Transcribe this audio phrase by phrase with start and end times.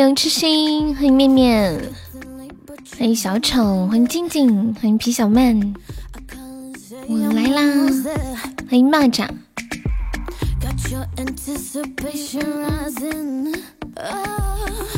[0.00, 1.78] 欢迎痴心，欢迎面面，
[2.98, 5.74] 欢迎小丑，欢迎静静，欢迎皮小曼，
[7.06, 7.62] 我来啦！
[8.70, 9.28] 欢迎蚂蚱，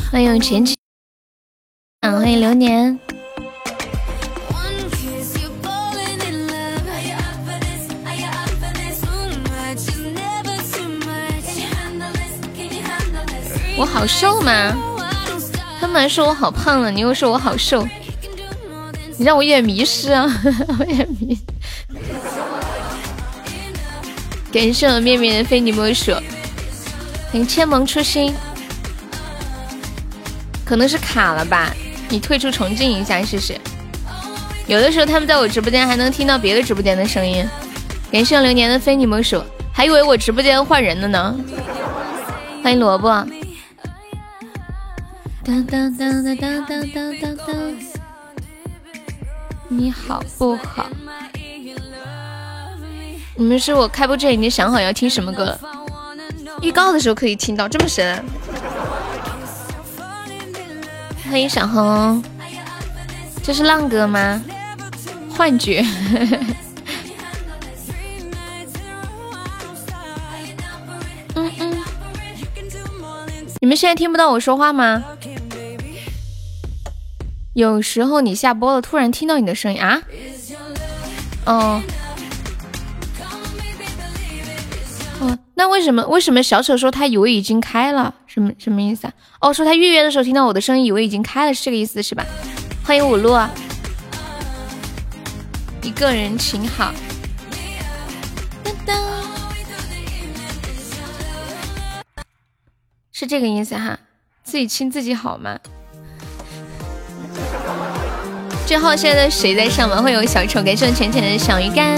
[0.09, 0.77] 欢迎前期，
[2.01, 2.97] 欢迎流年。
[13.75, 14.92] 我好瘦吗？
[15.93, 17.87] 他们还说我好胖了，你又说我好瘦，
[19.15, 20.25] 你让我有点迷失啊！
[20.79, 21.37] 我也迷。
[24.51, 26.11] 感谢我面面的非你莫属，
[27.31, 28.33] 欢迎千萌初心，
[30.65, 31.71] 可能是卡了吧？
[32.09, 33.55] 你退出重进一下试试。
[34.65, 37.47] 有的时候他们在我直播间还能听到别的直播间的声音。
[38.11, 41.35] 感谢流年的非你莫属，还以为我直播间换人了呢。
[42.63, 43.23] 欢迎萝卜。
[45.45, 47.47] 当当当当当当当当当，
[49.67, 50.87] 你好不好？
[53.35, 55.59] 你们是我开播之前已经想好要听什么歌了？
[56.61, 58.23] 预告的时候可以听到，这么神？
[61.29, 62.23] 欢迎小红，
[63.43, 64.41] 这是浪哥吗？
[65.29, 65.85] 幻觉。
[71.35, 71.83] 嗯嗯，
[73.59, 75.03] 你们现在听不到我说话吗？
[77.53, 80.01] 有时候你下播了，突然听到你的声音啊，
[81.45, 81.83] 哦，
[85.21, 89.13] 哦，那为什么为什么小丑说他以为已经开了，什么什么意思啊？
[89.39, 92.25] 哦，说他预约的时候听到我的声音，以为已经开了，是这个意思是吧？
[92.83, 93.37] 欢迎五路，
[95.83, 96.91] 一个人请好，
[103.11, 103.99] 是这个意思哈，
[104.43, 105.59] 自己亲自己好吗？
[108.73, 110.01] 这号现在谁在上吗？
[110.01, 111.95] 会有小丑，感谢浅浅的小鱼干。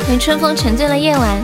[0.00, 1.42] 欢迎春风沉醉了夜晚。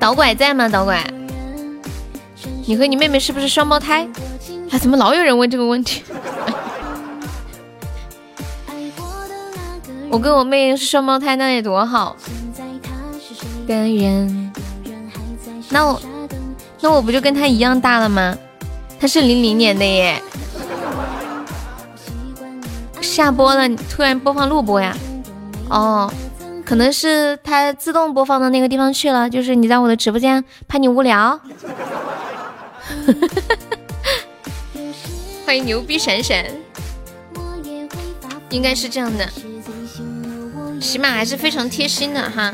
[0.00, 0.66] 导拐在吗？
[0.70, 1.04] 导拐，
[2.64, 4.08] 你和你妹妹是不是双胞胎？
[4.70, 6.02] 啊，怎么老有人问这个问题？
[10.10, 12.16] 我跟我妹是双胞胎，那得多好。
[13.66, 14.50] 的人
[15.68, 16.00] 那我
[16.80, 18.34] 那我不就跟她一样大了吗？
[18.98, 20.22] 她是零零年的耶。
[23.02, 24.96] 下播了，突然播放录播呀？
[25.68, 26.10] 哦，
[26.64, 29.28] 可能是它自动播放到那个地方去了。
[29.28, 31.38] 就是你在我的直播间，怕你无聊。
[35.44, 36.46] 欢迎牛逼闪闪，
[38.50, 39.28] 应该是这样的。
[40.80, 42.52] 起码还是非常贴心的哈。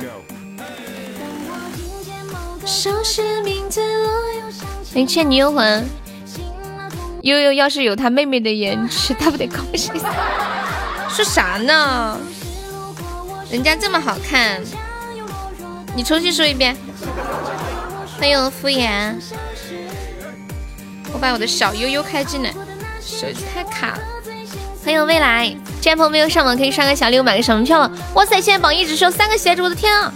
[4.92, 5.86] 欢倩女幽魂，
[7.22, 10.06] 悠悠要是有他妹妹的颜值，他不得高兴死？
[11.08, 12.18] 说啥呢？
[13.50, 14.60] 人家这么好看，
[15.94, 16.76] 你重新说一遍。
[18.18, 19.14] 欢迎敷衍，
[21.12, 22.50] 我把我的小悠悠开进来，
[23.00, 24.13] 手机太卡了。
[24.84, 25.50] 欢迎未来，
[25.80, 27.90] 这位朋友没有上榜可以刷个小礼物买个小门票了。
[28.12, 30.12] 哇塞，现在榜一只剩三个鞋子，我的天啊！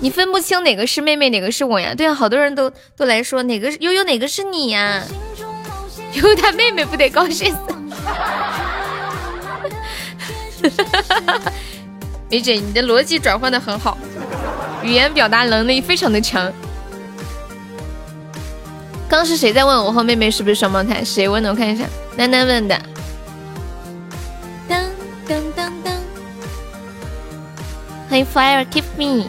[0.00, 1.94] 你分不清哪个是妹妹，哪个是我呀？
[1.96, 5.02] 对啊，好多人都都来说哪个悠悠哪个是你呀？
[6.12, 7.58] 悠悠他妹妹不得高兴死？
[12.28, 13.96] 梅姐，你的逻辑转换的很好，
[14.82, 16.52] 语言表达能力非常的强。
[19.08, 21.02] 刚是谁在问我和妹妹是不是双胞胎？
[21.02, 21.48] 谁问的？
[21.48, 22.78] 我看一下，楠楠问的。
[28.16, 29.26] 欢迎 Fire Keep Me。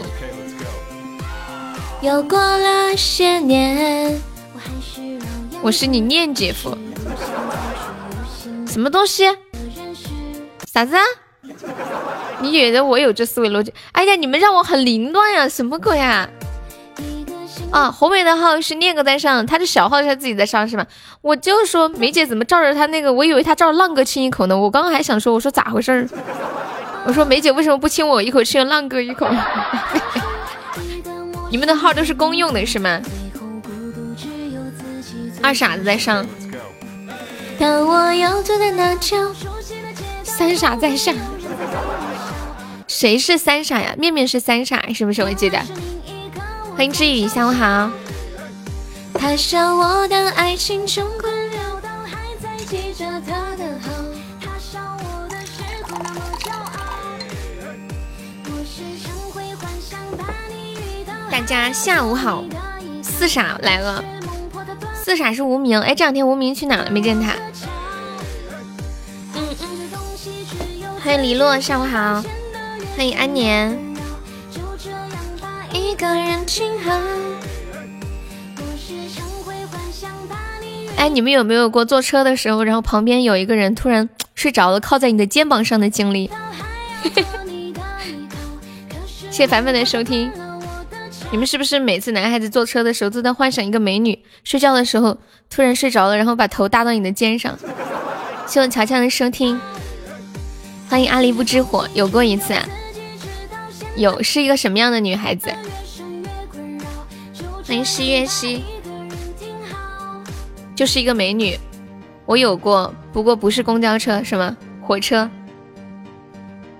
[2.01, 4.17] 又过了些年，
[5.61, 6.77] 我是你念姐夫。
[8.65, 9.25] 什么东西？
[10.71, 11.03] 啥子啊？
[12.39, 13.73] 你觉得我有这思维逻辑？
[13.91, 15.49] 哎呀，你们让我很凌乱呀！
[15.49, 16.29] 什么鬼啊？
[17.71, 20.85] 啊，红梅的号是念哥在上，他的小号是他自己在上是吗？
[21.21, 23.11] 我就说梅姐怎么照着他那个？
[23.11, 24.57] 我以为他照着浪哥亲一口呢。
[24.57, 26.07] 我刚刚还想说，我说咋回事儿？
[27.05, 29.27] 我说梅姐为什么不亲我一口，亲了浪哥一口？
[31.51, 33.01] 你们的号都是公用的是吗？
[35.43, 36.25] 二傻子在上。
[40.23, 41.15] 三傻在上。
[42.87, 43.93] 谁是三傻呀？
[43.97, 45.21] 面面是三傻是不是？
[45.21, 45.59] 我记得。
[46.77, 47.89] 欢迎知雨下午好
[49.15, 49.31] 他
[49.73, 53.89] 我的爱情穷困潦倒还在记着他的好
[54.39, 56.61] 他笑我的时候那么骄傲
[61.31, 62.43] 大家下午好
[63.01, 64.03] 四傻来了。
[64.93, 66.91] 四傻是无名哎这两天无名去哪了？
[66.91, 67.33] 没见他。
[69.33, 69.47] 嗯
[71.03, 72.23] 欢迎黎落上午好。
[72.95, 73.86] 欢迎安年
[75.77, 76.45] 一个人
[80.97, 86.31] 哎，你们有没有过坐车的时候，然后旁边有一个人突然睡着了，靠在你的肩膀上的经历？
[89.29, 90.31] 谢谢凡凡的收听。
[91.29, 95.15] 你们是不是每次男孩子坐车的时候都在幻想一个美女睡觉的时候
[95.49, 97.55] 突然睡着了，然后把头搭到你的肩上？
[98.47, 99.59] 希望乔乔的收听。
[100.89, 102.65] 欢迎阿狸不知火，有过一次啊？
[103.97, 105.51] 有，是一个什么样的女孩子？
[107.65, 108.63] 欢迎诗月西。
[110.75, 111.57] 就是一个美女，
[112.27, 114.55] 我有过，不过不是公交车，什么？
[114.79, 115.27] 火车。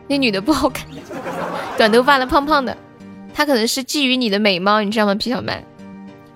[0.07, 0.85] 那女的不好看，
[1.75, 2.77] 短头发的，胖胖的，
[3.33, 5.15] 她可能是觊觎你的美貌，你知道吗？
[5.15, 5.63] 皮小曼，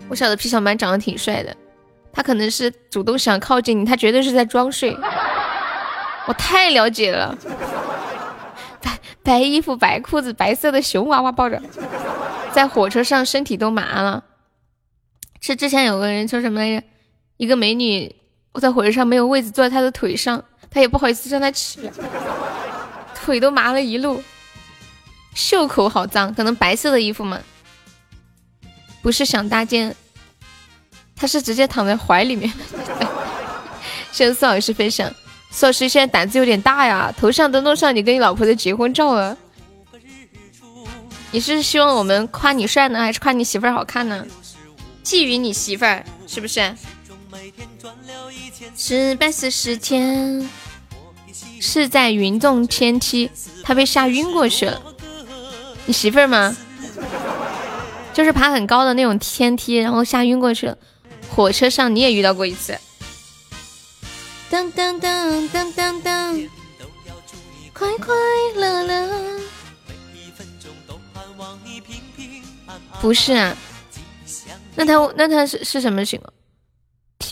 [0.10, 1.56] 我晓得皮小曼长得挺帅的，
[2.12, 4.98] 她可能是主动想靠近你，她绝对是在装睡。
[6.26, 7.38] 我太了解了，
[9.24, 11.62] 白衣服、白裤子、白色的熊娃娃抱着，
[12.52, 14.24] 在火车上身体都麻了。
[15.40, 16.86] 是之前有个人说什么来着？
[17.38, 18.16] 一个美女，
[18.52, 21.90] 我在火车上没有位置坐在她的腿上，她也不好意思让她起，
[23.16, 24.24] 腿都麻了一路，
[25.34, 27.40] 袖口好脏，可能白色的衣服嘛，
[29.02, 29.96] 不是想搭肩，
[31.16, 32.52] 她是直接躺在怀里面。
[34.12, 35.12] 谢谢苏老师分享，
[35.52, 39.38] 苏老师现在胆子有点大呀，头上都弄上你跟你老婆的结婚照了。
[41.32, 44.26] 你是希望我们夸你帅呢，还是夸你媳妇儿好看呢？
[45.04, 46.74] 觊觎你媳妇儿是不是？
[48.76, 50.50] 四百四十天，
[51.60, 53.30] 是在云中天梯，
[53.64, 54.82] 他被吓晕过去了。
[55.86, 56.56] 你媳妇儿吗？
[58.14, 60.78] 就是爬很高的那种天梯，然后吓晕过去了。
[61.30, 62.78] 火车上你也遇到过一次。
[64.52, 66.50] 噔噔噔噔噔噔，
[67.74, 68.14] 快快
[68.54, 69.40] 乐乐。
[73.00, 73.56] 不是啊，
[74.76, 76.34] 那他那他是是什么情况？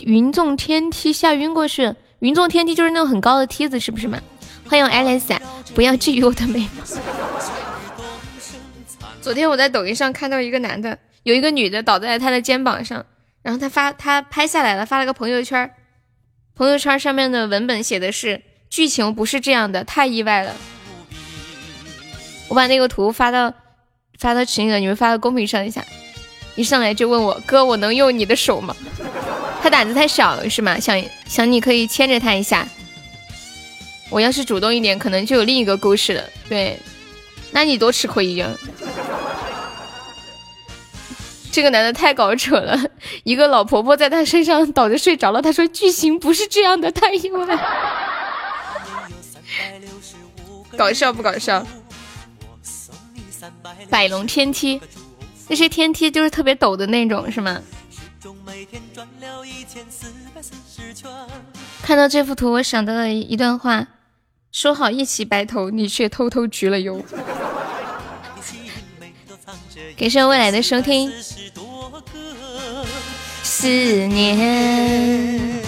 [0.06, 4.18] 云纵天梯吓晕过去，云纵天梯就是那种很高的梯子，是不是嘛？
[4.66, 5.38] 欢迎 Alice，
[5.74, 6.82] 不要觊觎我的美貌。
[9.20, 13.04] 昨天我在抖音上看到一个男的，有一个女的倒在他的肩膀上，
[13.42, 15.70] 然后他发他拍下来了，发了个朋友圈，
[16.60, 20.54] 朋友圈上面的文本写的是剧情不是这样的，太意外了。
[22.48, 23.50] 我把那个图发到
[24.18, 25.82] 发到群里了，你们发到公屏上一下。
[26.56, 28.76] 一上来就问我哥，我能用你的手吗？
[29.62, 30.78] 他胆子太小了是吗？
[30.78, 32.68] 想想你可以牵着他一下。
[34.10, 36.22] 我要是主动一点，可能就有另一个故事了。
[36.46, 36.78] 对，
[37.52, 38.46] 那你多吃亏呀！
[41.52, 42.78] 这个男的太搞扯了，
[43.24, 45.42] 一个老婆婆在他身上倒着睡着了。
[45.42, 47.58] 他说剧情不是这样的，太意外。
[50.76, 51.66] 搞笑不搞笑？
[53.88, 54.80] 百龙天梯，
[55.48, 57.60] 那些天梯就是特别陡的那种，是吗？
[61.82, 63.86] 看到这幅图，我想到了一段话：
[64.52, 67.04] 说好一起白头，你却偷偷焗了油。
[69.98, 71.12] 感谢未来的收听。
[73.60, 75.60] 思念，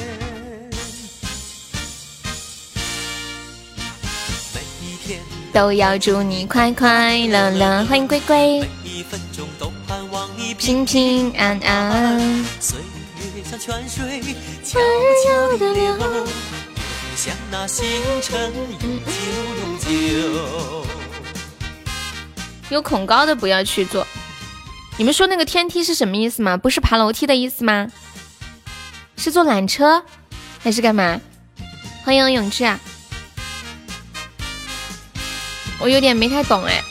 [5.53, 7.85] 都要祝你快快乐乐。
[7.85, 8.67] 欢迎龟龟。
[10.57, 12.79] 平平安安，岁
[13.19, 14.23] 月像泉水
[14.65, 14.81] 悄
[15.27, 15.95] 悄的流，
[17.15, 17.85] 像那星
[18.23, 19.13] 辰永久
[19.61, 20.87] 永久。
[22.71, 24.07] 有恐高的不要去做。
[24.99, 26.57] 你们说那个天梯是什么意思吗？
[26.57, 27.89] 不是爬楼梯的意思吗？
[29.17, 30.05] 是坐缆车
[30.59, 31.21] 还是干嘛？
[32.05, 32.79] 欢迎永志啊！
[35.81, 36.83] 我有点没太懂哎。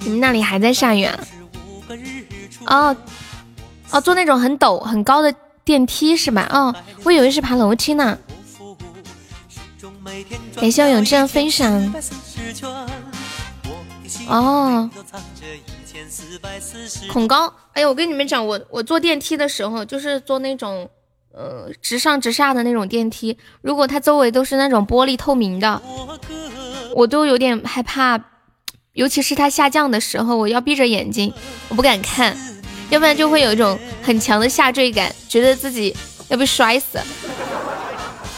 [0.00, 1.20] 你们那里还在下雨啊？
[2.66, 2.96] 哦
[3.90, 5.32] 哦，坐那种很陡很高的
[5.64, 6.48] 电梯是吧？
[6.50, 8.18] 哦，我以为是爬楼梯呢。
[10.56, 11.92] 感谢我永志的分享。
[14.28, 14.88] 哦，
[17.10, 17.52] 恐高。
[17.72, 20.88] 哎呀，我跟你们讲，我我坐电梯的时候，就是坐那种
[21.32, 25.80] 呃直上直下的那种电梯，如果它周围都是那种玻璃透明的，
[26.94, 28.18] 我都有点害怕。
[28.94, 31.32] 尤其是它下降的时候，我要闭着眼睛，
[31.68, 32.36] 我不敢看，
[32.90, 35.96] 要不然就会有一种很强的下坠感，觉得自己
[36.28, 36.98] 要被摔死。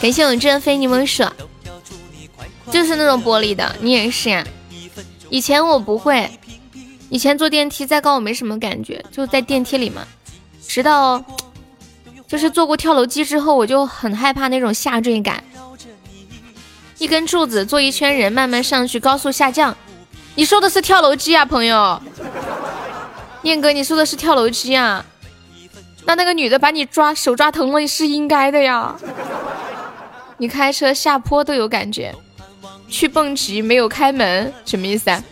[0.01, 1.27] 感谢我真非柠檬水，
[2.71, 4.47] 就是那种玻璃的，你也是呀？
[5.29, 6.29] 以前我不会，
[7.09, 10.05] 以前坐电梯再高我没什么感觉，就在电梯里嘛。
[10.67, 11.23] 直到
[12.27, 15.43] 就是坐过跳楼机之后，我就很害怕那种下坠感。
[16.97, 19.75] 一根柱子坐一圈人慢慢上去，高速下降。
[20.35, 22.01] 你说的是跳楼机啊，朋友？
[23.41, 25.05] 念哥，你说的是跳楼机啊？
[26.05, 28.95] 那那个女的把你抓手抓疼了，是应该的呀。
[30.37, 32.13] 你开车下坡都有感觉，
[32.89, 35.23] 去蹦极没有开门，什么意思啊？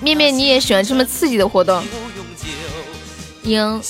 [0.00, 1.82] 面面，你也喜欢这么刺激的活动？
[3.42, 3.80] 有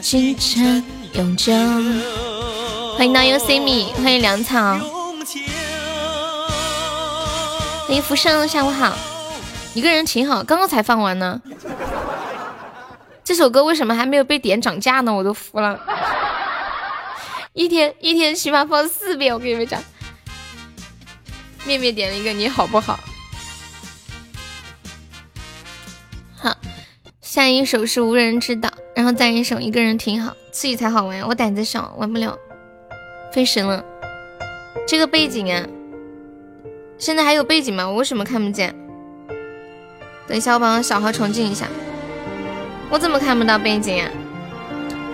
[0.00, 1.52] 清晨永久。
[2.96, 4.78] 欢迎 Now You See Me，欢迎粮草，
[7.86, 8.96] 欢迎浮生，下午好。
[9.74, 11.40] 一个人挺好，刚刚才放完呢。
[13.24, 15.12] 这首歌为什么还没有被点涨价呢？
[15.12, 15.78] 我都服了。
[17.54, 19.82] 一天一天起码放四遍，我跟你们讲。
[21.66, 22.98] 面面点了一个你好不好？
[26.34, 26.56] 好，
[27.20, 31.20] 下一首是无人知道，然后再一首一个人挺好，刺激才好玩。
[31.28, 32.38] 我胆子小，玩不了。
[33.32, 33.84] 飞神了，
[34.88, 35.66] 这个背景啊，
[36.96, 37.86] 现在还有背景吗？
[37.86, 38.74] 我为什么看不见？
[40.26, 41.68] 等一下，我把我小号重进一下。
[42.88, 44.10] 我怎么看不到背景啊？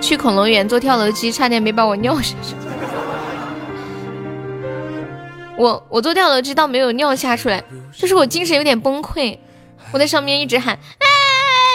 [0.01, 2.55] 去恐龙园坐跳楼机，差点没把我尿下去。
[5.57, 7.63] 我我坐跳楼机倒没有尿下出来，
[7.93, 9.37] 就是我精神有点崩溃。
[9.93, 11.07] 我在上面一直喊：“哎，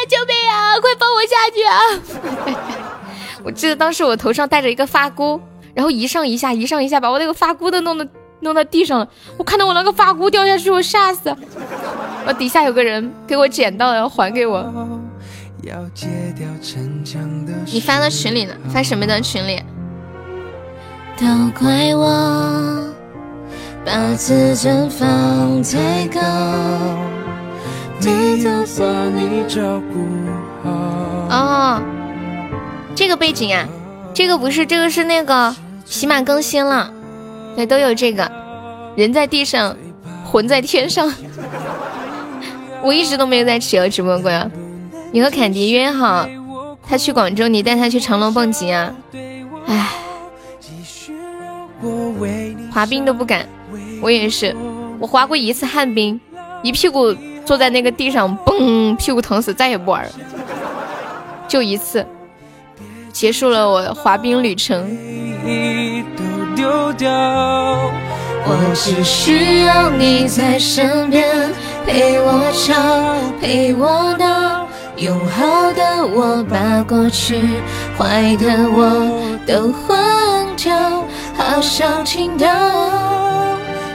[0.08, 0.80] 救命啊！
[0.80, 1.80] 快放我下去啊！”
[3.44, 5.42] 我记得当时我头上戴着一个发箍。
[5.74, 8.08] 然后一上一下，一上一下，把我那个发箍都弄的
[8.42, 9.08] 弄到地上了。
[9.38, 11.36] 我看到我那个发箍掉下去，我吓死。
[12.28, 14.64] 我底下有个人给我捡到了，要还给我。
[17.66, 18.54] 你发到群里了？
[18.70, 19.62] 发什么的群里？
[21.16, 21.26] 都
[21.58, 22.94] 怪我
[23.86, 26.20] 把自尊放太高，
[28.02, 30.06] 没有把你照顾
[30.64, 30.70] 好。
[31.30, 31.82] 哦，
[32.94, 33.66] 这个背景啊。
[34.14, 35.56] 这个不是，这个是那个
[35.86, 36.92] 喜马更新了，
[37.56, 38.30] 对，都有这个。
[38.96, 39.76] 人在地上，
[40.26, 41.12] 魂在天上。
[42.84, 44.52] 我一直都没有在企鹅直播过呀。
[45.14, 46.28] 你和坎迪约好，
[46.82, 48.92] 他去广州，你带他去长隆蹦极啊？
[49.68, 49.90] 唉，
[52.74, 53.48] 滑冰都不敢，
[54.02, 54.56] 我也是，
[55.00, 56.20] 我滑过一次旱冰，
[56.64, 57.16] 一屁股
[57.46, 60.10] 坐在那个地上，嘣，屁股疼死，再也不玩了，
[61.48, 62.04] 就一次。
[63.12, 64.98] 结束了我滑冰旅程。
[68.46, 71.54] 我只需要你在身边，
[71.86, 72.74] 陪我吵，
[73.40, 74.63] 陪我闹，
[74.98, 77.42] 用好的我把过去，
[77.98, 81.04] 坏的我都换掉，
[81.36, 82.48] 好想听到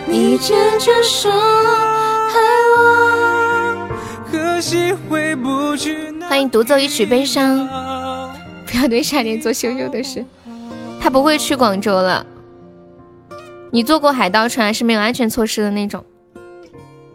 [0.06, 2.34] 你坚决说爱
[2.76, 3.88] 我。
[4.30, 6.12] 可惜回不去。
[6.28, 7.68] 欢迎独奏一曲悲伤。
[8.66, 10.24] 不要对夏天做羞羞的事。
[11.00, 12.26] 他不会去广州了。
[13.70, 16.04] 你坐过海盗船是没有安全措施的那种。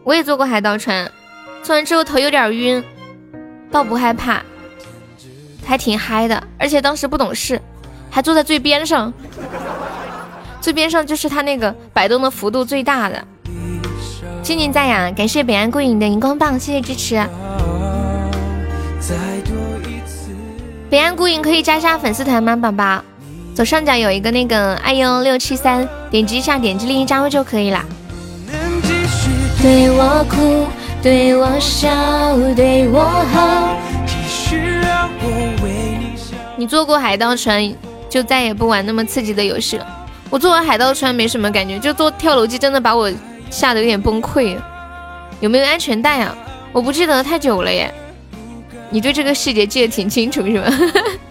[0.03, 1.11] 我也坐过海盗船，
[1.61, 2.83] 坐完之后头有点晕，
[3.73, 4.39] 倒不害怕，
[5.65, 6.41] 还挺嗨的。
[6.59, 7.59] 而且当时不懂事，
[8.11, 9.11] 还坐在最边上，
[10.61, 13.27] 最边上就是他那个摆动的幅度最大的。
[14.43, 17.15] 静静在呀，感谢北岸孤影的荧光棒，谢谢支持。
[20.87, 23.03] 北岸孤影可以加下粉丝团吗，宝宝？
[23.55, 27.83] 左上角有一个那个爱呦六七三，点击一下，点击另一加入就可以了。
[29.61, 30.67] 对我哭，
[31.03, 31.89] 对我笑，
[32.55, 33.01] 对我
[33.33, 33.77] 好。
[36.55, 37.61] 你坐过海盗船，
[38.09, 39.85] 就再也不玩那么刺激的游戏了。
[40.29, 43.11] 我坐完海盗船没什么感觉，就坐跳楼机真的把我
[43.49, 44.57] 吓得有点崩溃。
[45.41, 46.33] 有没有安全带啊？
[46.71, 47.93] 我不记得太久了耶。
[48.89, 50.65] 你对这个细节记得挺清楚是吗？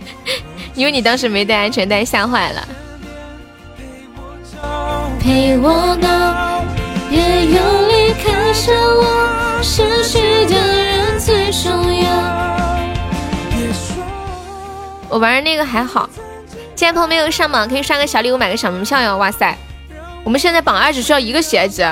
[0.75, 2.69] 因为你当时没带安全带，吓坏了。
[5.19, 6.63] 陪我闹，
[7.09, 12.11] 别用离开伤我，失去的人最重要。
[15.09, 16.09] 我玩的那个还好，
[16.75, 19.17] 今天朋友没有上榜，可以刷个小礼物，买个小门票哟。
[19.19, 19.57] 哇塞，
[20.25, 21.83] 我们现在榜二只需要一个喜爱值，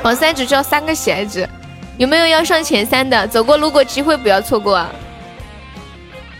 [0.00, 1.48] 榜三只需要三个喜爱值。
[1.98, 3.26] 有没有要上前三的？
[3.26, 4.86] 走过路过，机会不要错过。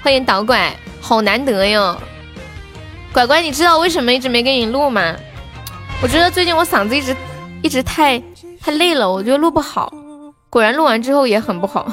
[0.03, 1.97] 欢迎导拐，好难得哟！
[3.13, 5.17] 拐拐，你知道为什么一直没给你录吗？
[6.01, 7.17] 我觉得最近我嗓子一直
[7.63, 8.23] 一直太
[8.61, 9.93] 太累了，我觉得录不好。
[10.57, 11.87] 果然录完之后也很不好。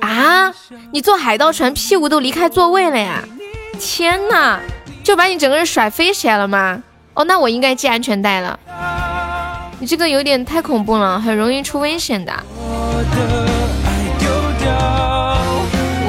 [0.00, 0.50] 啊！
[0.90, 3.22] 你坐海盗船屁股都离开座位了呀？
[3.78, 4.58] 天呐，
[5.04, 6.82] 就把你整个人甩飞起来了吗？
[7.12, 8.58] 哦，那我应该系安全带了。
[9.78, 12.32] 你这个有点太恐怖了，很容易出危险的。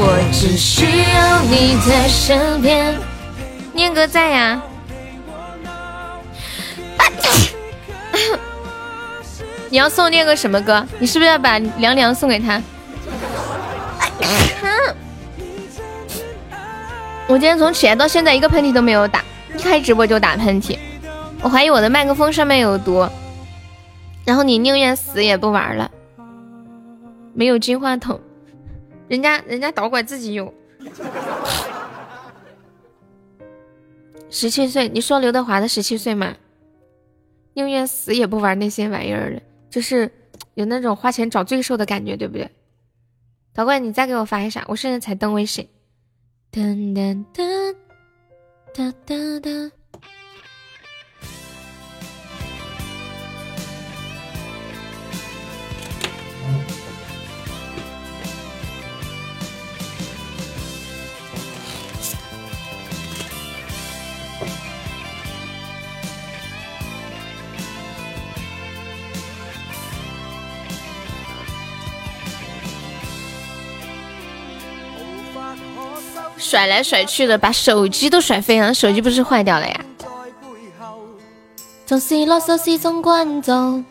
[0.01, 2.97] 我只需要你在身边。
[3.73, 4.61] 念哥在呀。
[9.69, 10.83] 你要送念个什么歌？
[10.97, 12.61] 你是不是要把凉凉送给他？
[17.27, 19.23] 我今天从起来到现在一个喷嚏都没有打，
[19.55, 20.77] 一开直播就打喷嚏，
[21.41, 23.07] 我怀疑我的麦克风上面有毒。
[24.25, 25.89] 然后你宁愿死也不玩了，
[27.33, 28.19] 没有金话筒，
[29.07, 30.51] 人家人家导管自己有。
[34.31, 36.33] 十七岁，你说刘德华的十七岁吗？
[37.53, 40.11] 宁愿死也不玩那些玩意儿了，就是
[40.55, 42.49] 有那种花钱找罪受的感觉，对不对？
[43.53, 45.67] 导管，你再给我发一下，我现在才登微信。
[46.51, 47.75] 噔噔噔
[48.73, 49.78] 哒哒哒。
[76.49, 78.73] 甩来甩去的，把手机都甩飞了。
[78.73, 79.85] 手机不是坏掉了呀？
[81.85, 83.83] 总是啰嗦是种惯奏，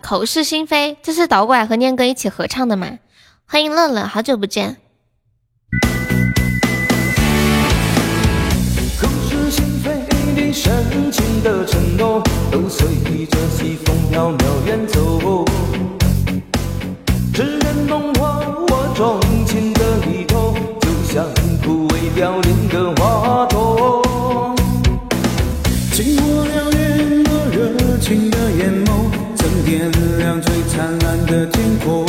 [0.00, 3.00] 口是心非，这是导拐和念哥一起合唱的嘛？
[3.44, 4.76] 欢迎乐乐，好久不见。
[9.00, 9.90] 口是心非
[10.36, 12.86] 的深情的承诺，都随
[13.26, 15.44] 着西风飘渺远走。
[17.34, 20.19] 痴人梦话，我钟情的你。
[21.12, 21.26] 像
[21.64, 24.00] 枯萎凋零的花朵，
[25.92, 32.06] 经过了远多热情的眼眸，曾点亮最灿烂的天空。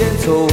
[0.00, 0.46] 别走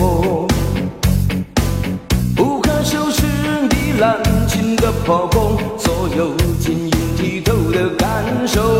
[2.35, 3.23] 不可收拾
[3.69, 8.76] 你滥情的抛空所有晶莹剔透的感受。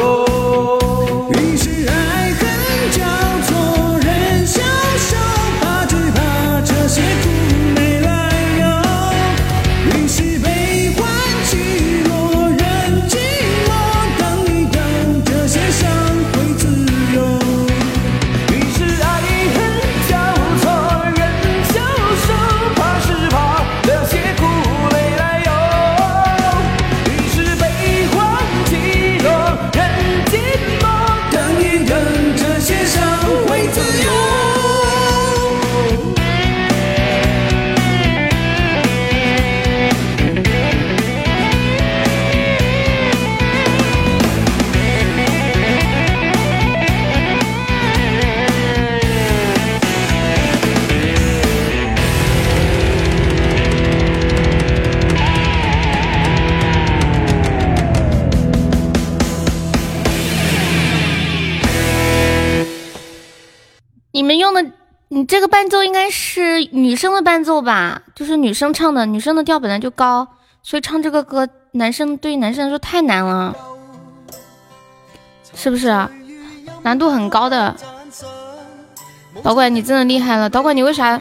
[65.28, 70.26] 这个伴奏应该是女生的伴奏吧，就是女生唱的，女生的调本来就高，
[70.64, 73.54] 所以唱这个歌，男生对于男生来说太难了，
[75.54, 75.88] 是不是？
[76.82, 77.76] 难度很高的。
[79.44, 81.20] 导管你真的厉害了，导管你为啥？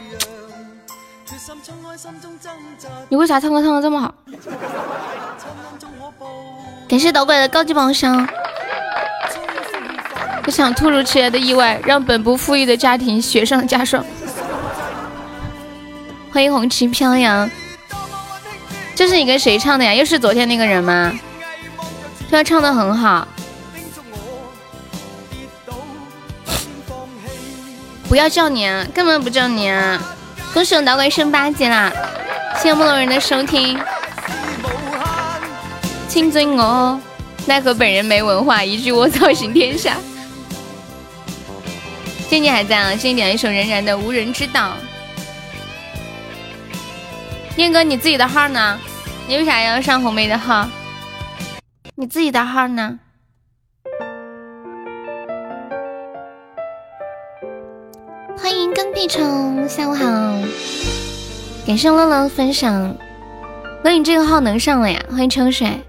[3.09, 4.15] 你为啥唱歌唱的这么好？
[6.87, 8.25] 感谢导管的高级宝箱。
[10.47, 14.01] 不想突如其来的意外让本不富裕的家庭雪上加霜。
[16.31, 17.51] 欢迎红旗飘扬。
[18.95, 19.93] 这是你跟谁唱的呀？
[19.93, 21.11] 又是昨天那个人吗？
[22.31, 23.27] 他唱的很好。
[28.07, 30.01] 不要叫你啊，根本不叫你啊！
[30.53, 31.91] 恭喜我导管升八级啦！
[32.55, 33.77] 谢谢木龙人的收听。
[36.07, 36.97] 请尊我，
[37.47, 39.97] 奈何本人没文化，一句我操行天下。
[42.29, 42.91] 静静还在啊！
[42.91, 44.73] 静静点了一首任然的《无人知道》。
[47.55, 48.77] 念哥，你自己的号呢？
[49.27, 50.67] 你为啥要上红梅的号？
[51.95, 52.99] 你自己的号呢？
[58.37, 60.05] 欢迎跟屁虫，下午好！
[61.65, 62.95] 感谢乐乐分享。
[63.83, 65.01] 那你这个号能上了呀？
[65.09, 65.79] 欢迎秋水。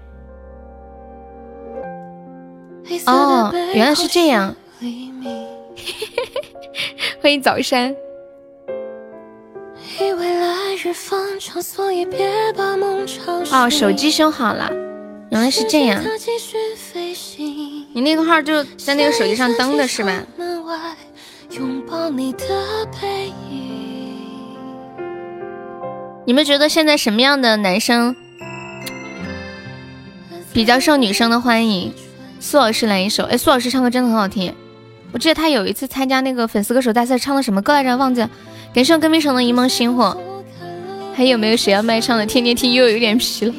[3.05, 4.55] 哦，原来是这样。
[7.21, 7.93] 欢迎早山。
[13.51, 14.71] 哦，手机修好了，
[15.29, 16.01] 原来是这样。
[17.93, 20.23] 你那个号就在那个手机上登的是吧？
[26.25, 28.15] 你们觉得现在什么样的男生
[30.53, 31.93] 比较受女生的欢迎？
[32.39, 34.55] 苏老师来一首，哎，苏老师唱歌真的很好听。
[35.11, 37.97] 我记得他有一次参加那个粉丝歌手大赛，唱的什么歌来着？
[37.97, 38.29] 忘记了。
[38.73, 40.15] 感谢我跟屁虫的一梦星火。
[41.15, 42.25] 还有没有谁要卖唱的？
[42.25, 43.53] 天天听又有点皮了。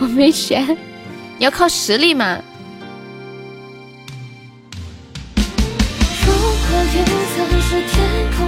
[0.00, 0.76] 我没钱，
[1.38, 2.38] 你要靠实力嘛。
[6.24, 7.96] 如果云层是天
[8.36, 8.47] 空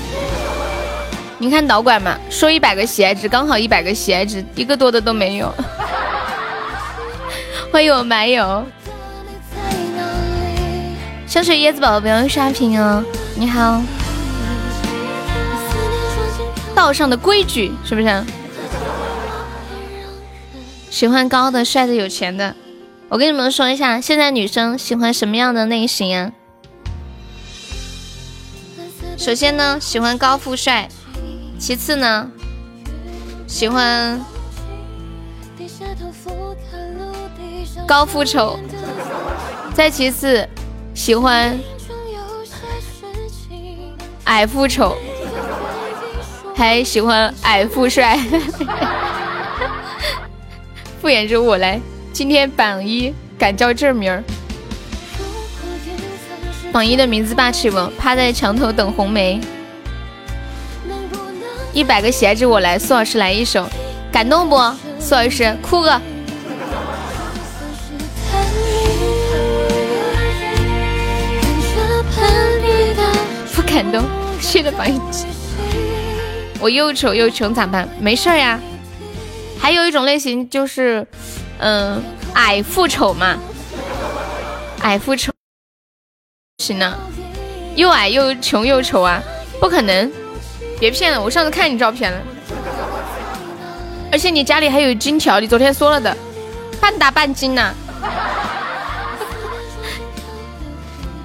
[1.41, 5.51] 你看导管嘛，说一百个喜爱值，刚好一百个喜爱值，一个多的都没有。
[7.73, 8.63] 欢迎我埋友。
[11.25, 13.03] 香水椰子宝宝不要刷屏哦！
[13.33, 13.81] 你好，
[16.75, 18.23] 道上的规矩是不是？
[20.91, 22.55] 喜欢高的、帅的、有钱的。
[23.09, 26.31] 我跟你们说一下，现在女生喜欢什么样的类型啊？
[29.17, 30.87] 首先呢，喜欢高富帅；
[31.61, 32.27] 其次呢，
[33.45, 34.19] 喜欢
[37.87, 38.57] 高富丑；
[39.75, 40.49] 再其次。
[40.93, 41.57] 喜欢
[44.25, 44.97] 矮富丑，
[46.55, 48.19] 还喜欢矮富帅，
[50.99, 51.79] 敷衍着我来。
[52.11, 54.23] 今天榜一敢叫这名儿，
[56.73, 57.77] 榜一的名字霸气不？
[57.97, 59.39] 趴在墙头等红梅，
[61.73, 63.65] 一百个鞋子我来，苏老师来一首，
[64.11, 64.57] 感动不？
[64.99, 66.01] 苏老师哭个。
[73.55, 74.03] 不感动，
[74.41, 74.99] 谢的榜一，
[76.59, 77.87] 我又丑又穷咋办？
[78.01, 78.59] 没事呀。
[79.57, 81.07] 还有一种类型就是，
[81.59, 82.03] 嗯，
[82.33, 83.37] 矮富丑嘛，
[84.81, 85.31] 矮富丑
[86.57, 86.97] 行呢，
[87.75, 89.23] 又矮又穷又丑啊，
[89.59, 90.11] 不可能，
[90.81, 92.19] 别骗了，我上次看你照片了，
[94.11, 96.17] 而且你家里还有金条，你昨天说了的，
[96.79, 97.71] 半打半金呢。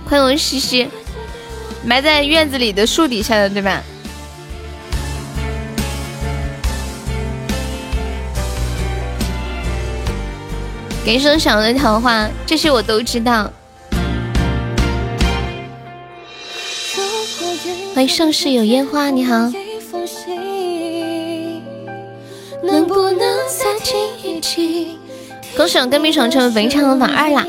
[0.05, 0.91] 欢迎西西。
[1.83, 3.81] 埋在院子里的树底下的，对吧？
[11.03, 13.51] 给生小的桃花，这些我都知道。
[17.97, 19.51] 欢迎盛世有烟花，你好。
[25.57, 27.43] 恭喜我跟屁虫成为本场的榜二啦！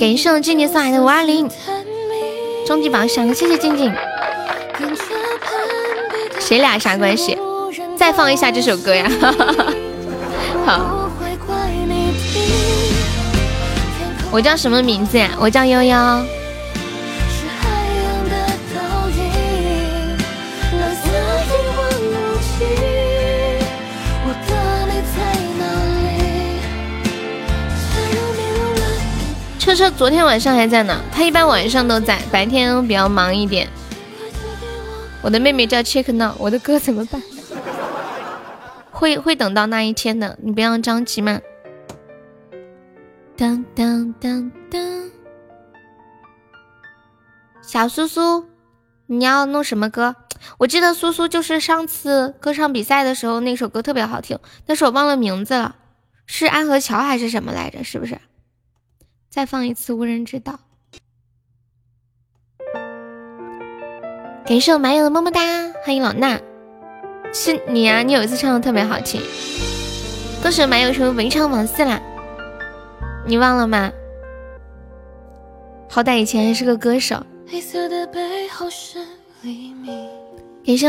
[0.00, 1.46] 感谢我静静送来的五二零。
[2.66, 3.92] 终极宝箱，谢谢静静。
[6.40, 7.36] 谁俩啥关系？
[7.94, 9.06] 再放一下这首歌呀！
[10.64, 11.10] 好。
[14.30, 15.28] 我叫什么名字呀？
[15.38, 15.96] 我叫悠悠。
[29.72, 33.66] 车车昨天晚上还在呢，他一般晚上都在，白天比较忙一点。
[35.22, 37.22] 我的妹妹叫 Check Now，我的歌怎么办？
[38.90, 41.40] 会会等到那一天的，你不要着急嘛。
[43.34, 45.10] 当当当当，
[47.62, 48.44] 小苏苏，
[49.06, 50.14] 你要弄什么歌？
[50.58, 55.76] 我记得苏苏就是上次歌唱比赛的时候那首歌特别好听，但是我忘了名字了，
[56.26, 57.82] 是安河桥还是什么来着？
[57.82, 58.18] 是不是？
[59.32, 60.60] 再放一次，无人知道。
[64.44, 65.40] 感谢我马友的么么哒，
[65.86, 66.38] 欢迎老衲，
[67.32, 68.02] 是你啊！
[68.02, 69.22] 你有一次唱的特别好听，
[70.42, 71.98] 恭喜马友成为文昌王四啦！
[73.26, 73.90] 你忘了吗？
[75.88, 77.16] 好歹以前还是个歌手。
[77.46, 77.88] 感谢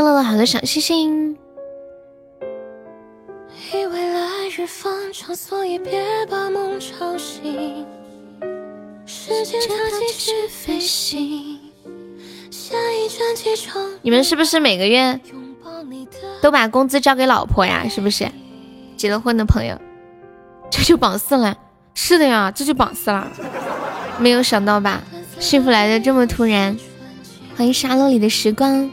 [0.01, 1.37] 乐乐好的小星星。
[14.01, 15.19] 你们是不是每个月
[16.41, 17.87] 都把工资交给老婆呀？
[17.87, 18.29] 是不是？
[18.97, 19.79] 结了婚的朋友，
[20.69, 21.57] 这就榜四了。
[21.93, 23.31] 是的呀，这就榜四了。
[24.17, 25.01] 没有想到吧？
[25.39, 26.77] 幸福来的这么突然。
[27.55, 28.91] 欢迎沙漏里的时光。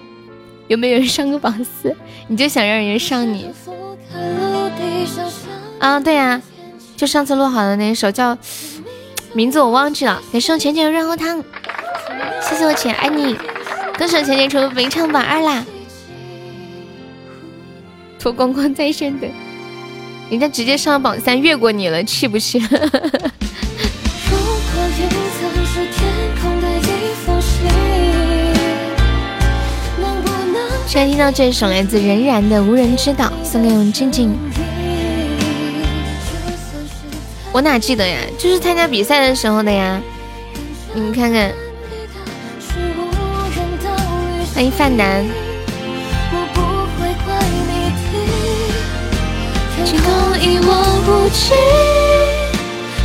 [0.68, 1.96] 有没有人上个榜四？
[2.28, 3.50] 你就想让人上你？
[5.80, 6.40] 啊，对呀，
[6.96, 8.38] 就上次录好的那首叫。
[9.32, 11.42] 名字我忘记了，感谢我浅浅的润喉糖，
[12.42, 13.36] 谢谢我浅爱你，
[13.96, 15.64] 恭喜我浅浅成为文昌榜二啦！
[18.18, 19.28] 脱光光在线的，
[20.30, 22.60] 人家直接上了榜三，越过你了，气不气？
[30.86, 34.36] 现在听到这首来自任然的《无人知道》，送给我们静静。
[37.52, 38.16] 我哪记得呀？
[38.38, 40.00] 就是参加比赛的时候的呀。
[40.94, 41.52] 你们看看，
[44.54, 45.24] 欢迎范南。
[49.84, 50.08] 天空
[50.40, 50.70] 一望
[51.06, 51.54] 无际，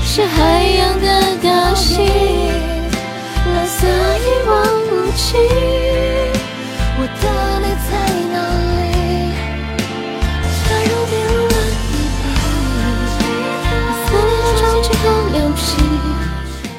[0.04, 2.06] 是海洋的高兴。
[3.56, 4.54] 蓝色一望
[4.84, 5.38] 无际，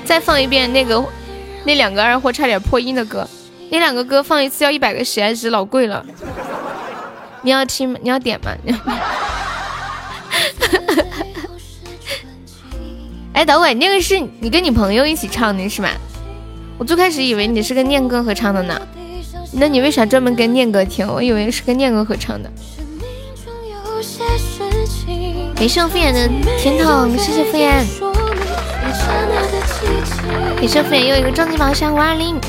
[0.06, 1.04] 再放一遍那个，
[1.64, 3.28] 那两个二货差点破音的歌，
[3.70, 6.06] 那两个歌放一次要一百个喜爱值，老贵了。
[7.42, 7.98] 你要听吗？
[8.02, 8.52] 你要点吗？
[13.34, 15.90] 哎，等会，那个是你跟你朋友一起唱的是吗？
[16.78, 18.80] 我最开始以为你是跟念哥合唱的呢。
[19.52, 21.06] 那你为啥专门跟念哥听？
[21.06, 22.50] 我以为是跟念哥合唱的。
[25.54, 27.84] 感谢敷衍的甜筒，谢谢敷衍。
[30.56, 32.40] 感谢敷衍又一个终极宝箱五二零。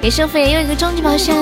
[0.00, 1.34] 感谢敷衍又一个终极宝箱。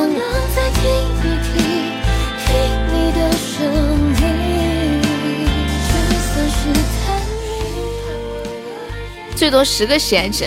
[9.37, 10.47] 最多十个喜爱值，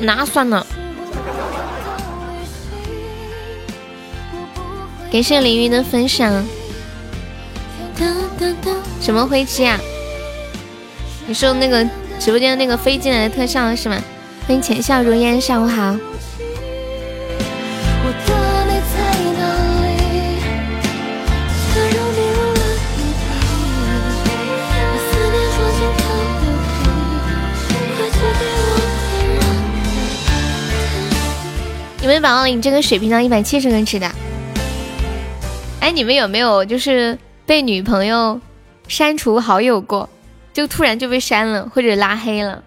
[0.00, 0.64] 那算了。
[5.12, 6.42] 感谢凌云的分享。
[8.98, 9.78] 什么飞机啊？
[11.26, 11.84] 你说那个
[12.18, 14.02] 直播间那个飞进来的特效是吗？
[14.46, 15.94] 欢迎浅笑如烟，下午好。
[32.00, 34.10] 有没有宝宝你这个水瓶到一百七十个吃的？
[35.82, 38.40] 哎，你们有没有就是被女朋友
[38.86, 40.08] 删除好友过，
[40.52, 42.62] 就突然就被删了或者拉黑了？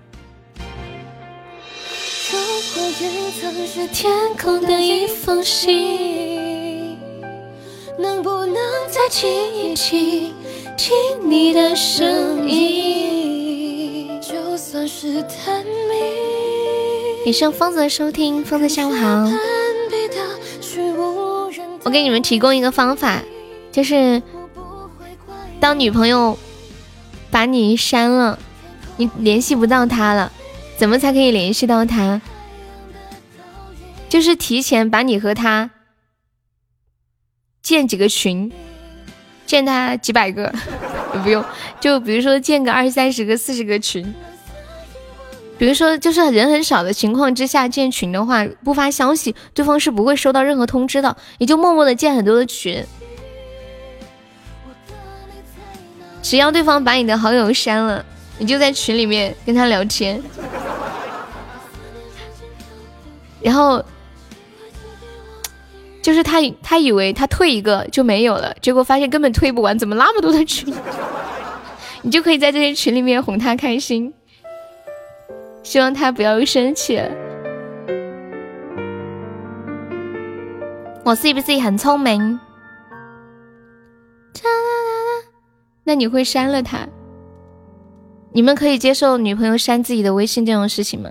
[17.23, 19.25] 感谢疯子的收听，疯子下午好。
[21.85, 23.21] 我给你们提供一个方法，
[23.71, 24.21] 就是
[25.59, 26.35] 当女朋友
[27.29, 28.39] 把你删了，
[28.97, 30.31] 你联系不到她了，
[30.77, 32.19] 怎么才可以联系到她？
[34.09, 35.69] 就是提前把你和她
[37.61, 38.51] 建几个群，
[39.45, 40.51] 建他几百个
[41.23, 41.45] 不用，
[41.79, 44.11] 就比如说建个二三十个、四十个群。
[45.57, 52.83] 比如说，就是人很少的情况之下建群的话，不发消息，对方是不会收到任何通知的，你就默默的建很多的群。
[56.21, 58.03] 只要对方把你的好友删了，
[58.37, 60.21] 你就在群里面跟他聊天，
[63.41, 63.81] 然后
[66.01, 70.73] 就是他他以为他退一个就没有了，结果发现根本退不完，怎么那么多的群？
[72.01, 74.13] 你就可以在这些群里面哄他开心。
[75.65, 77.01] 希望他不要生气。
[81.03, 82.39] 我是不是很聪明？
[85.83, 86.87] 那你会删了他？
[88.31, 91.09] 你们可以接受女朋友删自己的微信这种事情吗？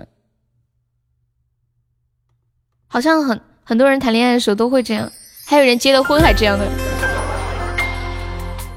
[2.87, 5.11] 好像很很多人谈恋爱的时候都会这样，
[5.45, 6.65] 还有人结了婚还这样的。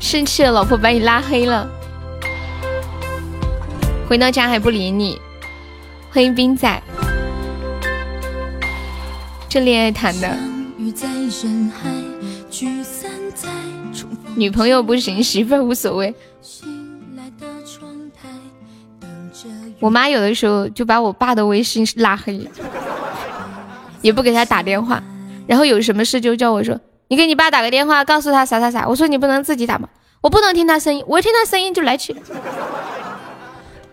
[0.01, 1.71] 生气了，老婆把你拉黑了，
[4.09, 5.21] 回到家还不理你。
[6.11, 6.83] 欢迎冰仔，
[9.49, 10.37] 这恋爱谈的，
[14.35, 16.15] 女朋友不行，媳妇儿无所谓。
[19.81, 22.49] 我妈有的时候就把我爸的微信拉黑，
[24.01, 25.03] 也不给他打电话，
[25.47, 29.89] 然后有什么事就叫我说：“你给你爸打个电话，告诉他啥啥啥。”我说：“你不能自己打吗？
[30.23, 32.17] 我不能听他声音，我一听他声音就来气。”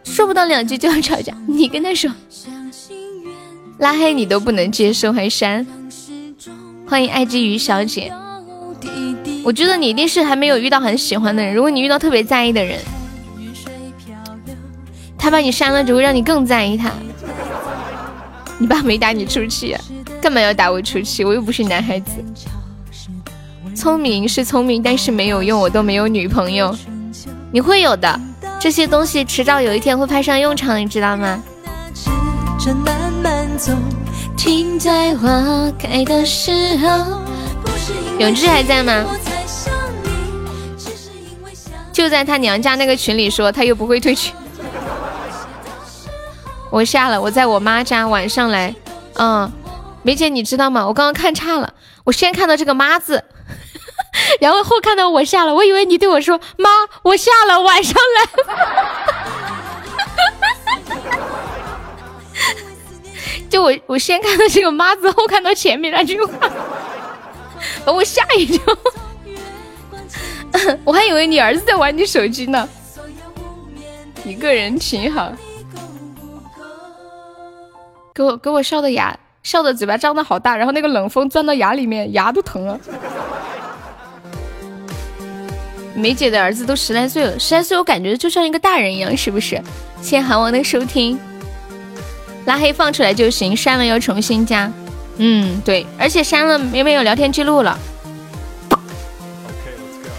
[0.05, 2.09] 说不到两句就要吵架，你跟他说
[3.79, 5.65] 拉黑你都不能接受还删，
[6.87, 8.13] 欢迎爱之鱼小姐。
[9.43, 12.79] 我觉得你一定是还没有遇到很喜欢的人，如果你遇到特别在意的人，
[15.17, 16.91] 他把你删了只会让你更在意他。
[18.57, 19.75] 你爸没打你出气，
[20.21, 21.25] 干嘛要打我出气？
[21.25, 22.11] 我又不是男孩子。
[23.75, 26.73] 聪明是聪明，但是没有用，我都没有女朋友，
[27.51, 28.19] 你会有的。
[28.65, 31.39] 这些东西迟早有一天会派上用场，你知道吗？
[38.17, 39.06] 永志还在吗？
[41.93, 44.34] 就在他娘家那个群里说，他又不会退群。
[46.71, 48.73] 我下了，我在我妈家晚上来。
[49.19, 49.51] 嗯，
[50.01, 50.88] 梅姐你知道吗？
[50.88, 51.71] 我刚刚看差了，
[52.04, 53.23] 我先看到这个妈字。
[54.39, 56.69] 然后后看到我下了，我以为你对我说妈，
[57.04, 58.28] 我下了，晚上来。
[63.49, 66.49] 就我我先看到这个妈字，后看到前面那句话，
[67.86, 68.60] 把我吓一跳。
[70.84, 72.67] 我还以为你儿子在玩你手机呢。
[74.23, 75.32] 一个人挺好，
[78.13, 82.80] 给我给我笑的牙笑的嘴巴张的好大，然后那个冷风钻到牙里面，牙都疼了。
[85.95, 89.60] 梅姐的儿子都十来岁了，十来岁我感觉就像一个大人一样，是不是？
[90.01, 91.17] 谢韩王的收听，
[92.45, 94.71] 拉黑放出来就行，删了要重新加。
[95.17, 97.79] 嗯，对，而且删了也没有聊天记录了。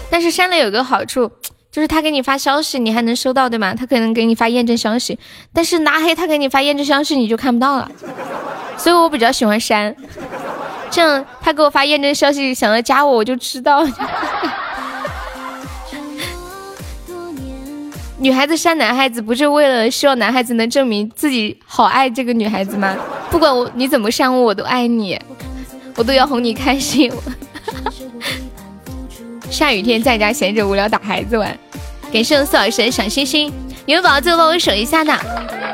[0.09, 1.31] 但是删了有个好处，
[1.71, 3.75] 就是他给你发消息，你还能收到，对吗？
[3.75, 5.19] 他可能给你发验证消息，
[5.53, 7.91] 但是拉黑他给你发验证消息你就看不到了。
[8.77, 9.95] 所以我比较喜欢删，
[10.89, 13.85] 这样他给我发验证消息想要加我，我就知道。
[18.19, 22.95] 女孩子删男孩子不是为了希望男孩子能证明自己好爱这个女孩子吗？
[23.29, 25.19] 不管我你怎么删我，我都爱你，
[25.95, 27.11] 我都要哄你开心。
[29.51, 31.55] 下雨天在家闲着无聊打孩子玩，
[32.11, 33.53] 感谢我四老师的小心心，
[33.85, 35.13] 你们宝宝最后帮我守一下的，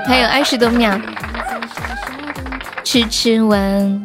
[0.05, 0.99] 还有二十多秒。
[2.83, 4.03] 吃吃完，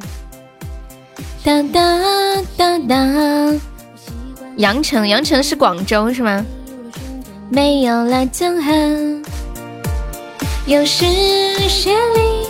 [1.43, 3.61] 当当当当。
[4.57, 6.45] 阳城，阳城是广州是吗？
[7.51, 9.24] 没有了憎恨，
[10.66, 11.07] 有时
[11.66, 12.46] 雪里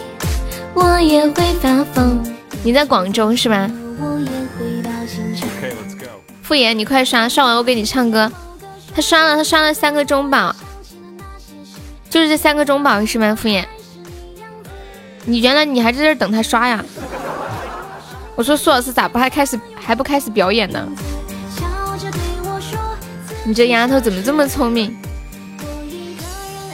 [0.74, 2.20] 我也会发疯。
[2.64, 3.70] 你在广州是吧？
[6.42, 8.30] 傅言，你快刷，刷完我给你唱歌。
[8.92, 10.54] 他刷了，他刷了三个中宝，
[12.10, 13.36] 就是这三个中宝是吗？
[13.36, 13.68] 傅言，
[15.26, 16.84] 你原来你还在这等他刷呀？
[18.34, 20.84] 我说苏老师咋不还开始还不开始表演呢？
[23.48, 24.94] 你这丫头怎么这么聪明？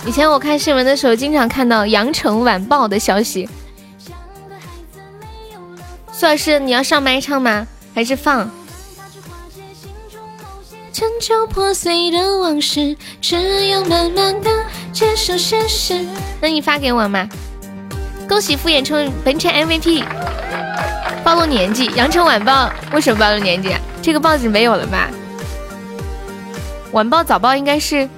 [0.05, 3.49] 以前我看新闻的时候，经常看到《羊城晚报》的消息。
[6.13, 7.65] 苏老师，你要上麦唱吗？
[7.95, 8.51] 还是放？
[10.93, 14.51] 陈旧破碎的往事，只有慢慢的
[14.93, 16.05] 接受现实。
[16.41, 17.29] 那你发给我嘛？
[18.29, 20.03] 恭喜傅衍成本场 MVP，
[21.23, 23.71] 宝暴露年纪，《羊城晚报》为什么暴露年纪？
[23.71, 25.09] 啊这个报纸没有了吧？
[26.95, 28.09] 晚报早报应该是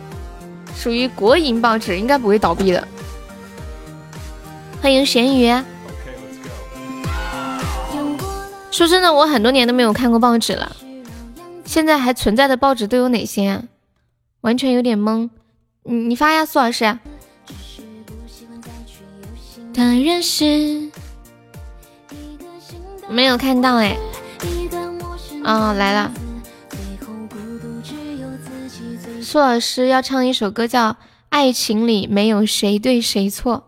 [0.74, 2.86] 属于国营报纸，应该不会倒闭的。
[4.82, 5.50] 欢迎咸鱼。
[8.70, 10.76] 说真的，我很多年都没有看过报纸了。
[11.64, 13.62] 现在还存在的报纸都有哪些啊？
[14.42, 15.30] 完全有点懵。
[15.84, 16.98] 你你发呀，苏老师。
[23.08, 23.96] 没有看到哎。
[25.44, 26.12] 哦，来了。
[29.28, 30.90] 苏老师要唱一首歌，叫
[31.30, 33.64] 《爱情里没有谁对谁错》。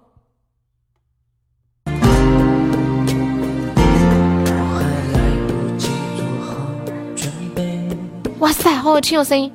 [8.38, 9.50] 哇塞，好好听哦，声音！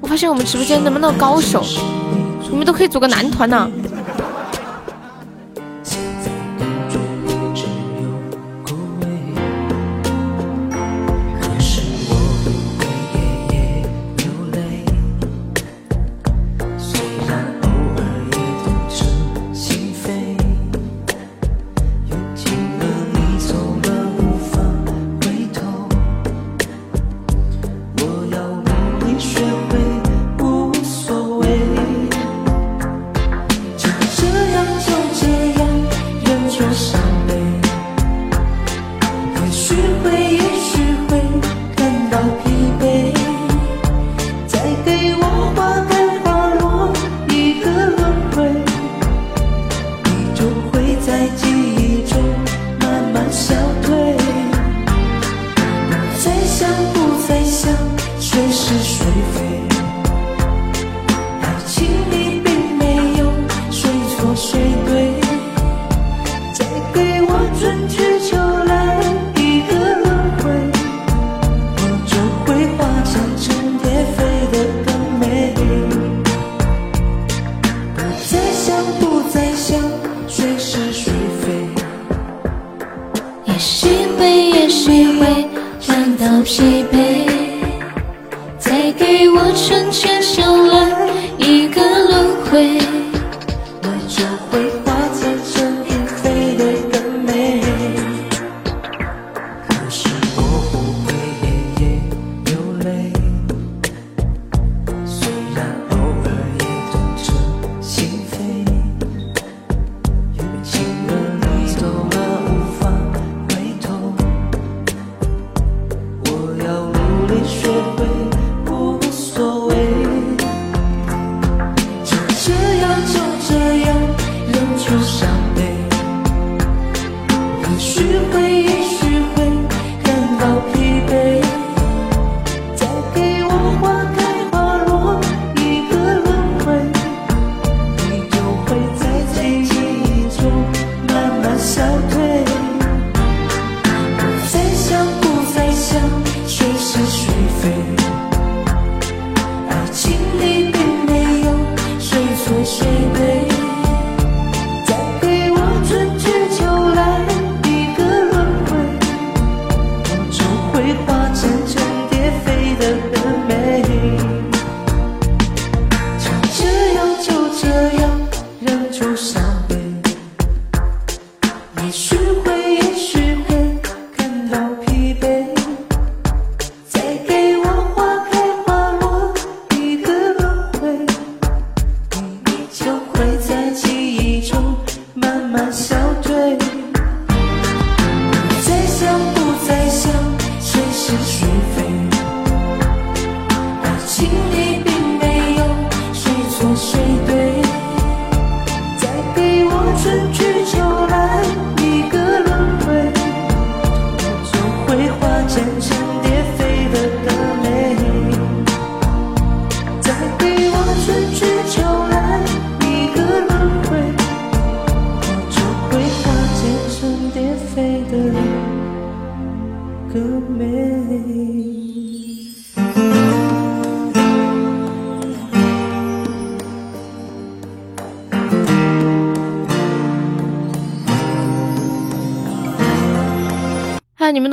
[0.00, 1.62] 我发现我们直播间能不能高手，
[2.50, 3.70] 你们都可以组个男团呢。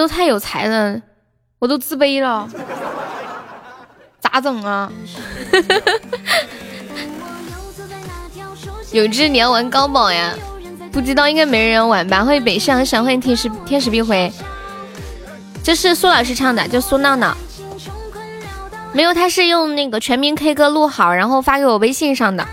[0.08, 1.02] 太有才了，
[1.60, 2.48] 我都自卑了，
[4.20, 4.92] 咋整啊？
[8.92, 10.34] 有只你要玩高宝呀？
[10.92, 12.24] 不知道，应该没人玩吧？
[12.24, 14.32] 欢迎北上上，欢迎天使天使必回。
[15.62, 17.36] 这是苏老师唱的，就苏闹闹。
[18.94, 22.48] 没有，他是用那个全民 K 歌录好，然后发给我微信上的。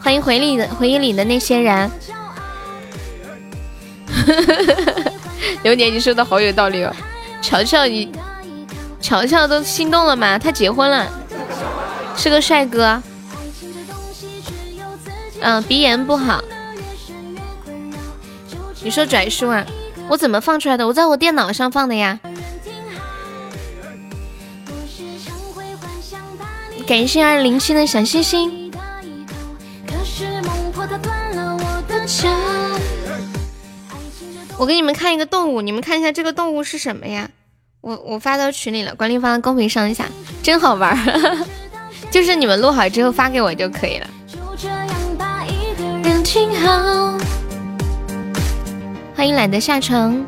[0.00, 1.90] 欢迎回里的回忆里的那些人。
[5.62, 6.94] 流年，你说的好有道理哦。
[7.40, 8.10] 乔乔，你
[9.00, 10.38] 乔乔都心动了吗？
[10.38, 11.06] 他结婚了，
[12.16, 13.02] 是个帅哥。
[15.40, 16.42] 嗯，鼻炎不好。
[18.82, 19.64] 你说拽叔啊？
[20.08, 20.86] 我怎么放出来的？
[20.86, 22.18] 我在我电脑上放的呀。
[26.86, 28.57] 感谢二零七的小星星。
[34.58, 37.30] 我给你们看一个动物，你们看一下这个动物是什么呀？
[37.80, 40.04] 我我发到群里了，管理发到公屏上一下，
[40.42, 41.46] 真好玩儿。
[42.10, 44.06] 就是你们录好之后发给我就可以了。
[49.14, 50.26] 欢迎懒得下床。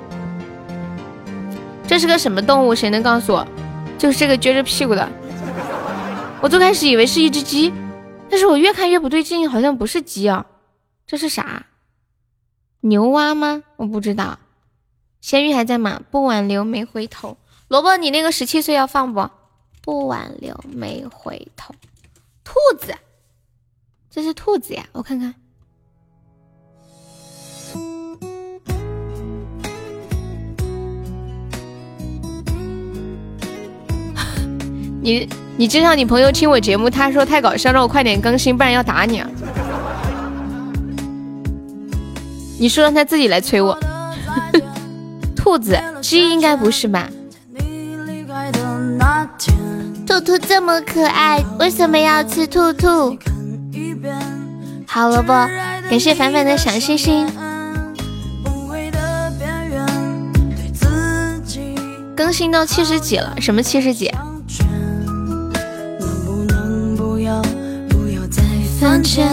[1.88, 2.72] 这是个什么动物？
[2.72, 3.44] 谁能告诉我？
[3.98, 5.08] 就是这个撅着屁股的。
[6.40, 7.72] 我最开始以为是一只鸡，
[8.30, 10.46] 但是我越看越不对劲，好像不是鸡啊。
[11.04, 11.66] 这是啥？
[12.80, 13.62] 牛蛙吗？
[13.76, 14.38] 我不知道。
[15.20, 16.00] 咸鱼还在吗？
[16.10, 17.36] 不挽留没回头。
[17.68, 19.28] 萝卜，你那个十七岁要放不？
[19.82, 21.74] 不挽留没回头。
[22.42, 22.94] 兔子，
[24.10, 25.34] 这是兔子呀，我看看。
[35.02, 35.26] 你
[35.56, 39.30] 你介绍你朋友听我节目，他说太搞笑，让我快点更新，不然要打你啊！
[42.60, 43.76] 你说让他自己来催我。
[45.34, 47.08] 兔子鸡应该不是吧？
[50.06, 53.16] 兔兔这么可爱，为什么要吃兔兔？
[54.86, 55.32] 好了不？
[55.88, 57.26] 感谢凡凡的小星星。
[62.14, 64.12] 更新到七十几了，什么七十几？
[68.78, 69.26] 从前，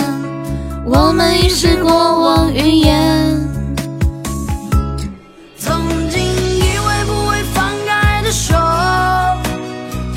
[0.90, 3.46] 我们已是过往云烟。
[5.58, 9.38] 曾经以为不会放开的手，到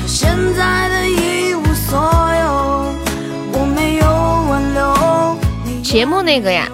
[0.07, 2.95] 现在的一无所有。
[3.51, 4.05] 我没有
[4.49, 5.37] 挽留。
[5.83, 6.69] 节目那个呀，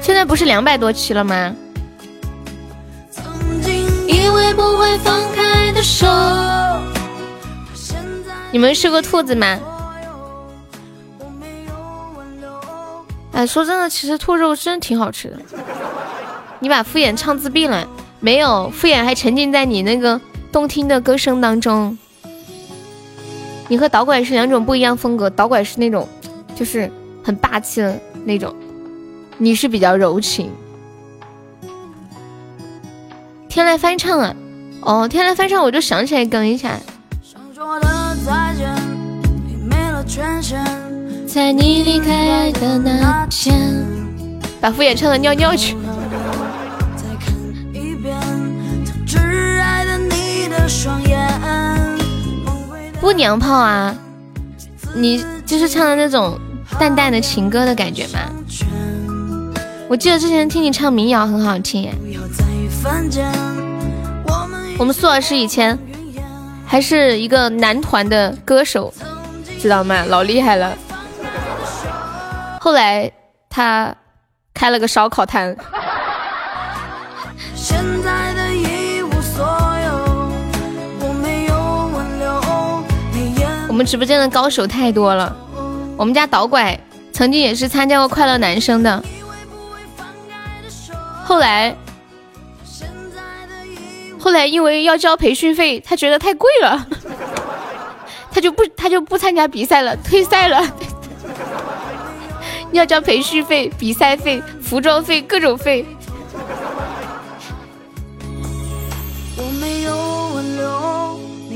[0.00, 1.52] 现在不是两百多期了吗？
[3.10, 3.24] 曾
[3.60, 6.06] 经以为不会放开的手。
[8.52, 9.58] 你们是个兔子吗？
[13.36, 15.36] 哎，说真的，其实兔肉真挺好吃的。
[16.58, 17.86] 你把敷衍唱自闭了
[18.18, 18.70] 没有？
[18.70, 20.18] 敷衍还沉浸在你那个
[20.50, 21.98] 动听的歌声当中。
[23.68, 26.08] 你和导拐是两种不一样风格，导拐是那种
[26.54, 26.90] 就是
[27.22, 28.56] 很霸气的那种，
[29.36, 30.50] 你是比较柔情。
[33.50, 34.34] 天籁翻唱啊！
[34.80, 36.80] 哦，天籁翻唱，我就想起来更一下。
[41.36, 43.84] 在你离开的那天，
[44.58, 45.76] 把敷衍唱的尿尿去。
[52.98, 53.94] 不娘炮啊，
[54.94, 56.40] 你就是唱的那种
[56.78, 58.20] 淡淡的情歌的感觉吗？
[59.88, 61.92] 我记得之前听你唱民谣很好听。
[64.78, 65.78] 我们苏老师以前
[66.64, 68.90] 还是一个男团的歌手，
[69.60, 70.02] 知道吗？
[70.08, 70.74] 老厉害了。
[72.66, 73.12] 后来
[73.48, 73.94] 他
[74.52, 75.56] 开了个烧烤摊。
[83.68, 85.36] 我们直播间的高手太多了。
[85.96, 86.76] 我们家导拐
[87.12, 89.00] 曾经也是参加过快乐男生的，
[91.24, 91.72] 后来
[94.18, 96.84] 后来因为要交培训费，他觉得太贵了，
[98.32, 100.60] 他就不他就不参加比赛了，退赛了。
[102.72, 105.84] 要交培训费、比赛费、服装费，各种费。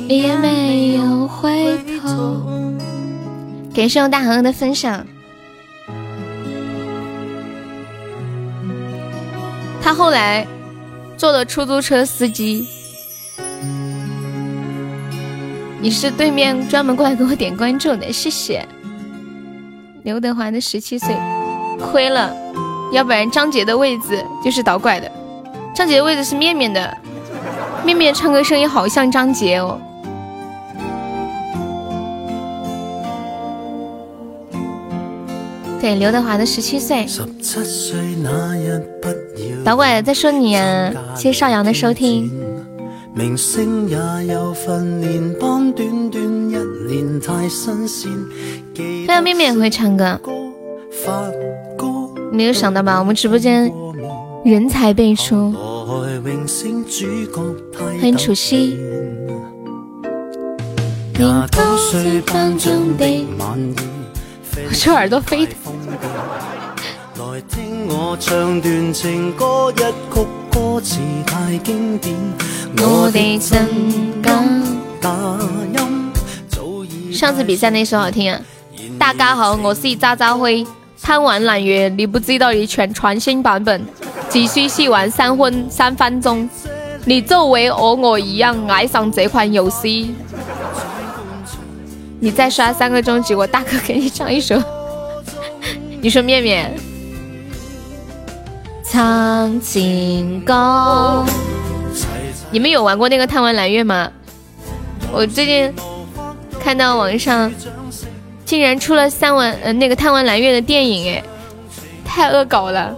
[0.08, 2.72] 你也没有回头。
[3.72, 5.06] 感谢我大恒的分享。
[9.80, 10.46] 他后来
[11.16, 12.66] 做了出租车司机。
[15.80, 18.66] 你是对面专门过来给我点关注的，谢谢。
[20.02, 21.14] 刘德华的十七岁，
[21.78, 22.34] 亏了，
[22.92, 25.10] 要不然张杰的位子就是倒拐的。
[25.74, 26.96] 张杰的位子是面面的，
[27.84, 29.78] 面面唱歌声音好像张杰哦。
[35.80, 37.06] 对，刘德华的十七岁。
[39.64, 42.30] 导管在说你啊，谢谢少阳的收听。
[48.74, 50.18] 对啊，妹妹也会唱歌。
[52.32, 52.98] 没有想到吧？
[52.98, 53.70] 我们直播间
[54.44, 55.52] 人才辈出。
[57.76, 58.78] 欢迎楚曦。
[61.18, 61.46] 我
[64.72, 65.48] 这耳朵飞。
[77.12, 78.40] 上次比赛那首好听啊！
[79.00, 80.64] 大家好，我是渣渣辉。
[81.00, 83.82] 贪玩揽月，你不知道的全全新版本，
[84.28, 86.46] 只需试玩三分三分钟，
[87.06, 90.14] 你就为和我一样爱上这款游戏。
[92.20, 94.62] 你再刷三个终极，我大哥给你唱一首。
[96.02, 96.70] 你说面面
[98.84, 101.24] 唱情歌，
[102.50, 104.12] 你们有玩过那个贪玩揽月吗？
[105.10, 105.74] 我最近
[106.62, 107.50] 看到网上。
[108.50, 111.22] 竟然出了三文呃那个贪玩蓝月的电影哎，
[112.04, 112.92] 太恶搞了！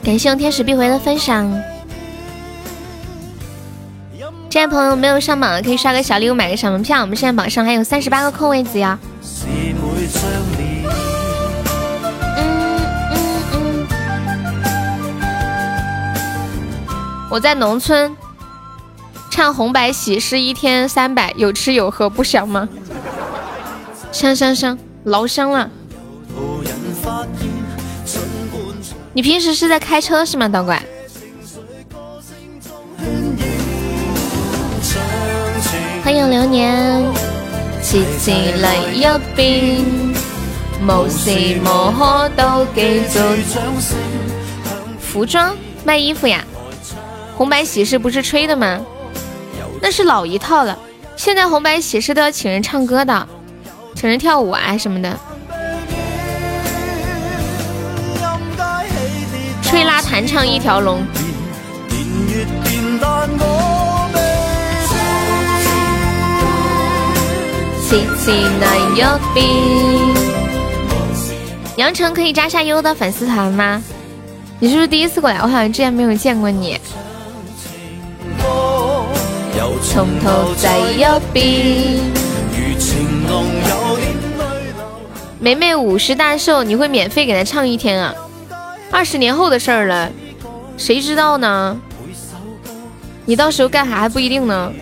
[0.00, 1.52] 感谢用天使必回的分享。
[4.48, 8.96] 这位朋友没有上榜的可以刷个小礼物买个小门票，我们现在榜上还有三十八个空位子呀。
[17.28, 18.16] 我在农村。
[19.38, 22.68] 唱红白喜事一天三百，有吃有喝不香吗？
[24.10, 25.70] 香香香，老香了。
[29.12, 30.82] 你平时是在开车是吗，导管？
[36.02, 37.04] 欢迎流年，
[37.80, 39.84] 次次嚟一遍，
[40.82, 43.20] 无时无刻都记住。
[44.98, 46.44] 服装卖衣服呀？
[47.36, 48.80] 红白喜事不是吹的吗？
[49.80, 50.78] 那是老一套了，
[51.16, 53.28] 现在红白喜事都要请人唱歌的，
[53.94, 55.18] 请人跳舞啊什么的。
[59.62, 61.02] 吹拉弹唱一条龙。
[71.76, 73.82] 杨晨可以加下优的粉丝团吗？
[74.58, 75.36] 你是不是第一次过来？
[75.36, 76.78] 我好像之前没有见过你。
[79.82, 82.00] 从头再一遍。
[85.40, 88.14] 梅梅五十大寿，你会免费给她唱一天啊？
[88.90, 90.10] 二十年后的事儿了，
[90.76, 91.76] 谁知道呢？
[93.24, 94.72] 你到时候干啥还不一定呢。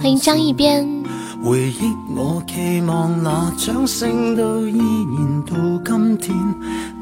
[0.00, 1.05] 欢迎张一边。
[1.44, 6.36] 回忆我期望那掌声都依然到今天。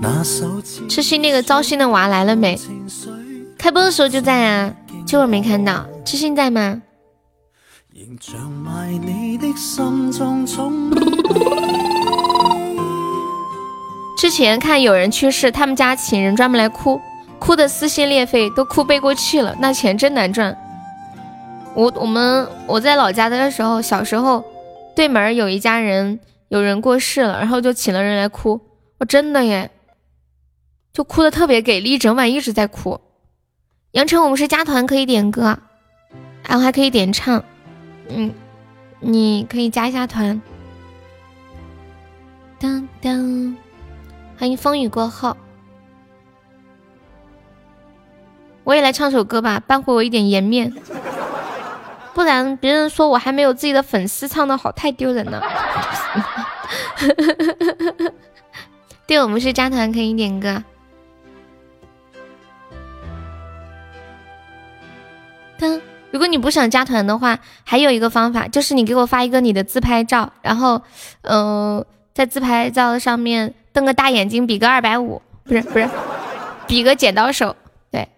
[0.00, 2.58] 那首痴心那个糟心的娃来了没？
[3.56, 4.74] 开播的时候就在啊，
[5.06, 5.86] 这会儿没看到。
[6.04, 6.82] 痴心在吗？
[14.18, 17.00] 之前看有人去世，他们家请人专门来哭，
[17.38, 19.54] 哭的撕心裂肺，都哭背过气了。
[19.58, 20.54] 那钱真难赚。
[21.74, 24.44] 我我们我在老家的时候，小时候
[24.94, 28.60] 对门有一家人有人过世了，然后就请了人来哭。
[28.98, 29.70] 我真的耶，
[30.92, 33.00] 就哭的特别给力，一整晚一直在哭。
[33.90, 35.58] 杨晨，我们是加团可以点歌，
[36.46, 37.44] 然后还可以点唱，
[38.08, 38.32] 嗯，
[39.00, 40.40] 你可以加一下团。
[42.60, 43.56] 当当，
[44.38, 45.36] 欢迎风雨过后，
[48.62, 50.72] 我也来唱首歌吧，扳回我一点颜面。
[52.14, 55.42] 不然别人说我还没有自己的粉丝唱的好，太丢人了。
[59.06, 60.62] 对我们是加团可以点歌。
[65.58, 70.80] 噔，如果你不想加团的话，还有一个方法，就是你给我发一个你的自拍照，然后，
[71.22, 71.84] 嗯，
[72.14, 75.88] 在自拍照上面瞪个大眼睛，比个二百五，不是不是，
[76.66, 77.54] 比个剪刀手，
[77.90, 78.08] 对。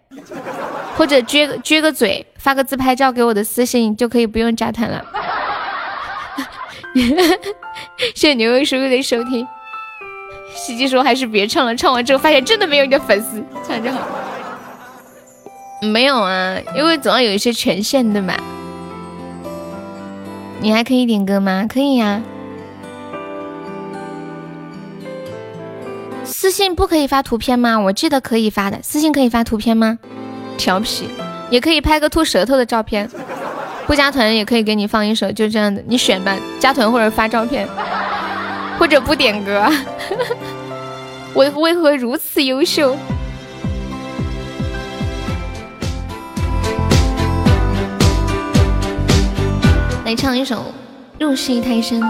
[0.97, 5.05] 或者撅个撅个嘴，发个自拍照给我的私信，就可以不用加团了。
[8.15, 9.47] 谢谢牛肉叔叔的收听。
[10.55, 14.01] 司机说还是别唱了，唱完之后发现真的没有你的粉丝，唱就好。
[15.83, 18.35] 没有啊，因为总要有一些权限，对吧？
[20.61, 21.67] 你还可以点歌吗？
[21.69, 22.23] 可以呀。
[26.25, 27.79] 私信不可以发图片吗？
[27.79, 29.99] 我记得可以发的，私信可以发图片吗？
[30.57, 31.09] 调皮，
[31.51, 33.09] 也可以拍个吐舌头的照片。
[33.87, 37.69] 不加团也可以给你放一首，就这样的，你选吧，加团或者发照片，
[38.79, 39.71] 或者不点歌。
[41.35, 42.97] 为为何如此优秀？
[50.05, 50.57] 来唱一首
[51.25, 52.01] 《入戏太深》。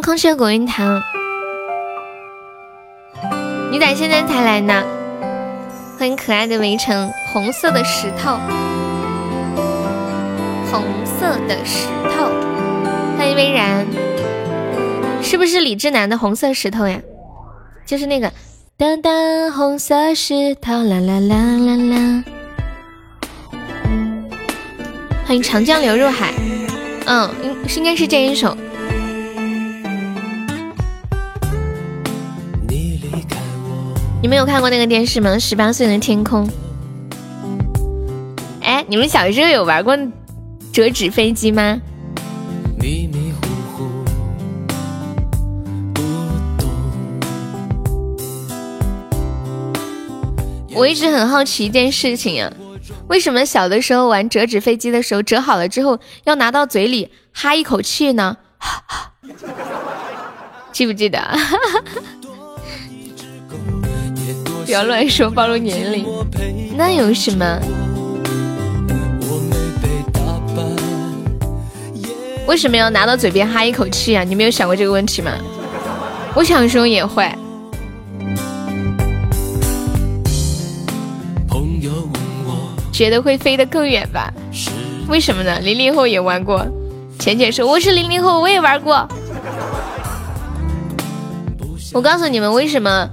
[0.00, 1.02] 空穴果云堂，
[3.70, 4.82] 你咋现在才来呢？
[5.98, 8.38] 欢迎可爱的围城，红色的石头，
[10.70, 12.24] 红色的石头。
[13.18, 13.86] 欢迎微然，
[15.22, 17.00] 是不是李智南的红色石头呀？
[17.84, 18.32] 就是那个
[18.76, 22.24] 当当红色石头啦啦啦啦啦。
[25.26, 26.32] 欢迎长江流入海，
[27.06, 28.56] 嗯，应是应该是这一首。
[34.22, 35.36] 你们有看过那个电视吗？
[35.36, 36.48] 十八岁的天空。
[38.62, 39.98] 哎，你们小时候有玩过
[40.72, 41.80] 折纸飞机吗
[42.78, 43.88] 迷迷糊糊？
[50.72, 52.52] 我一直很好奇一件事情啊，
[53.08, 58.36] 为什么小的时候玩折纸飞机的时候，折好了之后要拿到嘴里哈一口气呢？
[60.70, 61.20] 记不记得？
[64.72, 66.06] 不要乱说，暴露年龄。
[66.78, 67.60] 那有什么？
[72.46, 74.24] 为什么要拿到嘴边哈一口气啊？
[74.24, 75.32] 你没有想过这个问题吗？
[76.34, 77.30] 我小时候也会。
[82.90, 84.32] 觉得会飞得更远吧？
[85.06, 85.60] 为什么呢？
[85.60, 86.66] 零零后也玩过。
[87.18, 89.06] 浅浅说我是零零后，我也玩过。
[91.92, 93.06] 我告诉你们为什么，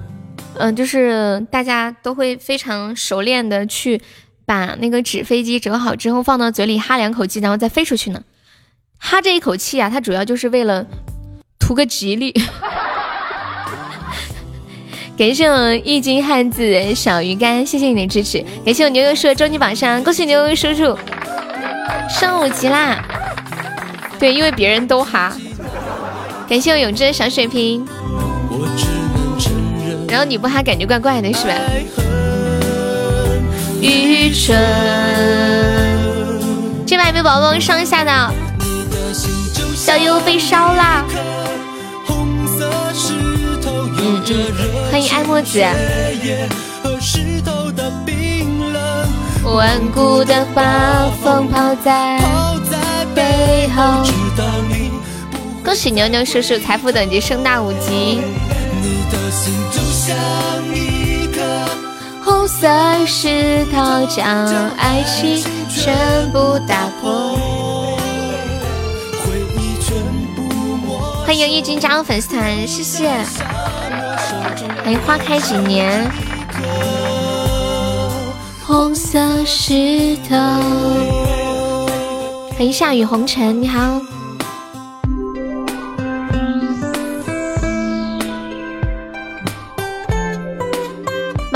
[0.59, 4.01] 嗯，就是大家都会非常熟练的去
[4.45, 8.21] 把那个纸飞机折好之后放到嘴里哈两口气，然后再飞出去呢。
[8.97, 10.85] 哈这一口气啊，它主要就是为了
[11.57, 12.33] 图个吉利。
[15.17, 18.43] 感谢我易经汉字小鱼干，谢谢你的支持。
[18.65, 20.97] 感谢我牛牛叔的终极榜上，恭喜牛牛叔叔
[22.09, 23.01] 升五级啦！
[24.19, 25.33] 对，因为别人都哈。
[26.49, 27.87] 感谢我永志的小水瓶。
[30.09, 31.53] 然后你不哈，感觉怪怪的，是吧？
[33.81, 34.57] 愚蠢。
[36.85, 38.33] 这把有没有宝宝上一下的？
[39.75, 41.05] 小优被烧啦！
[42.09, 42.49] 嗯
[43.97, 44.21] 嗯，
[44.91, 45.63] 欢迎爱墨子。
[49.45, 52.19] 顽固的发风抛在
[53.15, 54.03] 背后。
[55.63, 58.21] 恭喜牛牛叔叔财富等级升大五级。
[62.23, 62.67] 红色
[63.05, 67.37] 石头将爱情全部打破。
[71.25, 73.09] 欢迎易军加入粉丝团，谢谢。
[74.83, 76.09] 欢迎花开几年。
[78.65, 80.35] 红色石头。
[82.57, 84.01] 欢迎夏雨红尘，你好。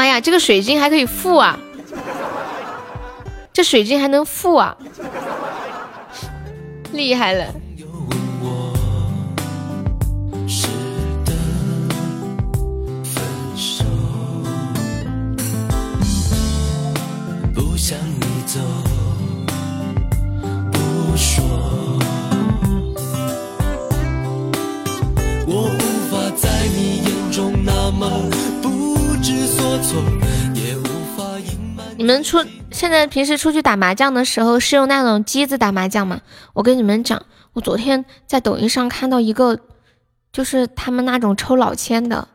[0.04, 1.58] 哎呀，这个水晶还可以付啊！
[3.54, 4.76] 这水晶还能付啊！
[6.92, 7.46] 厉害了！
[32.04, 36.20] 你们出现在平时出去打麻将的时候是用那种机子打麻将吗？
[36.52, 39.58] 我跟你们讲，我昨天在抖音上看到一个，
[40.34, 42.28] 就是他们那种抽老千的，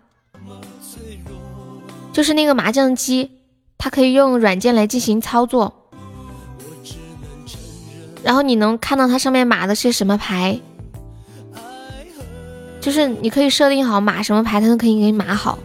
[2.14, 3.30] 就是那个麻将机，
[3.76, 5.90] 它可以用软件来进行操作，
[8.22, 10.58] 然后你能看到它上面码的是什么牌，
[12.80, 15.58] 就是你可以设定好码什么牌，它都可以给你码好。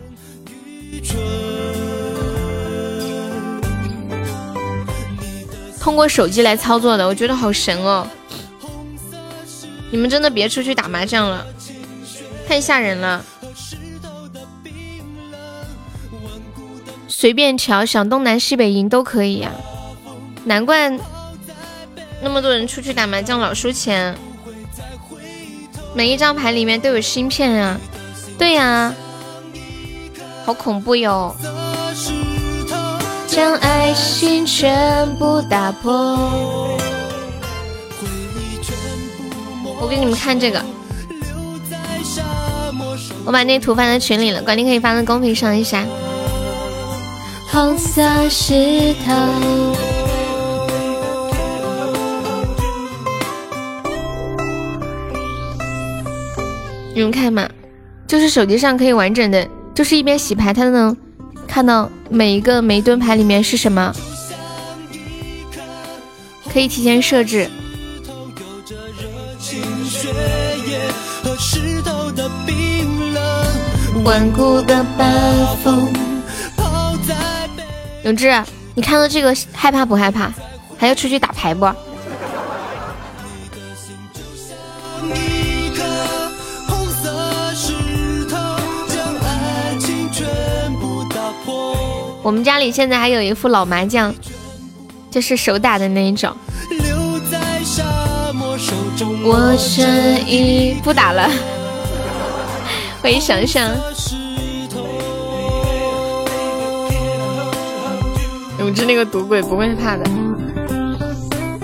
[5.84, 8.08] 通过手机来操作的，我觉得好神哦！
[9.92, 11.46] 你们真的别出去打麻将了，
[12.48, 13.22] 太吓人了。
[17.10, 19.52] 随便调，想东南西北赢都可以呀。
[20.46, 20.90] 难怪
[22.22, 24.16] 那么多人出去打麻将老输钱，
[25.94, 27.78] 每一张牌里面都有芯片啊！
[28.38, 28.94] 对呀，
[30.46, 31.36] 好恐怖哟！
[33.34, 35.92] 将爱心全部打破。
[39.82, 40.64] 我给你们看这个，
[43.26, 45.84] 我把那图发在群里了，管理可以发在公屏上一下。
[47.52, 49.12] 红色石头，
[56.94, 57.50] 你们看嘛，
[58.06, 60.96] 就是手机上可以完整的，就是一边洗牌，它都能。
[61.54, 63.94] 看到每一个每一盾牌里面是什么，
[66.52, 67.48] 可以提前设置。
[78.04, 78.44] 永志，
[78.74, 80.34] 你看到这个害怕不害怕？
[80.76, 81.72] 还要出去打牌不？
[92.24, 94.14] 我们家里现在还有一副老麻将，
[95.12, 96.34] 就是手打的那一种。
[99.26, 101.30] 我愿意不打了。
[103.04, 103.70] 欢迎想想。
[108.60, 110.10] 永志那个赌鬼不会怕的。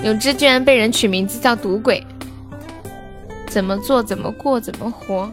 [0.04, 2.06] 永志居然被人取名字叫赌鬼，
[3.48, 5.32] 怎么做怎么过怎么活？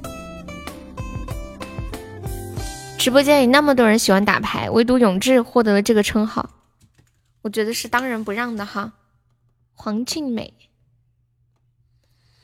[3.08, 6.50] 直播间里那么多人喜欢打牌，唯独永志获得了这个称号，
[7.42, 8.92] 我觉得是当仁不让的哈。
[9.76, 10.54] 黄静美，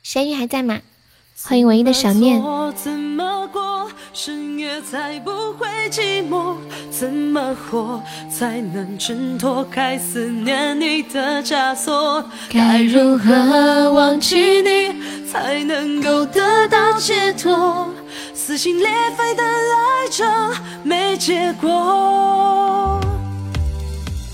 [0.02, 0.80] 咸鱼还在吗？
[1.42, 2.42] 欢迎唯一的想念。
[2.74, 6.56] 怎么过深夜才不会寂寞？
[6.90, 12.24] 怎么活才能挣脱开思念你的枷锁？
[12.48, 17.93] 该如何忘记你才能够得到解脱？
[18.46, 18.86] 撕心裂
[19.16, 20.22] 肺的爱着
[20.82, 23.00] 没结果。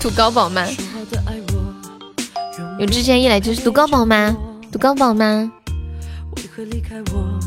[0.01, 0.67] 赌高宝吗？
[2.77, 4.35] 有之前一来就是赌高宝吗？
[4.69, 5.49] 赌高宝吗？
[6.35, 7.39] 为何离开我，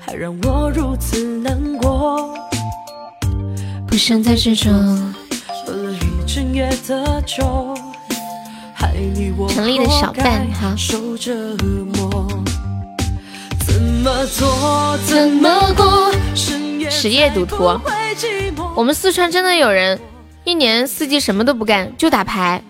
[0.00, 2.34] 还让我如此难过？
[3.86, 4.70] 不想再执着，
[5.66, 7.76] 喝了一整夜的酒，
[8.72, 11.34] 害你我活该受折
[11.94, 12.07] 磨。
[12.07, 12.07] 怎
[13.98, 16.12] 么做怎么过？
[16.90, 17.78] 实业赌徒，
[18.74, 19.98] 我们四川真的有人
[20.44, 22.62] 一年四季什么都不干，就打牌。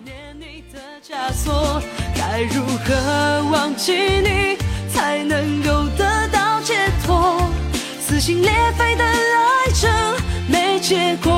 [2.15, 4.57] 该如何忘记你？
[4.93, 6.75] 才能够得到解
[7.05, 7.41] 脱，
[8.01, 9.87] 撕心裂肺的爱着
[10.47, 11.31] 没结果。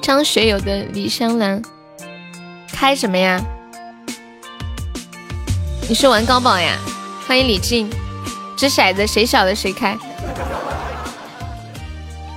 [0.00, 1.60] 张学友的《李香兰》
[2.78, 3.40] 开什么呀？
[5.88, 6.78] 你是玩高宝呀？
[7.26, 7.90] 欢迎李静，
[8.56, 9.98] 掷骰子谁小的谁开。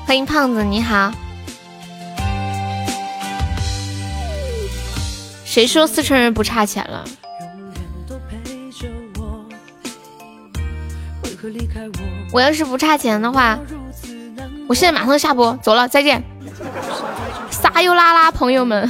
[0.04, 1.12] 欢迎胖子，你好。
[5.46, 7.06] 谁说四川人不差钱了？
[12.34, 13.60] 我要是不差钱的话，
[14.68, 16.24] 我现在马上下播，走了，再见。
[17.52, 18.89] 撒悠啦啦，朋友们。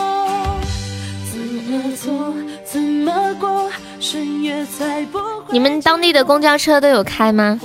[5.51, 7.59] 你们当地的公交车都有开吗？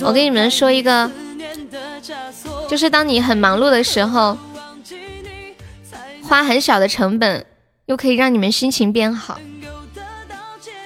[0.00, 1.10] 我跟你们说一个，
[2.68, 4.36] 就是当你很忙碌的时候。
[6.22, 7.46] 花很小的成本，
[7.86, 9.40] 又可以让你们心情变好，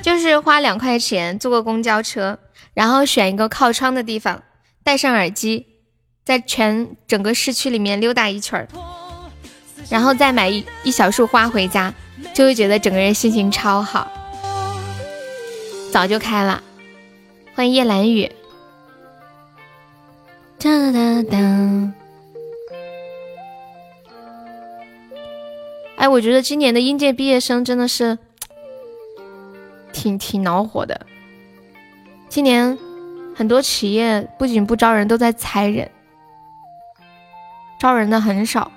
[0.00, 2.38] 就是花两块钱坐个公交车，
[2.74, 4.40] 然后选一个靠窗的地方，
[4.84, 5.66] 戴上耳机，
[6.24, 8.68] 在全整个市区里面溜达一圈儿，
[9.90, 11.92] 然后再买一一小束花回家，
[12.34, 14.10] 就会觉得整个人心情超好。
[15.90, 16.62] 早就开了，
[17.54, 18.30] 欢迎叶兰雨。
[20.58, 21.92] 哒哒哒。
[25.96, 28.18] 哎，我觉得今年的应届毕业生真的是
[29.92, 31.06] 挺挺恼火的。
[32.28, 32.78] 今年
[33.36, 35.90] 很多企业不仅不招人，都在裁人，
[37.78, 38.72] 招人的很少。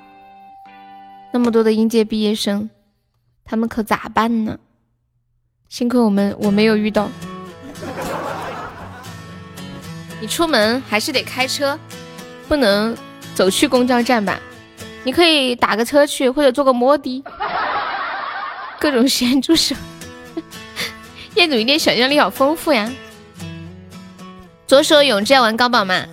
[1.36, 2.70] 那么多的应届毕业生，
[3.44, 4.58] 他们可咋办呢？
[5.68, 7.10] 幸亏我们我没有遇到。
[10.22, 11.78] 你出门还是得开车，
[12.48, 12.96] 不能
[13.34, 14.40] 走去公交站吧？
[15.04, 17.22] 你可以打个车去，或者坐个摩的，
[18.80, 19.76] 各种咸猪手。
[21.36, 22.90] 业主一点想象力好丰富呀！
[24.66, 26.06] 左手永志要玩高宝吗？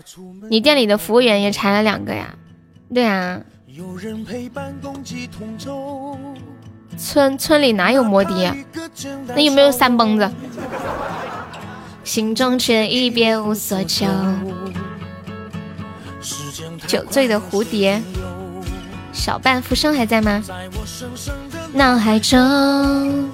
[0.51, 2.35] 你店里的服务员也裁了两个呀？
[2.93, 3.41] 对啊。
[6.99, 8.55] 村村里哪有摩的呀？
[9.29, 10.31] 那有没有三蹦子？
[12.05, 14.07] 心中却一别无所求。
[16.87, 18.03] 酒醉的蝴蝶。
[19.12, 20.43] 小半浮生还在吗？
[21.73, 23.31] 脑海中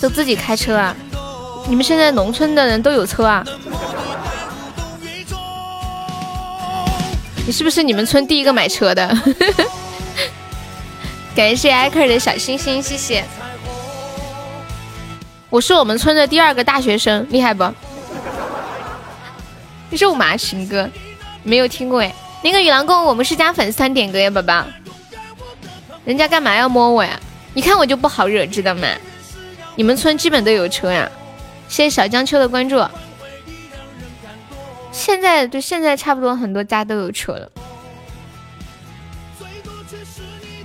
[0.00, 0.94] 都自己开车啊？
[1.68, 3.44] 你们现在农村的人都有车啊？
[7.46, 9.16] 你是不是你们村第一个买车的？
[11.36, 13.24] 感谢艾克的小星星，谢谢。
[15.48, 17.72] 我是我们村的第二个大学生，厉害不？
[19.90, 20.90] 肉麻情歌
[21.44, 22.12] 没有听过哎。
[22.42, 24.64] 那个与狼共，我们是加粉丝团点歌呀，宝宝。
[26.04, 27.18] 人家干嘛要摸我呀？
[27.54, 28.88] 你看我就不好惹，知道吗？
[29.76, 31.08] 你们村基本都有车呀。
[31.68, 32.84] 谢谢小江秋的关注。
[34.96, 37.50] 现在就现在差不多很多家都有车了。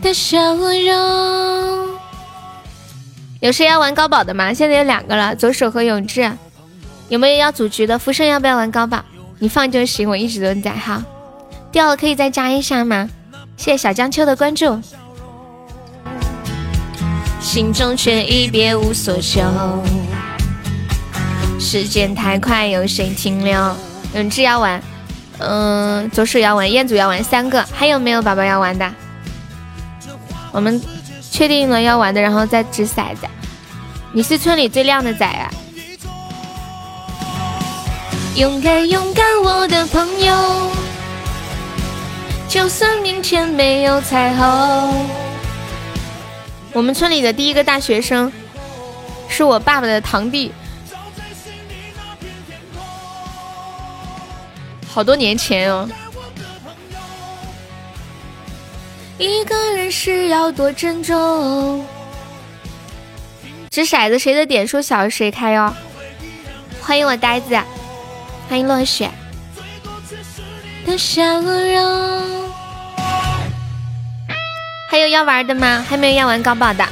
[0.01, 1.89] 的笑容。
[3.41, 4.53] 有谁要玩高宝的吗？
[4.53, 6.31] 现在有两个了，左手和永志。
[7.09, 7.99] 有没有要组局的？
[7.99, 9.03] 福生要不要玩高宝？
[9.39, 11.03] 你放就行，我一直都在哈。
[11.69, 13.09] 掉了可以再加一下吗？
[13.57, 14.81] 谢谢小江秋的关注。
[17.41, 19.41] 心中却已别无所求，
[21.59, 23.75] 时间太快，有谁停留？
[24.13, 24.81] 永志要玩，
[25.39, 28.91] 嗯，左手要玩，彦祖要玩，三个，还有没有宝宝要玩的？
[30.51, 30.81] 我们
[31.31, 33.27] 确定了要玩的，然后再掷骰子。
[34.11, 35.49] 你是村里最靓的仔啊！
[38.35, 40.71] 勇敢勇敢，我的朋友，
[42.49, 45.05] 就算面前没有彩虹。
[46.73, 48.31] 我们村里的第一个大学生，
[49.29, 50.51] 是我爸爸的堂弟，
[54.93, 55.89] 好多年前哦。
[59.17, 61.85] 一个人是要多珍重。
[63.69, 65.73] 掷骰子，谁的点数小谁开哟。
[66.81, 67.57] 欢迎我呆子。
[68.49, 69.09] 欢迎落雪
[70.85, 72.51] 的笑容。
[74.89, 75.85] 还有要玩的吗？
[75.87, 76.85] 还没有要玩高宝的。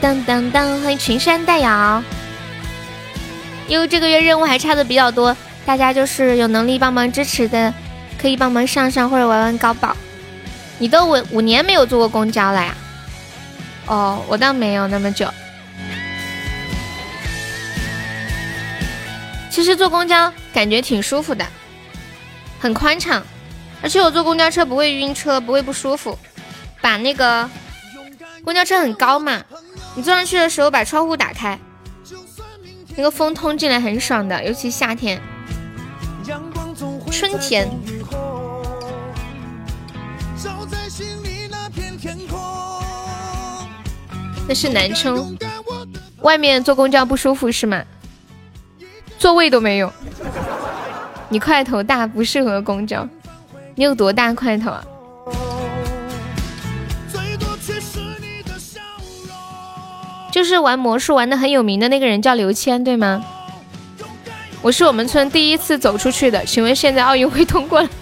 [0.00, 0.80] 当当当！
[0.80, 2.02] 欢迎群山带瑶。
[3.68, 5.36] 因为这个月任务还差的比较多，
[5.70, 7.72] 大家就是有能力帮忙支持的，
[8.20, 9.96] 可以帮忙上上或者玩玩高宝。
[10.80, 12.74] 你都五五年没有坐过公交了呀？
[13.86, 15.32] 哦，我倒没有那么久。
[19.48, 21.46] 其实坐公交感觉挺舒服的，
[22.58, 23.22] 很宽敞，
[23.80, 26.18] 而且我坐公交车不会晕车，不会不舒服。
[26.80, 27.48] 把那个
[28.44, 29.40] 公交车很高嘛，
[29.94, 31.56] 你坐上去的时候把窗户打开，
[32.96, 35.20] 那个风通进来很爽的，尤其夏天、
[37.10, 37.68] 春天。
[44.48, 45.36] 那是南充，
[46.22, 47.82] 外面坐公交不舒服是吗？
[49.18, 49.92] 座位都没有，
[51.28, 53.06] 你块头大不适合公交。
[53.76, 54.84] 你有多大块头啊？
[60.32, 63.24] 就是玩魔术玩的很有名的那个人叫刘谦，对吗？
[64.62, 67.88] 我是我们村第一次走出去的，请问现在奥运会通过了？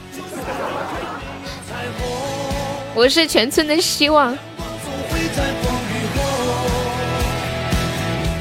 [2.95, 4.37] 我是全村的希望。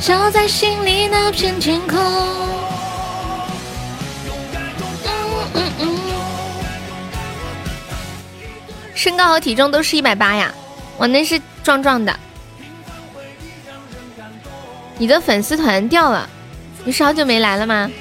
[0.01, 1.97] 照在心里那片天空。
[8.95, 10.51] 身高和体重都是一百八呀，
[10.97, 12.20] 我那是壮壮的。
[14.97, 16.28] 你的粉丝团掉了，
[16.84, 17.91] 你是好久没来了吗？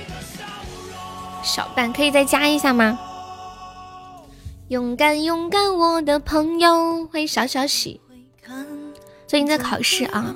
[1.46, 2.98] 小半可以再加一下吗？
[4.66, 8.00] 勇敢勇敢，我的朋友，欢迎小小喜。
[9.28, 10.34] 最近在考试啊，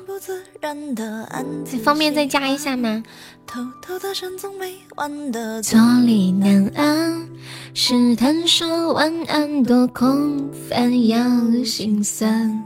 [1.72, 3.02] 你方便再加一下吗？
[5.62, 7.28] 坐立难安，
[7.74, 12.62] 试探说晚安，多空泛又心酸。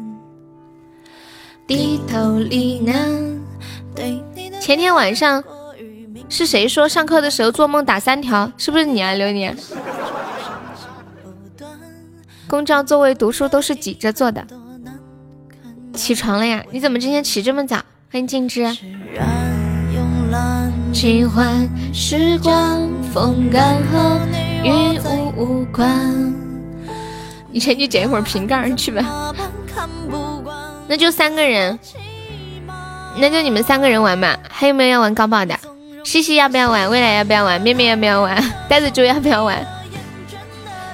[1.66, 3.40] 低头呢喃。
[4.60, 5.42] 前天晚上
[6.28, 8.50] 是谁说上课的时候做梦打三条？
[8.56, 9.56] 是不是你啊，流年？
[12.48, 14.46] 公交座位读书都是挤着坐的。
[15.92, 16.64] 起床了呀？
[16.70, 17.76] 你怎么今天起这么早？
[18.10, 18.66] 欢迎静之。
[20.92, 24.18] 喜欢时光，风干后
[24.62, 26.34] 与我无关。
[27.50, 29.32] 你先去捡一会儿瓶盖去吧。
[30.88, 31.78] 那就三个人，
[33.18, 34.36] 那就你们三个人玩吧。
[34.48, 35.56] 还有没有要玩高爆的？
[36.04, 36.88] 西西要不要玩？
[36.90, 37.60] 未来要不要玩？
[37.60, 38.36] 妹妹要不要玩？
[38.68, 39.66] 呆子猪要不要玩？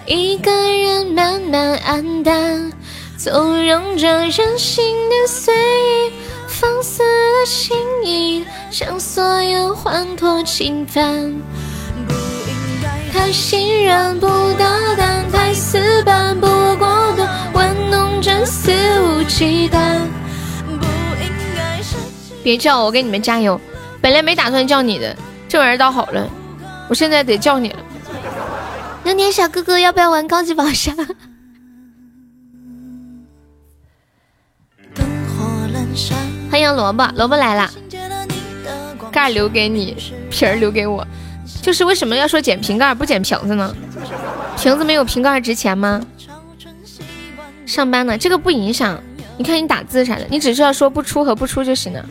[0.07, 2.73] 一个人慢慢黯淡，
[3.19, 6.13] 纵容着任性的随意。
[6.47, 11.35] 放肆了心意，将所有欢脱侵犯。
[13.13, 14.27] 太信任不
[14.59, 16.47] 大胆，太死板不
[16.77, 18.73] 果断，玩弄着肆
[19.03, 19.79] 无忌惮。
[22.43, 23.61] 别叫我，我给你们加油。
[24.01, 25.15] 本来没打算叫你的，
[25.49, 26.29] 这玩意儿倒好了，
[26.89, 27.79] 我现在得叫你了。
[29.05, 30.97] 那年小哥哥要不要玩高级宝箱？
[36.51, 37.71] 欢迎萝卜，萝卜来了，
[39.13, 39.97] 盖留给你，
[40.31, 41.07] 皮儿留给我。
[41.63, 43.75] 就是为什么要说捡瓶盖不捡瓶子呢？
[44.59, 46.01] 瓶子没有瓶盖值钱吗？
[47.67, 48.99] 上班呢，这个不影响。
[49.37, 52.05] 你看你打字啥的，你只需要说不出和不出就行了，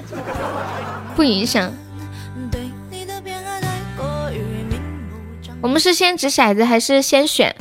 [1.19, 1.69] 不影响。
[5.59, 7.53] 我们是先掷骰子还是先选？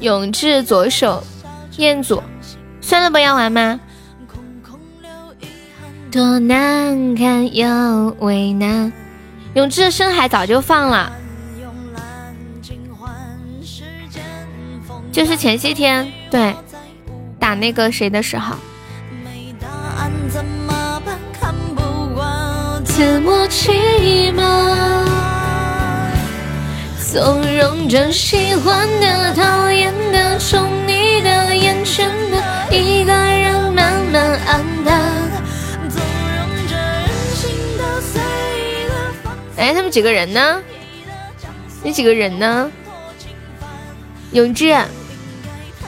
[0.00, 1.22] 永志左手，
[1.76, 2.22] 彦祖，
[2.80, 3.78] 算了吧，要玩吗？
[6.10, 8.90] 多难堪又为难。
[9.52, 11.12] 永志深海早就放了，
[15.12, 16.56] 就是前些天对
[17.38, 18.56] 打那个谁的时候。
[22.98, 25.06] 自我欺瞒，
[27.12, 35.00] 纵容着喜欢的、讨厌的、宠你的、厌倦的，一个人慢慢暗淡。
[39.58, 40.60] 哎，他们几个人呢？
[41.84, 42.68] 那几个人呢？
[44.32, 44.76] 永志、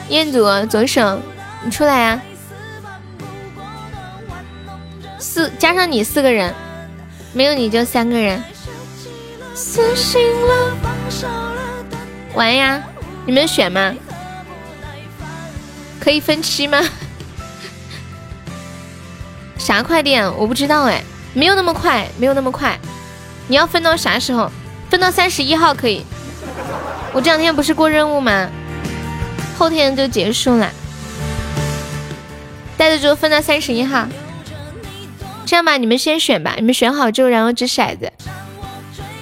[0.07, 1.19] 彦祖、左手，
[1.61, 2.21] 你出来呀！
[5.19, 6.55] 四加上你四个人。
[7.33, 8.43] 没有你就三个人，
[12.33, 12.83] 玩呀！
[13.25, 13.93] 你们选吗？
[15.99, 16.81] 可以分期吗？
[19.57, 20.25] 啥快点？
[20.37, 21.03] 我不知道哎，
[21.33, 22.77] 没有那么快，没有那么快。
[23.47, 24.51] 你要分到啥时候？
[24.89, 26.05] 分到三十一号可以。
[27.13, 28.49] 我这两天不是过任务吗？
[29.57, 30.69] 后天就结束了。
[32.75, 34.05] 带着就分到三十一号。
[35.45, 36.53] 这样吧，你们先选吧。
[36.55, 38.11] 你们选好之后，然后掷骰子，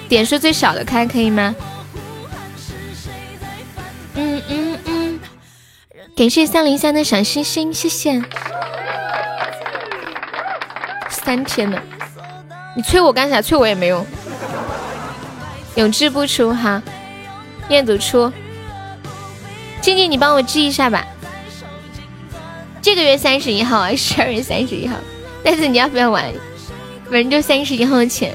[0.08, 1.54] 点数最小的开，可以吗？
[4.14, 5.20] 嗯嗯嗯。
[6.16, 8.22] 感谢三零三的小星星，谢谢。
[11.08, 11.82] 三天了，
[12.76, 13.40] 你催我干啥？
[13.42, 14.06] 催我也没用。
[15.76, 16.82] 永志不出哈，
[17.68, 18.32] 彦祖出。
[19.80, 21.06] 静静，你帮我记一下吧。
[22.82, 24.96] 这个月三十一号啊，十二月三十一号。
[25.44, 26.32] 但是你要不要玩？
[27.10, 28.34] 反正就三十一号前。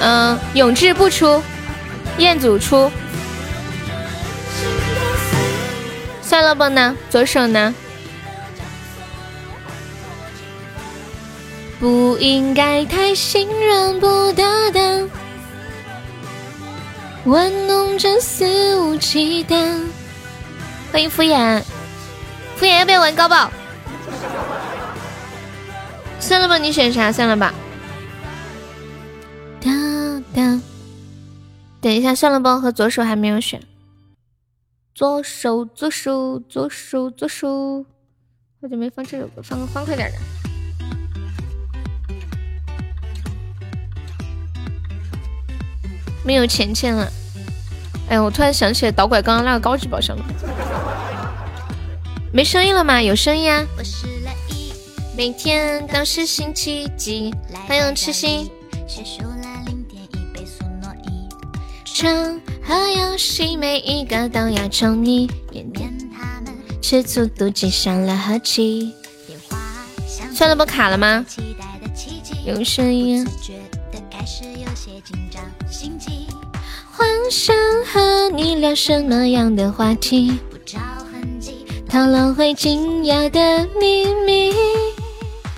[0.00, 1.42] 嗯，永志不出，
[2.18, 2.88] 彦祖出。
[6.22, 7.74] 算了吧呢，左手呢？
[11.80, 15.10] 不应该太信任，不大胆。
[17.28, 19.84] 玩弄着肆无忌惮。
[20.90, 21.62] 欢迎敷衍，
[22.56, 23.50] 敷衍要不要玩高爆？
[26.18, 27.12] 算了吧，你选啥？
[27.12, 27.52] 算了吧。
[29.60, 29.70] 哒
[30.34, 30.58] 哒，
[31.82, 32.58] 等一下，算了吧。
[32.58, 33.62] 和左手还没有选。
[34.94, 37.84] 左手，左手，左手，左手。
[38.62, 40.18] 好久没放这首歌，放个欢快点的。
[46.28, 47.10] 没有钱钱了，
[48.10, 50.24] 哎我突然想起来导拐刚刚那个高级宝箱了，
[52.30, 53.00] 没声音了吗？
[53.00, 53.64] 有声音啊！
[55.16, 57.34] 每天都是星期几？
[57.66, 58.46] 欢迎痴心。
[61.86, 65.30] 成和游戏每一个都要宠你，
[66.82, 68.92] 吃醋妒忌伤了和气。
[70.34, 71.24] 算了不卡了吗？
[72.44, 73.26] 有声音。
[76.98, 77.54] 幻想
[77.84, 80.40] 和你聊什么样的话题？
[81.88, 84.52] 讨论会惊讶的秘密。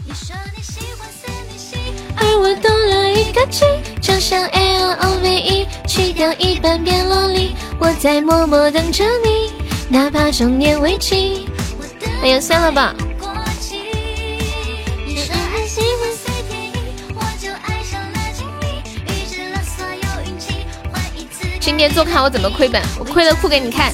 [0.07, 1.79] 你说你喜欢 3D，
[2.15, 3.65] 而我多了一个 G，
[4.03, 7.57] 就像 L O V E，去掉一半变萝莉。
[7.79, 9.51] 我在默默等着你，
[9.89, 11.49] 哪怕中年危机。
[12.23, 12.95] 哎呀，算了吧。
[21.71, 23.93] 今天坐看我怎么亏本，我亏了哭给你看。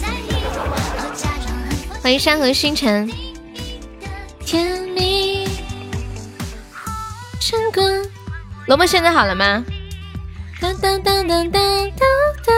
[2.02, 3.06] 欢迎山河星辰，
[4.40, 5.46] 甜蜜
[7.38, 7.84] 成功。
[8.66, 9.62] 萝卜现在好了吗？
[10.58, 12.08] 当当当当当当
[12.46, 12.56] 当。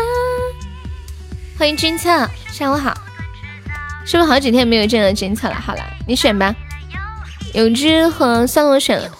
[1.59, 2.09] 欢迎君策，
[2.53, 2.97] 下午好。
[4.07, 5.55] 是不是好几天没有见到君策了？
[5.57, 6.55] 好了，你选吧。
[7.55, 9.11] 永之和算，我选了。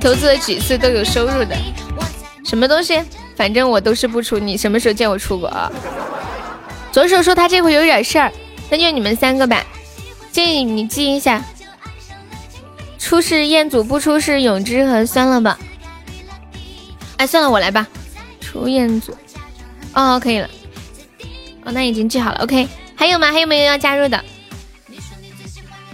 [0.00, 1.54] 投资了几次都有收入的，
[2.44, 3.00] 什么东西？
[3.36, 4.38] 反正我都是不出。
[4.38, 5.70] 你什么时候见我出过啊？
[6.90, 8.32] 左手说他这回有点事儿，
[8.70, 9.64] 那就你们三个吧。
[10.32, 11.42] 建议你记一下，
[12.98, 15.58] 出是彦祖，不出是永之和算了吧。
[17.18, 17.86] 哎，算了，我来吧。
[18.40, 19.14] 出彦祖，
[19.92, 20.48] 哦，可以了。
[21.64, 22.40] 哦，那已经记好了。
[22.42, 22.66] OK，
[22.96, 23.30] 还有吗？
[23.30, 24.24] 还有没有要加入的？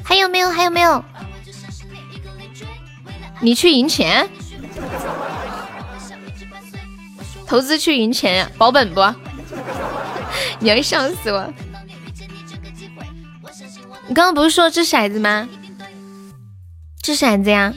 [0.05, 0.51] 还有没有？
[0.51, 1.05] 还有没有？
[3.41, 4.29] 你去赢钱？
[7.47, 8.51] 投资去赢钱？
[8.59, 9.01] 保本不？
[10.59, 11.53] 你要笑死我！
[14.09, 15.49] 你刚刚不是说掷骰子吗？
[17.03, 17.73] 掷骰子呀！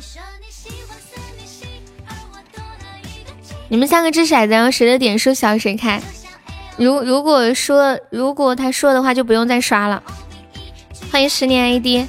[3.68, 6.02] 你们三个掷骰子，然后谁的点数小谁开。
[6.78, 10.02] 如如果说如果他说的话，就不用再刷了。
[11.12, 12.08] 欢迎十年 AD，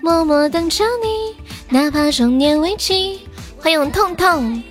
[0.00, 1.36] 默默等着你，
[1.72, 3.26] 哪怕中年危机。
[3.58, 4.62] 欢迎痛痛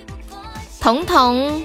[0.80, 1.64] 彤彤，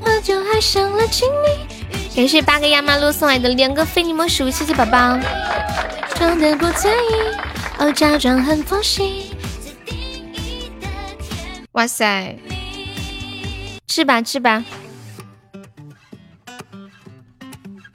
[0.00, 2.14] 我就爱上了亲你。
[2.14, 5.18] 感谢八个亚麻鹿送来的两个非你莫属，谢谢宝宝。
[6.14, 7.36] 装的不在意，
[7.78, 9.32] 哦，假装很佛系。
[11.72, 12.38] 哇塞，
[13.88, 14.64] 吃吧吃吧。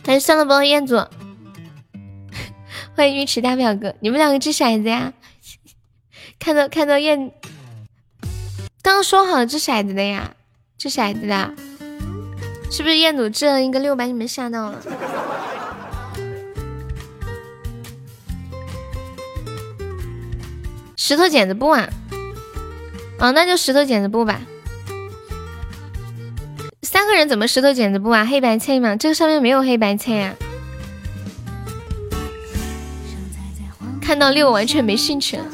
[0.05, 0.97] 欢迎算了吧，彦祖。
[2.95, 5.13] 欢迎尉迟大表哥，你们两个掷骰子呀？
[6.37, 7.31] 看到看到燕，
[8.83, 10.35] 刚说好掷骰子的呀，
[10.77, 11.53] 掷骰子的，
[12.69, 14.79] 是不是彦祖掷了一个六把你们吓到了？
[20.95, 21.89] 石头剪子布啊！
[23.17, 24.39] 哦，那就石头剪子布吧。
[26.83, 28.23] 三个人怎么石头剪子布啊？
[28.23, 28.95] 黑白配吗？
[28.95, 30.35] 这个上面没有黑白配啊。
[34.03, 35.45] 看到六完全没兴趣了。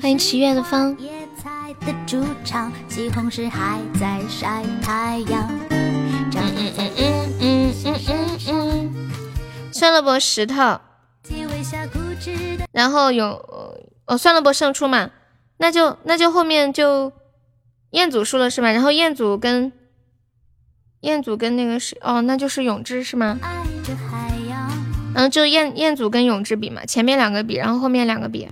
[0.00, 0.96] 欢迎七月的风。
[9.72, 10.80] 算了不，石头。
[12.72, 13.26] 然后有
[14.06, 15.10] 哦，算了不胜出嘛，
[15.56, 17.12] 那就那就后面就
[17.90, 18.70] 彦祖输了是吗？
[18.70, 19.72] 然后彦祖跟
[21.00, 23.38] 彦祖跟那个是哦，那就是永志是吗？
[25.14, 28.48] 嗯，就彦彦祖跟永志比嘛，前面两个比，然后后面两个比。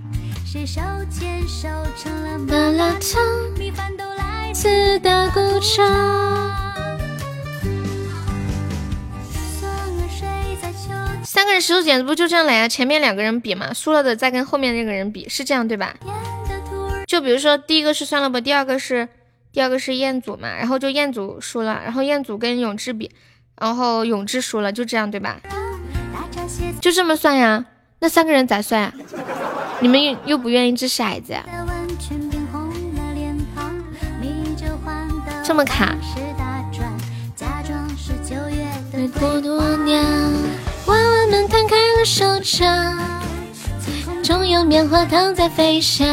[11.23, 15.93] 三个人石头剪子布就这样来啊，前面两个人比嘛，输了的再跟后面那个人比，是这样对吧？
[17.05, 19.07] 就比如说第一个是算了吧，第二个是
[19.57, 23.09] 第二个是彦祖嘛，然后就彦祖输了，然后彦祖跟永志比，
[23.59, 25.41] 然后永志输了，就这样对吧？
[26.79, 27.65] 就这么算呀？
[27.97, 28.93] 那三个人咋算呀？
[29.79, 31.43] 你们又又不愿意掷骰子呀？
[35.43, 35.95] 这么卡？
[40.85, 42.95] 娃娃们摊开了手掌，
[44.21, 46.05] 总有棉花糖在飞翔。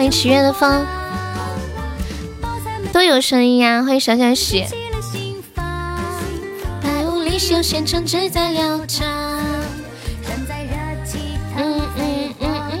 [0.00, 0.86] 欢迎七月的风，
[2.90, 3.82] 都有声音呀！
[3.82, 4.64] 欢迎小小喜。
[6.82, 9.06] 百无理修仙成只在聊场。
[11.54, 12.80] 嗯嗯嗯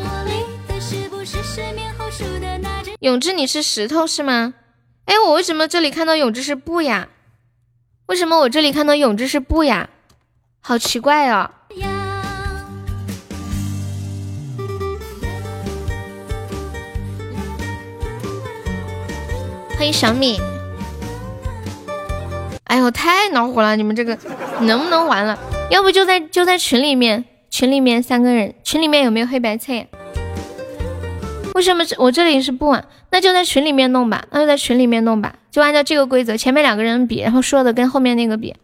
[3.00, 4.54] 永志，你是石头是吗？
[5.04, 7.08] 哎，我为什么这里看到永志是布呀？
[8.06, 9.90] 为什么我这里看到永志是布呀？
[10.62, 11.50] 好奇怪哦！
[19.80, 20.38] 欢迎小米。
[22.64, 23.74] 哎呦，太恼火了！
[23.76, 24.14] 你们这个
[24.60, 25.38] 能不能完了？
[25.70, 29.86] 要不就在就在群里面，群里面三个人，群里面有没有黑白菜？
[31.54, 32.84] 为什么我这里是不啊？
[33.10, 38.54] 那就在群里面弄吧，那就在群里面弄吧，就按照这个规则，前面两个人比，然后说的跟后面那个比。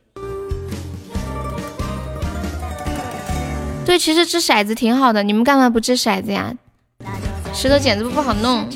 [3.87, 6.53] 对，其实掷骰子挺好的，你们干嘛不掷骰子呀？
[7.55, 8.69] 石头剪子布不好弄。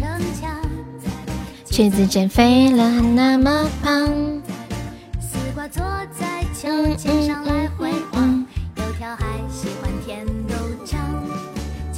[1.71, 4.07] 橘子减肥了那么胖。
[6.63, 8.47] 嗯嗯嗯。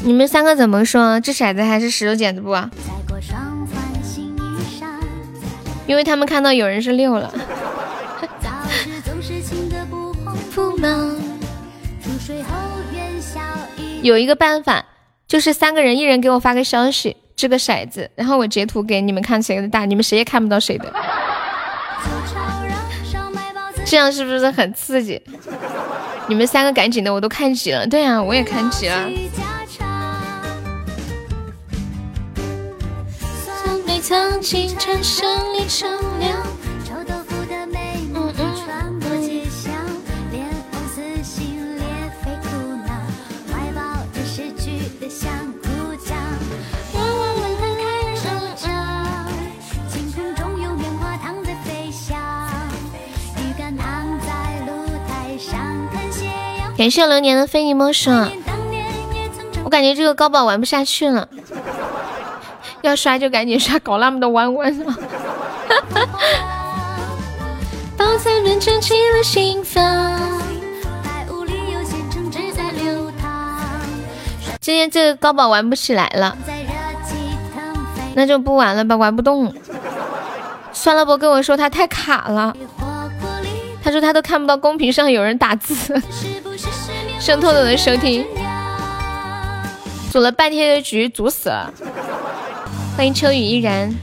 [0.05, 1.19] 你们三个怎么说？
[1.21, 2.71] 掷骰子还是石头剪子布啊？
[5.87, 7.33] 因为他们看到有人是六了。
[14.03, 14.85] 有一个办法，
[15.27, 20.95] 就是三个人一人给我发个消息，这个骰子，然后我截图给你们看谁的大，你们谁也看不到谁的。
[23.85, 25.21] 这样是不是很刺激？
[26.29, 27.85] 你们三个赶紧的，我都看急了。
[27.85, 29.11] 对呀，我也看急了。
[34.01, 35.91] 曾经产生里程
[36.21, 36.37] 量，
[56.83, 58.11] 感谢流年的非你莫属。
[59.63, 61.29] 我感觉这个高宝玩不下去了，
[62.83, 64.75] 要刷就赶紧刷，搞那么多弯弯。
[74.61, 76.37] 今天这个高宝玩不起来了，
[78.17, 79.55] 那就不玩了吧，玩不动。
[80.73, 82.53] 酸了不跟我说他太卡了，
[83.83, 86.01] 他说他都看不到公屏上有人打字。
[87.19, 88.27] 生透透的收听，
[90.11, 91.73] 组了半天的局，组死了。
[92.97, 93.95] 欢迎秋雨依然。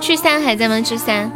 [0.00, 0.80] 去三还在吗？
[0.80, 1.30] 去三。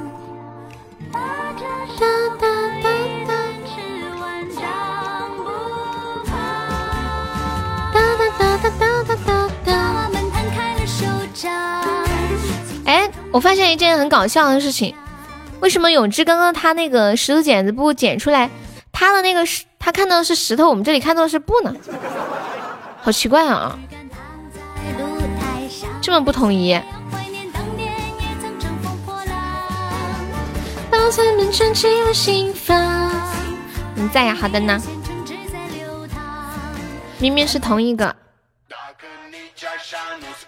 [13.36, 14.94] 我发现一件很搞笑的事情，
[15.60, 18.48] 为什么永志刚刚他那个石头剪子布剪出来，
[18.92, 21.76] 他的那个石他看到的是石头，我们这里看到的是布呢？
[23.02, 23.78] 好奇怪啊！
[26.00, 26.80] 这么不统一。
[33.94, 34.34] 你在呀？
[34.34, 34.80] 好的呢。
[37.18, 38.16] 明明是同一个。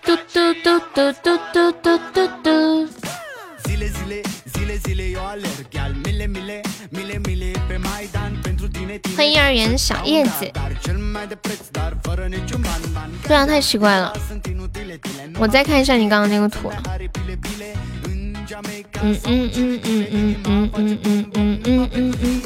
[0.09, 2.89] 嘟嘟嘟嘟嘟嘟嘟嘟嘟。
[9.15, 10.51] 欢迎幼儿园小叶子。
[13.27, 14.11] 对啊，太奇怪了。
[15.39, 16.73] 我再看一下你刚刚那个图。
[19.03, 22.43] 嗯嗯嗯嗯嗯嗯嗯嗯嗯嗯嗯嗯，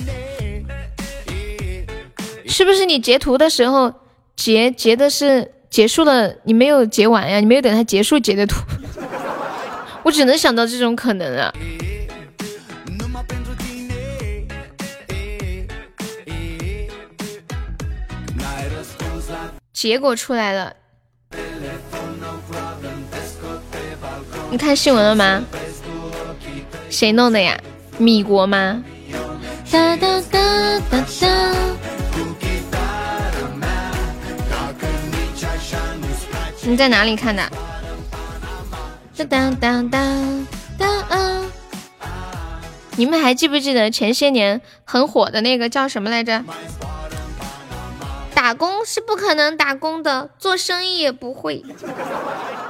[2.49, 3.95] 是不是你截图的时候
[4.35, 7.41] 截截的是结束了，你没有截完呀？
[7.41, 8.61] 你没有等它结束截的图？
[10.05, 11.51] 我只能想到这种可能啊。
[19.73, 20.77] 结果出来了，
[24.51, 25.43] 你看新闻了吗？
[26.91, 27.59] 谁弄的呀？
[27.97, 28.85] 米国吗？
[29.71, 31.82] 哒哒哒哒哒。
[36.65, 37.43] 你在哪里看的？
[39.17, 40.47] 当当当
[40.79, 41.45] 当当。
[42.97, 46.45] 你们还记不记得前些年很火的那个叫什么来着？
[48.35, 51.65] 打工是不可能打工的，做生意也不会，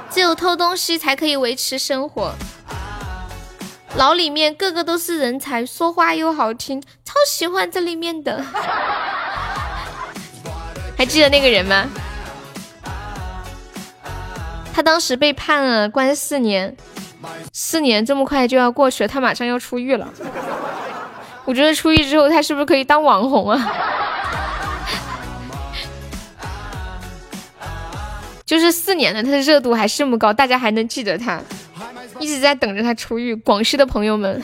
[0.09, 2.33] 只有偷东西才可以维持生活。
[3.95, 8.43] 牢里面个个都是人才，说话又好听，超喜欢这里面的。
[10.97, 11.85] 还记得那个人吗？
[14.73, 16.75] 他当时被判了关四年，
[17.53, 20.09] 四年这么快就要过去了，他马上要出狱了。
[21.45, 23.71] 我觉得出狱之后，他是不是可以当网红啊？
[28.45, 31.39] 就是四年了，他的热度还是这么高，大家还能记得他。
[32.19, 34.41] 一直在等着他出狱，广西的朋友们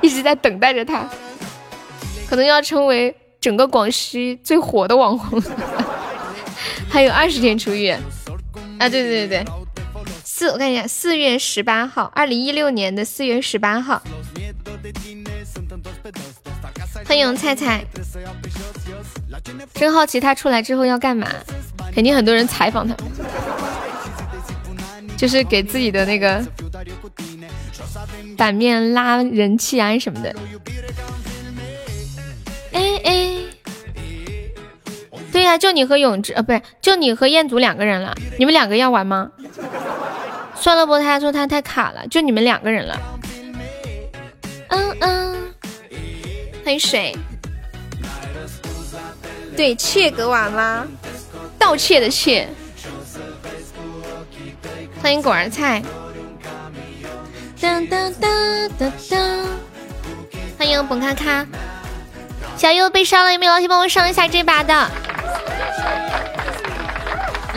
[0.00, 1.08] 一直在等待着他，
[2.28, 5.40] 可能要成为整个广西最火的网红。
[6.88, 7.94] 还有二十天出狱
[8.82, 8.88] 啊！
[8.88, 9.52] 对对对对，
[10.24, 14.02] 四我看一下，四月十八号，二零一六年的四月十八号。
[17.06, 17.84] 欢迎菜菜，
[19.74, 21.28] 真好奇他出来之后要干嘛？
[21.94, 22.96] 肯定很多人采访他。
[25.16, 26.44] 就是给自己的那个
[28.36, 30.34] 版面拉人气啊什么的。
[35.32, 38.14] 对呀，就你和永志，呃，不是，就你和彦祖两个人了。
[38.38, 39.30] 你们两个要玩吗？
[40.54, 43.00] 算了不，他说他太卡了，就你们两个人了。
[44.68, 45.36] 嗯嗯，
[46.64, 47.16] 欢迎水。
[49.56, 50.86] 对，切格瓦拉？
[51.58, 52.48] 盗窃的窃。
[55.02, 55.82] 欢迎果儿菜，
[60.58, 61.46] 欢迎本咔咔，
[62.56, 64.90] 小优被烧了，有没有老铁帮我上一下这把的？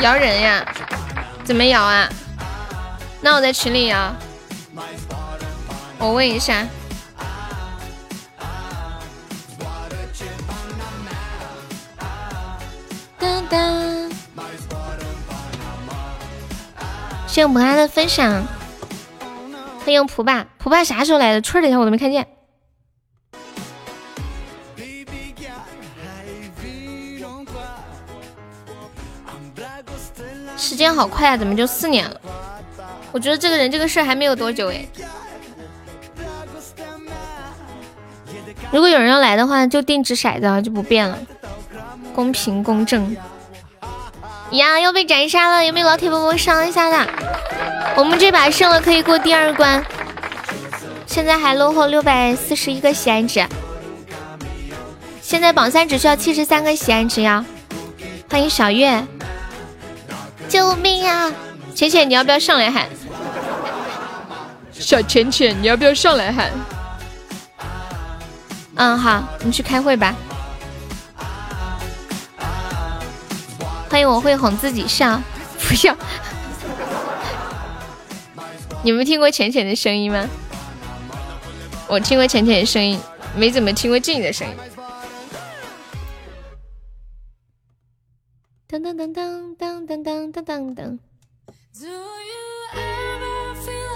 [0.01, 0.65] 摇人呀？
[1.43, 2.09] 怎么摇啊？
[3.21, 4.13] 那我在群里摇，
[5.99, 6.65] 我问一下。
[13.19, 14.09] 当当。
[17.27, 18.43] 谢谢母爱的分享，
[19.83, 21.41] 欢迎蒲爸，蒲爸啥时候来的？
[21.41, 22.27] 吹了一下我都没看见。
[30.75, 32.19] 时间好快啊，怎么就四年了？
[33.13, 34.85] 我觉得这个人这个事儿还没有多久哎。
[38.73, 41.17] 如果有人要来的话，就定掷骰子啊，就不变了，
[42.13, 43.15] 公平公正。
[44.51, 45.65] 呀，要被斩杀了！
[45.65, 47.09] 有没有老铁帮忙上一下的？
[47.95, 49.81] 我们这把胜了可以过第二关，
[51.07, 53.47] 现在还落后六百四十一个喜爱值。
[55.21, 57.45] 现在榜三只需要七十三个喜爱值呀！
[58.29, 59.01] 欢迎小月，
[60.47, 61.31] 救命啊！
[61.73, 62.87] 浅浅，你要不要上来喊？
[64.71, 66.51] 小浅浅，你要不要上来喊？
[68.75, 70.15] 嗯，好，你去开会吧。
[73.89, 75.21] 欢迎我会哄自己笑，
[75.59, 75.95] 不要。
[78.83, 80.27] 你们听过浅浅的声音吗？
[81.87, 82.99] 我听过浅浅的声音，
[83.35, 84.53] 没怎么听过静的声音。
[88.75, 90.99] 噔噔噔噔噔噔噔噔噔噔。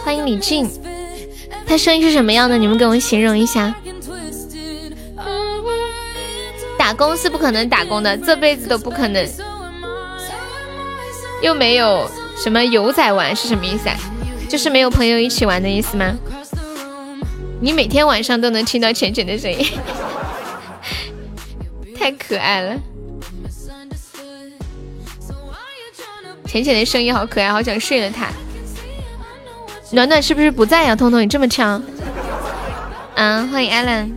[0.06, 0.70] 欢迎李静，
[1.68, 2.58] 他声音是什么样的？
[2.58, 3.76] 你们给我形容一下。
[6.78, 9.28] 打工是不可能打工的，这辈子都不可能。
[11.42, 13.98] 又没有什么游仔玩是什么意思啊？
[14.48, 16.18] 就是没有朋友一起玩的意思吗？
[17.60, 19.68] 你每天晚上都能听到浅浅的声音，
[22.00, 22.80] 太可爱了。
[26.50, 28.26] 浅浅的声音好可爱，好想睡了他。
[29.92, 30.96] 暖暖是不是不在呀？
[30.96, 31.80] 彤彤你这么强。
[33.14, 34.12] 嗯，欢迎艾伦。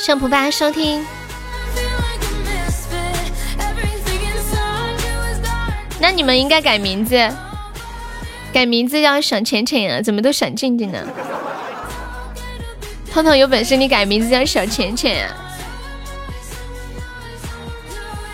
[0.00, 1.06] 上普吧收听。
[6.00, 7.16] 那你们应该改名字，
[8.52, 10.98] 改名字叫小浅浅啊，怎么都小静静呢？
[13.16, 15.34] 彤彤有本事你改名字叫小浅浅呀！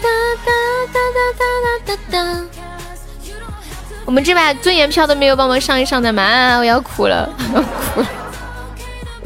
[0.03, 0.09] 哒
[0.45, 0.51] 哒
[0.93, 1.39] 哒哒
[1.87, 2.45] 哒哒哒。
[4.05, 6.59] 我们这把尊严票都没有帮忙上一上的吗？
[6.59, 7.31] 我要哭了，
[7.95, 8.09] 哭了，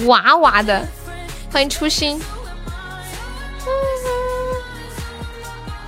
[0.05, 0.87] 哇哇的！
[1.51, 2.21] 欢迎初心。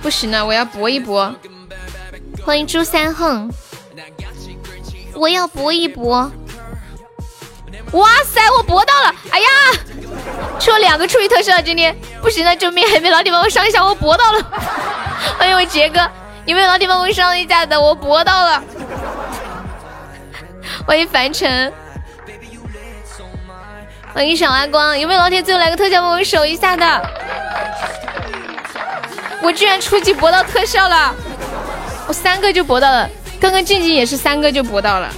[0.01, 1.31] 不行了，我要搏一搏。
[2.43, 3.47] 欢迎朱三横，
[5.13, 6.31] 我要搏一搏。
[7.93, 9.15] 哇塞，我搏到了！
[9.31, 9.47] 哎呀，
[10.59, 12.87] 出了两个初级特效，今天不行了，救命！
[12.93, 13.83] 有没有老铁帮我上一下？
[13.83, 14.39] 我搏到了。
[15.37, 15.99] 欢迎我杰哥，
[16.45, 17.79] 有没有老铁帮我上一下的？
[17.79, 18.63] 我搏到了。
[20.85, 21.71] 欢迎凡尘，
[24.13, 27.09] 欢迎小阿光，有没有老铁最后来个特效帮我守一下的？
[29.41, 31.15] 我居然初级博到特效了，
[32.07, 33.09] 我三个就博到了。
[33.39, 35.09] 刚刚静静也是三个就博到了。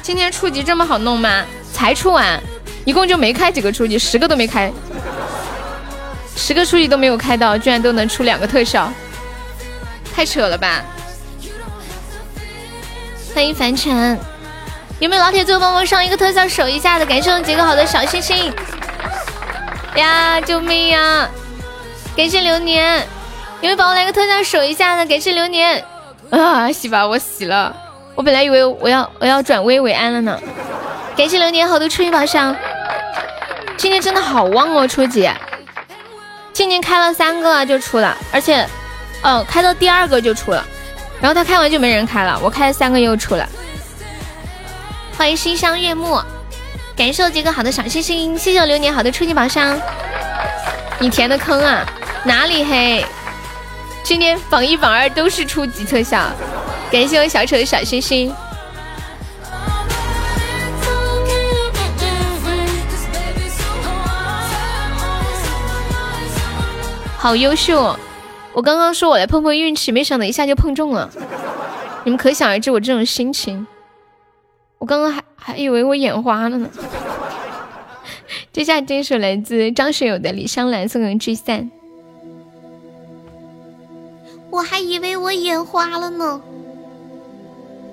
[0.00, 1.44] 今天初级这么好弄吗？
[1.76, 2.42] 才出完，
[2.86, 4.72] 一共就没开几个初级，十个都没开，
[6.34, 8.90] 十个初级都没有开到，居然都能出两个特效，
[10.14, 10.82] 太扯了吧！
[13.34, 14.18] 欢迎凡尘，
[15.00, 17.04] 有没有老铁最后帮忙上一个特效守一下的？
[17.04, 18.50] 感谢我杰哥好的小心心
[19.96, 20.40] 呀！
[20.40, 21.28] 救命呀！
[22.16, 23.06] 感谢流年。
[23.60, 25.04] 有没有帮我来个特效守一下的？
[25.04, 25.84] 感谢流年
[26.30, 26.72] 啊！
[26.72, 27.76] 洗吧，我洗了。
[28.14, 30.40] 我本来以为我要我要转危为安了呢。
[31.16, 32.54] 感谢流年好的初级宝箱，
[33.78, 34.86] 今天真的好旺哦！
[34.86, 35.26] 初级，
[36.52, 38.68] 今年开了三个就出了，而且，
[39.22, 40.62] 哦，开到第二个就出了，
[41.18, 43.48] 然后他开完就没人开了，我开了三个又出了。
[45.16, 46.22] 欢迎心香月暮，
[46.94, 49.80] 感谢我杰哥好的小心心，谢谢我流年好的初级宝箱。
[50.98, 51.82] 你填的坑啊？
[52.24, 53.02] 哪里黑？
[54.02, 56.26] 今天榜一榜二都是初级特效，
[56.92, 58.34] 感谢我小丑的小心心，
[67.18, 67.96] 好优秀！
[68.52, 71.10] 我刚刚说我来碰碰运气，没想到一下就碰中了，
[72.04, 73.66] 你们可想而知我这种心情。
[74.78, 76.70] 我刚刚还还以为我眼花了呢。
[78.52, 81.70] 接下来这首来自张学友的《李香兰》，送给聚散。
[84.50, 86.40] 我还以为我眼花了呢，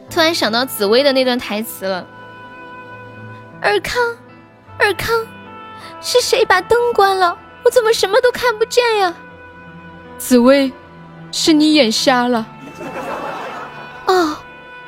[0.10, 2.08] 突然想到紫薇的那段台词了。
[3.62, 4.02] 尔康，
[4.78, 5.26] 尔康，
[6.02, 7.38] 是谁把灯关了？
[7.74, 9.12] 我怎么什么都看不见呀？
[10.20, 10.72] 紫薇，
[11.32, 12.46] 是你眼瞎了。
[14.06, 14.38] 哦，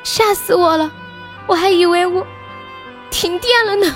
[0.04, 0.88] 吓死我了！
[1.48, 2.24] 我还以为我
[3.10, 3.92] 停电了呢。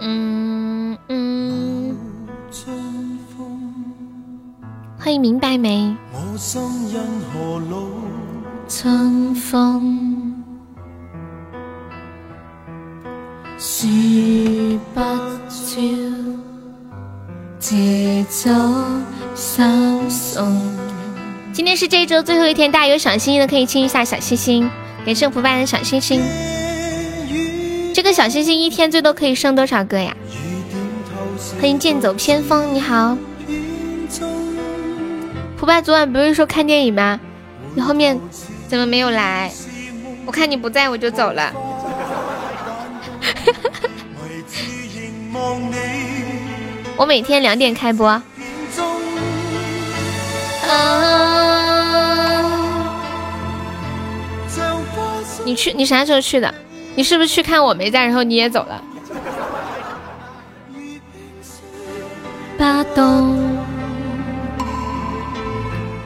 [0.00, 1.96] 嗯嗯，
[4.98, 5.96] 欢迎明白没？
[8.68, 10.25] 春风
[13.58, 13.88] 树
[14.92, 15.00] 不
[15.48, 15.80] 照，
[17.58, 18.50] 借走
[19.34, 19.98] 三。
[21.98, 24.70] 一周最后一天，大家有小心心的可以亲一下小心心，
[25.06, 26.20] 给圣福拜的小心心。
[27.94, 30.14] 这个小心心一天最多可以升多少个呀？
[31.58, 33.16] 欢迎剑走偏锋，你好。
[35.56, 37.18] 福拜昨晚不是说看电影吗？
[37.74, 38.20] 你后面
[38.68, 39.50] 怎么没有来？
[40.26, 41.50] 我看你不在我就走了。
[46.96, 48.22] 我每天两点开播。
[55.44, 55.72] 你去？
[55.72, 56.52] 你啥时候去的？
[56.94, 58.82] 你是不是去看我没在，然后你也走了？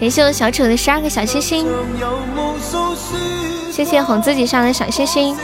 [0.00, 1.66] 感谢我小丑的十二个小星星，
[3.70, 5.36] 谢谢哄自己上的小星星。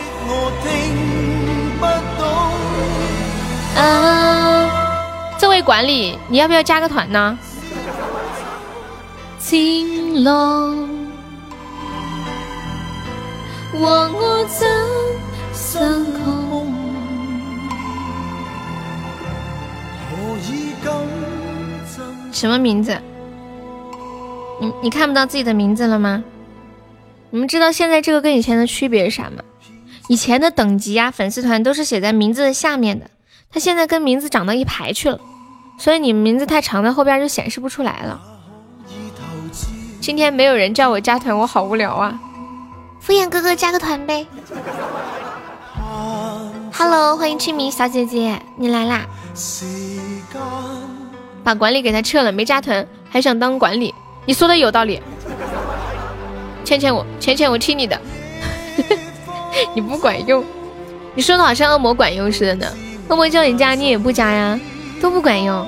[3.76, 7.38] 啊，这位管理，你要不要加个团呢？
[9.38, 10.88] 青龙，
[13.74, 14.66] 我我怎
[15.52, 16.74] 相空？
[22.32, 22.98] 什么名字？
[24.60, 26.22] 你你看不到自己的名字了吗？
[27.30, 29.42] 你们知道现在这个跟以前的区别是啥吗？
[30.08, 33.10] 以前的等级啊，粉丝团都是写在名字的下面的，
[33.50, 35.18] 它现在跟名字长到一排去了，
[35.78, 38.20] 所以你名字太长，在后边就显示不出来了。
[40.00, 42.18] 今天没有人叫我加团，我好无聊啊！
[43.00, 44.26] 敷衍哥哥加个团呗。
[46.72, 49.06] Hello，欢迎清明小姐姐，你来啦！
[51.42, 53.94] 把管理给他撤了，没加团还想当管理，
[54.26, 55.00] 你说的有道理。
[56.64, 58.00] 倩倩我，倩倩我听你的，
[59.74, 60.44] 你不管用，
[61.14, 62.66] 你说的好像恶魔管用似的呢。
[63.08, 64.58] 恶魔叫你加你也不加呀，
[65.00, 65.66] 都不管用。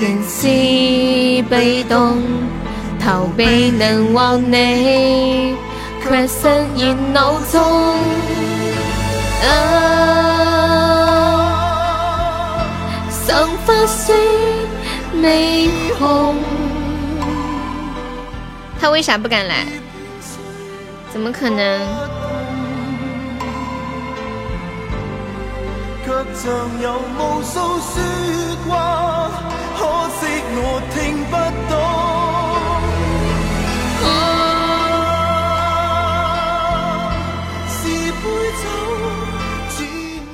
[0.00, 0.48] 人是
[1.48, 2.20] 被动，
[2.98, 5.54] 逃避能忘你，
[6.02, 7.62] 却深陷脑中。
[9.44, 9.48] 啊
[13.10, 14.16] 想发现
[15.12, 16.34] 美红。
[18.80, 19.64] 他为啥不敢来？
[21.12, 21.80] 怎么可能？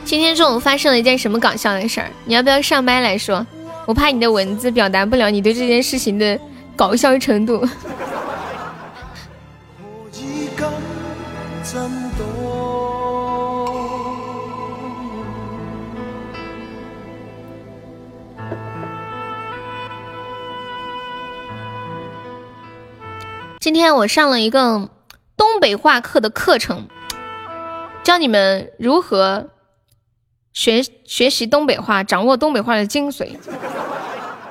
[0.05, 2.09] 今天中午发生了一件什么搞笑的事儿？
[2.25, 3.45] 你要不要上麦来说？
[3.85, 6.39] 我怕你的文字表达不了你对这件事情的
[6.77, 7.67] 搞笑程度。
[11.70, 11.77] 今
[23.74, 24.89] 天我上了一个
[25.36, 26.89] 东北话课的课程，
[28.03, 29.51] 教你们如何
[30.55, 33.36] 学学习东北话，掌握东北话的精髓。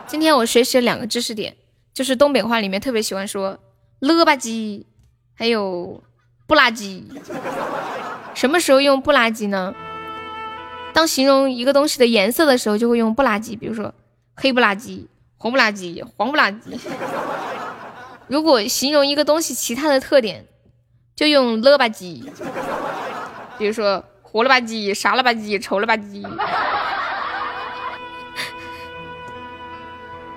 [0.06, 1.58] 今天我学习了两个知识点，
[1.96, 3.58] 就是东北话里面特别喜欢说
[4.02, 4.86] 了吧唧，
[5.34, 6.04] 还有
[6.48, 7.06] 不拉几。
[8.34, 9.76] 什么时候用不拉几呢？
[10.94, 13.94] 当形容一个东西的颜色的时候，就会用不拉几，比如说
[14.36, 15.08] 黑不拉几、
[15.38, 16.80] 红不拉几、黄不拉几。
[18.28, 20.46] 如果形容一个东西其他的特点，
[21.16, 22.24] 就用了吧唧，
[23.58, 26.28] 比如说活了吧唧、傻了吧唧、丑了吧唧，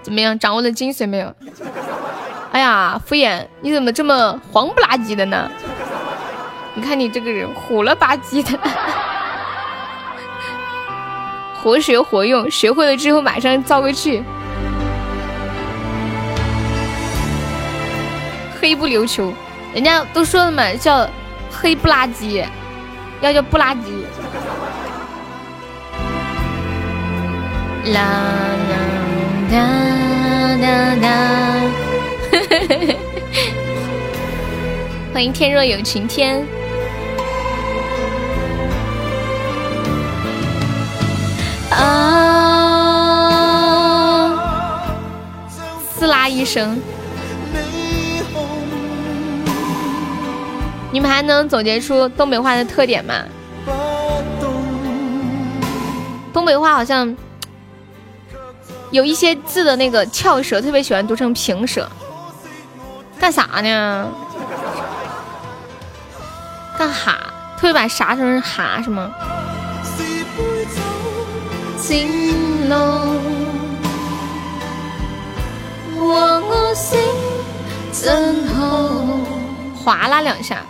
[0.03, 0.39] 怎么样？
[0.39, 1.35] 掌握了精髓没有？
[2.53, 5.51] 哎呀，敷衍，你怎么这么黄不拉几的呢？
[6.75, 8.59] 你看你这个人虎了吧唧的，
[11.61, 14.23] 活学活用，学会了之后马上造个句。
[18.61, 19.33] 黑不溜秋，
[19.75, 21.09] 人家都说了嘛，叫
[21.51, 22.45] 黑不拉几，
[23.21, 24.07] 要叫不拉几。
[27.87, 28.01] 啦
[28.71, 28.77] 啦
[29.51, 29.57] 哒
[30.61, 31.09] 哒哒，
[35.13, 36.47] 欢迎天若有情天。
[41.71, 41.91] 啊！
[45.95, 46.81] 撕啦一声。
[50.93, 53.15] 你们还能总结出东北话的特点吗？
[56.33, 57.17] 东北话好像
[58.91, 61.89] 有一些字的那个翘舌，特别喜欢读成平舌。
[63.19, 64.09] 干啥呢？
[66.79, 67.19] 干哈？
[67.57, 69.11] 特别把啥成哈是吗？
[71.91, 72.77] 心路，
[75.99, 77.01] 我心
[77.93, 79.19] 真好。
[79.75, 80.62] 划拉两下，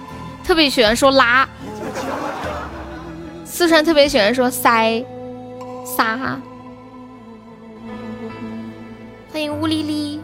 [0.43, 1.47] 特别喜欢说拉。
[3.45, 5.05] 四川特别喜欢说塞
[5.85, 6.41] 撒。
[9.31, 10.23] 欢迎乌哩哩。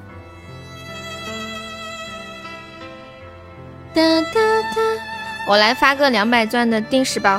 [3.93, 4.03] 哒
[4.33, 4.81] 哒哒，
[5.47, 7.39] 我来发个两百钻的定时包。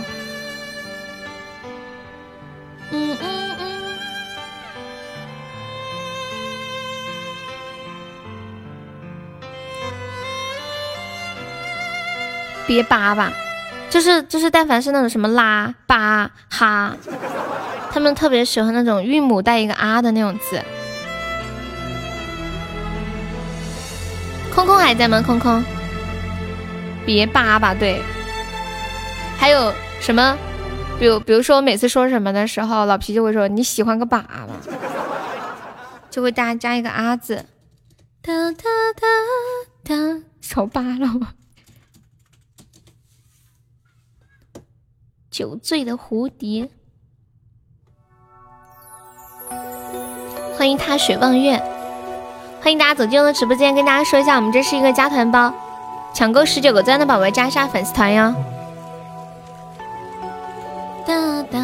[12.68, 13.31] 别叭吧，
[13.89, 16.95] 就是就是，但凡是那种什么拉巴哈，
[17.91, 20.61] 他们特别喜欢那种韵母带一个啊的那种字。
[24.53, 25.22] 空空还在吗？
[25.26, 25.64] 空空。
[27.06, 28.02] 别叭叭，对，
[29.38, 30.38] 还有什么？
[30.99, 34.26] 比如，比如说我每次说什么的时候，老皮就会说你喜欢个粑粑，
[36.10, 37.45] 就会大家加一个啊字。
[38.22, 38.64] 哒哒
[38.99, 39.07] 哒
[39.95, 41.30] 哒，手扒了吗？
[45.38, 46.68] 酒醉的蝴蝶，
[50.58, 51.56] 欢迎踏雪望月，
[52.60, 55.54] 欢迎大家走进我的直播间，跟大家说一下，我们这是一个加团包。
[56.12, 58.34] 抢够十九个钻的宝宝加一下粉丝团哟！
[61.06, 61.60] 哒哒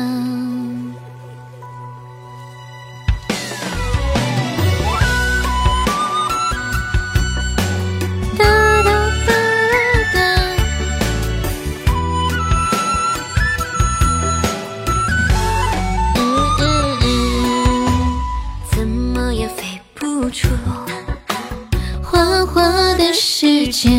[22.64, 23.90] 花花的世界。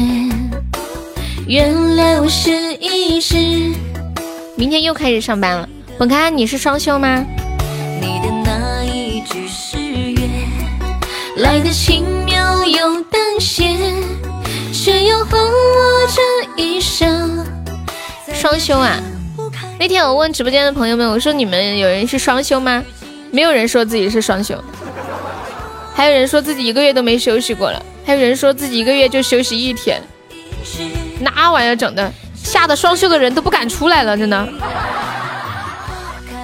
[1.46, 3.36] 原谅我是一只。
[4.56, 5.68] 明天又开始上班了，
[5.98, 7.22] 本开你是双休吗？
[8.00, 10.26] 你的那一句誓约，
[11.36, 13.76] 来的轻描又淡写，
[14.72, 17.44] 却又换我这一生。
[18.32, 18.96] 双休啊！
[19.78, 22.82] 那天我问直播间的朋友们，我说你们有人是双休吗？
[23.30, 24.58] 没有人说自己是双休，
[25.94, 30.02] 还有人说自己一个月都没休息过了，还有人说自己一个月就休息一天。
[31.20, 34.48] 那玩意儿整的，吓得双休的人都不敢出来了，真的。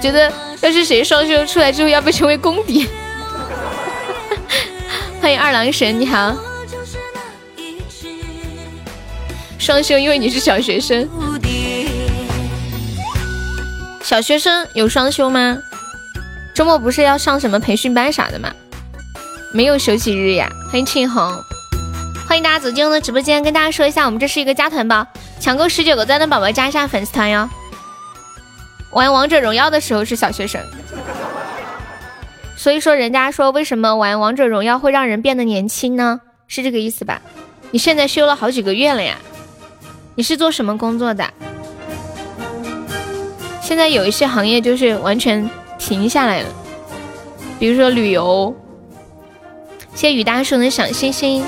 [0.00, 0.32] 觉得
[0.62, 2.88] 要是谁双休出来之后要被称为公敌。
[5.20, 6.34] 欢迎二郎神，你好。
[9.58, 11.06] 双休，因为你是小学生。
[14.02, 15.58] 小学生有双休吗？
[16.54, 18.50] 周末不是要上什么培训班啥的吗？
[19.52, 20.50] 没有休息日呀。
[20.70, 21.44] 欢迎庆红。
[22.30, 25.04] 欢迎大家走进我的直播间，跟大家说一下，我们这是一个加团包，
[25.40, 27.50] 抢够十九个赞的宝宝加一下粉丝团哟。
[28.92, 30.62] 玩王者荣耀的时候是小学生，
[32.56, 36.20] 所以说人家说为什么玩王者荣耀会让人变得年轻呢？
[36.46, 37.20] 是这个意思吧？
[37.72, 39.16] 你现在休了好几个月了呀？
[40.14, 41.28] 你是做什么工作的？
[43.60, 45.50] 现在有一些行业就是完全
[45.80, 46.48] 停下来了，
[47.58, 48.54] 比如说旅游。
[49.96, 51.44] 谢谢雨大叔的小星星。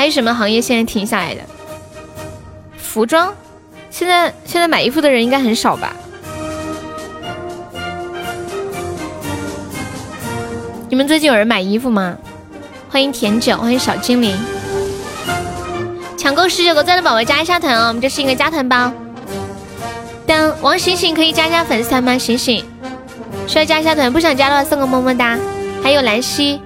[0.00, 1.42] 还有什么行业现在停下来的？
[2.78, 3.34] 服装，
[3.90, 5.94] 现在现在买衣服的人应该很少吧？
[10.88, 12.16] 你们最近有人买衣服吗？
[12.88, 14.34] 欢迎甜酒，欢迎小精灵，
[16.16, 17.88] 抢够十九个赞的宝宝加一下团哦！
[17.88, 18.90] 我们这是一个加团包。
[20.26, 22.16] 等王醒醒可以加加粉丝团吗？
[22.16, 22.64] 醒醒，
[23.46, 25.38] 需要加一下团，不想加的话送个么么哒。
[25.82, 26.58] 还有兰溪。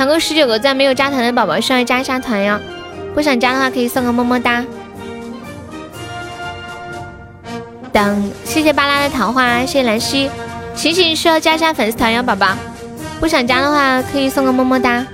[0.00, 2.58] 抢够十九个赞没有加团的宝宝需要加一下团哟，
[3.14, 4.64] 不想加的话可以送个么么哒。
[7.92, 10.30] 等，谢谢巴拉的桃花，谢谢兰溪，
[10.74, 12.56] 醒醒需要加一下粉丝团哟，宝宝，
[13.20, 15.06] 不想加的话可以送个么么哒。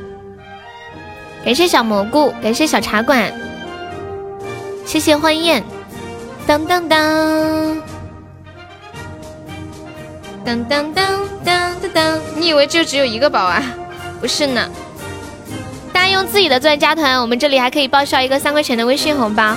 [1.44, 3.32] 感谢小蘑菇，感谢小茶馆，
[4.84, 5.64] 谢谢欢宴，
[6.46, 7.82] 当当当，
[10.44, 13.60] 当当当当当当，你以为就只有一个宝啊？
[14.20, 14.68] 不是呢，
[15.92, 19.54] 大家用自己的钻加团，我们这里还可以报销一个三块钱的微信红包。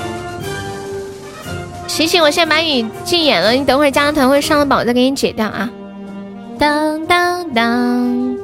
[1.88, 5.70] 醒醒，我现在把你禁言了，你等会儿加完团会上了榜，我再给你解掉啊。
[6.60, 8.38] 当当当，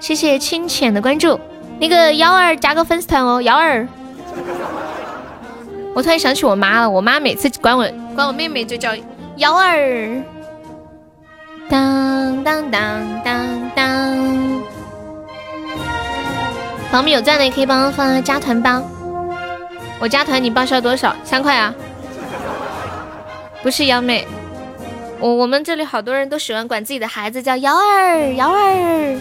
[0.00, 1.38] 谢谢清浅的关注，
[1.78, 3.86] 那个幺儿加个粉丝团哦，幺儿。
[5.94, 8.90] 我突然想起我妈了，我妈每次管我管我妹妹就叫
[9.36, 10.22] 幺儿。
[11.68, 14.41] 当当当当当，
[16.92, 18.82] 宝米有钻的也可以帮我放加团包。
[19.98, 21.16] 我加团你报销多少？
[21.24, 21.74] 三块啊？
[23.62, 24.26] 不是幺妹，
[25.18, 29.18] 我我们这里好多人都喜欢管自己的孩子叫幺儿，幺儿，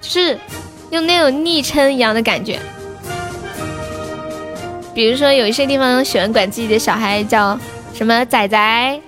[0.00, 0.38] 是
[0.88, 2.58] 用那种昵称一样的感觉。
[4.94, 7.58] 比如说有一些地方喜欢管自己的小孩叫
[7.92, 9.00] 什么仔仔，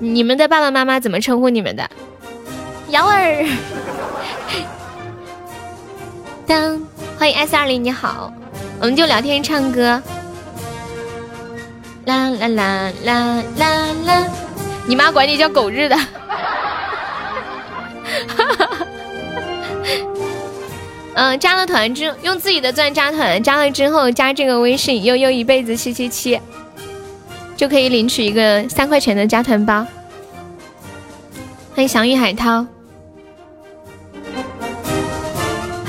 [0.00, 1.88] 你们的爸爸妈妈怎么称呼你们的？
[2.88, 3.46] 幺儿。
[6.50, 6.82] 当
[7.16, 8.32] 欢迎 S 二零，你好，
[8.80, 10.02] 我们就聊天唱歌。
[12.06, 14.26] 啦啦啦啦啦啦。
[14.84, 15.96] 你妈管你叫狗日的，
[21.14, 26.40] 嗯， 加了团之用自己的钻加团，加了之后加这个微信悠悠一辈子七七七，
[27.56, 29.86] 就可以领取一个三块钱的加团包。
[31.76, 32.66] 欢迎祥玉海涛，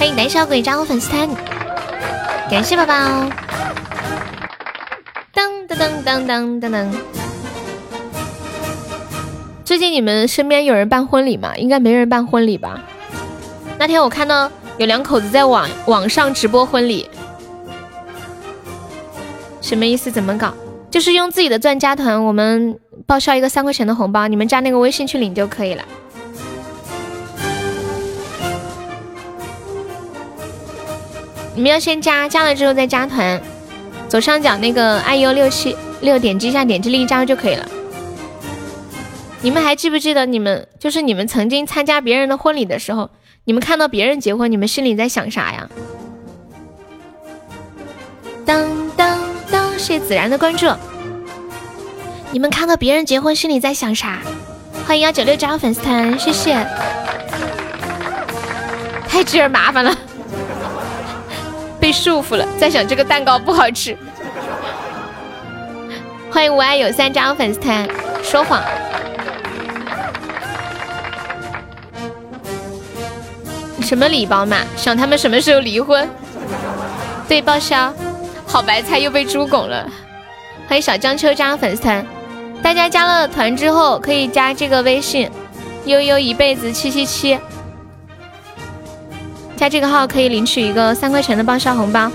[0.02, 1.30] 欢迎胆小鬼加入粉丝团，
[2.49, 2.95] 感谢宝宝。
[5.32, 6.88] 噔噔噔噔噔噔噔。
[9.64, 11.56] 最近你们身边有人办婚礼吗？
[11.56, 12.82] 应该没人办婚礼吧？
[13.78, 17.07] 那天我看到有两口子在网网上直播婚礼，
[19.61, 20.10] 什么意思？
[20.10, 20.52] 怎么搞？
[20.90, 22.76] 就是用自己的钻加团，我们
[23.06, 25.84] 报销一个三块钱的红包，你们加那个微信去领就可以了。
[31.53, 33.41] 你们要先加，加了之后再加团，
[34.07, 37.68] 左上角那个 iu 六七六，点击一下，点击另一张就可以了。
[39.41, 43.10] 你们还记不记得你们就是你们曾经参加别人的婚礼的时候，
[43.44, 45.68] 你们看到别人结婚，你们心里在想啥呀？
[48.45, 49.19] 当当
[49.52, 49.72] 当！
[49.78, 50.68] 谢谢子然的关注。
[52.32, 54.19] 你们看到别人结婚，心里在想啥？
[54.86, 56.53] 欢迎幺九六加入粉丝团，谢谢。
[59.07, 59.94] 太鸡儿麻烦了，
[61.81, 63.97] 被束缚了，在想这个蛋糕不好吃。
[66.31, 67.89] 欢迎无爱有三加粉丝团，
[68.23, 68.61] 说谎。
[73.81, 74.57] 什么礼包嘛？
[74.77, 76.07] 想他们什么时候离婚？
[77.27, 77.91] 对，报销。
[78.45, 79.89] 好白菜又被猪拱了。
[80.67, 82.05] 欢迎小江秋加粉丝团。
[82.61, 85.29] 大家加了团之后，可以加这个微信
[85.85, 87.37] 悠悠一辈子七七七，
[89.61, 92.11] 加这个号可以领取一个三块钱的报销红包。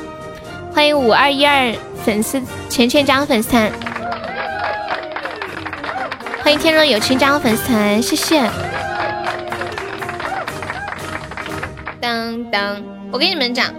[0.75, 1.73] 欢迎五二一二
[2.05, 3.71] 粉丝钱钱加入粉丝团。
[6.43, 8.51] 欢迎天若有情加入粉丝团，谢谢。
[12.01, 12.83] 当当，
[13.13, 13.73] 我跟你们讲，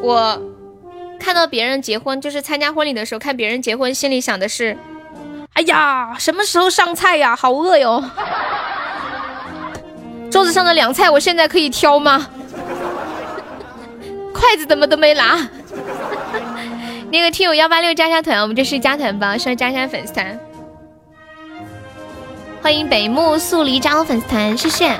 [0.00, 0.40] 我
[1.20, 4.74] 看到别人结婚，就是参加婚礼的时候看别人结婚，心里想的是，
[5.52, 7.36] 哎呀，什么时候上菜呀？
[7.36, 8.02] 好饿哟！
[10.36, 12.28] 桌子上的凉菜，我现在可以挑吗？
[14.34, 15.48] 筷子怎么都没拿？
[17.10, 20.38] 那个听友幺八六加下团，我们这是加团包，需要加下粉丝团。
[22.60, 24.90] 欢迎北木素梨加入粉丝团，谢谢。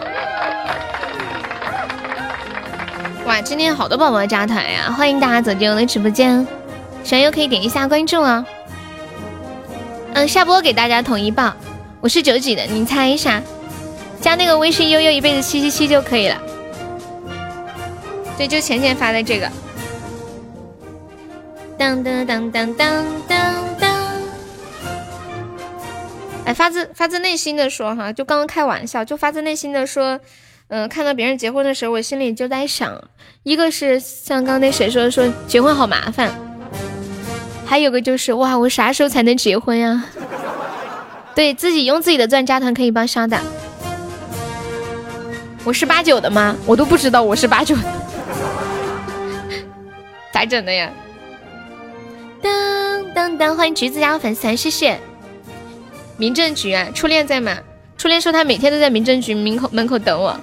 [3.26, 4.90] 哇，今天好多宝宝加团呀！
[4.90, 6.46] 欢迎大家走进我的直播间，
[7.04, 8.42] 喜欢又可以点一下关注啊。
[10.14, 11.52] 嗯，下播给大家统一报，
[12.00, 13.42] 我是九几的，你猜一下，
[14.20, 16.40] 加那个微信悠悠一辈子七七七就可以了。
[18.36, 19.50] 对，就浅浅发的这个。
[21.78, 23.96] 当当当当当当当。
[26.44, 30.20] 哎，发自发自内心的说哈，就刚刚开玩笑，就发自内心的说。
[30.68, 33.00] 嗯，看到别人结婚的时候，我心里就在想，
[33.44, 36.34] 一个是像刚那谁说说结婚好麻烦，
[37.64, 40.06] 还有个就是哇，我啥时候才能结婚呀？
[41.36, 43.40] 对自己用自己的钻加团可以报销的。
[45.66, 46.54] 我是八九的吗？
[46.64, 47.82] 我都不知道我是八九的，
[50.32, 50.88] 咋整的呀？
[52.40, 54.96] 当当当，欢迎橘子加粉丝团，谢谢。
[56.16, 57.58] 民政局啊，初恋在吗？
[57.98, 60.38] 初恋说他每天都在民政局门口门口等我。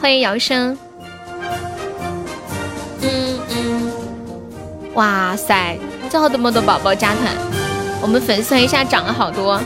[0.00, 0.78] 欢迎姚生。
[3.02, 3.92] 嗯嗯，
[4.94, 5.76] 哇塞，
[6.08, 7.36] 这好这么多宝宝加团，
[8.00, 9.60] 我们粉丝团一下涨了好多，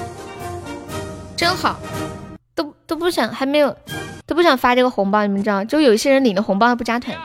[1.37, 1.77] 真好。
[2.93, 3.75] 都不想还没有
[4.27, 5.65] 都不想发这个红包，你们知道？
[5.65, 7.17] 就有些人领了红包还不加团，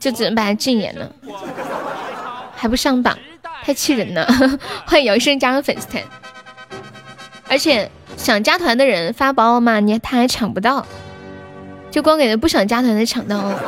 [0.00, 1.12] 就只能把他禁言了，
[2.56, 3.18] 还不上榜，
[3.62, 4.26] 太气人了。
[4.88, 6.02] 欢迎姚生加入粉丝团。
[7.50, 10.86] 而且想加团的人发宝马，你他还抢不到，
[11.90, 13.60] 就光给那不想加团的抢到了。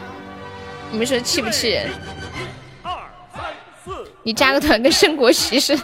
[0.92, 1.88] 你们说气不气人？
[4.24, 5.82] 你加个团跟升国旗似的，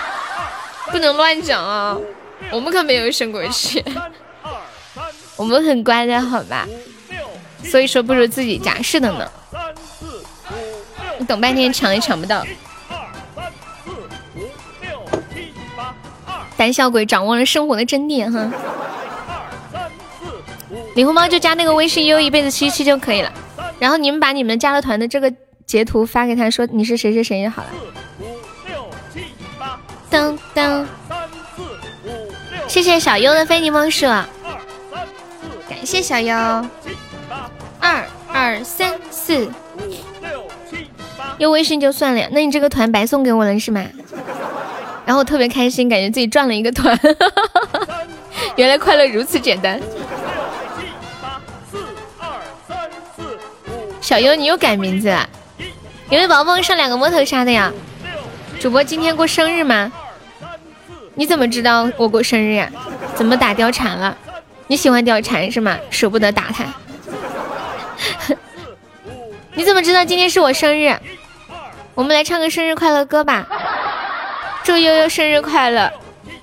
[0.90, 1.94] 不能乱讲啊！
[2.50, 3.84] 我们可没有升过去，
[5.36, 6.66] 我们很乖的，好吧？
[7.64, 9.30] 所以说不如自己加，是的呢。
[11.18, 12.44] 你等半天抢也抢不到。
[16.56, 18.50] 胆小鬼掌握了生活的真谛哈。
[20.94, 23.32] 领红包就加那个微信悠一辈子七七就可以了，
[23.78, 25.32] 然后你们把你们加了团的这个
[25.66, 27.68] 截图发给他说你是谁谁谁就好了。
[30.08, 30.86] 当当，
[32.76, 34.26] 谢谢小优的非你莫属，感
[35.82, 36.36] 谢小优。
[37.80, 39.50] 二二三四五
[40.20, 40.86] 六七
[41.16, 43.82] 八，用微信就算了，那你这个团白送给我了是吗？
[45.06, 47.00] 然后特别开心，感觉自己赚了一个团，
[48.56, 49.80] 原来快乐如此简单。
[54.02, 55.26] 小优，你又改名字了？
[56.10, 57.72] 有没有宝宝上两个摸头杀的呀？
[58.60, 59.90] 主播今天过生日吗？
[61.16, 62.70] 你怎么知道我过生日呀？
[63.14, 64.16] 怎么打貂蝉了？
[64.68, 65.78] 你喜欢貂蝉是吗？
[65.90, 66.64] 舍不得打他。
[69.54, 70.94] 你怎么知道今天是我生日？
[71.94, 73.48] 我们来唱个生日快乐歌吧！
[74.62, 75.90] 祝悠悠生日快乐！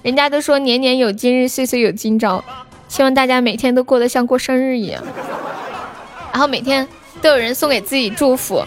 [0.02, 2.44] 人家都说年年有今日，岁岁有今朝，
[2.88, 5.04] 希望大家每天都过得像过生日一样，
[6.32, 6.88] 然后每天。
[7.22, 8.66] 都有人送给自己祝福，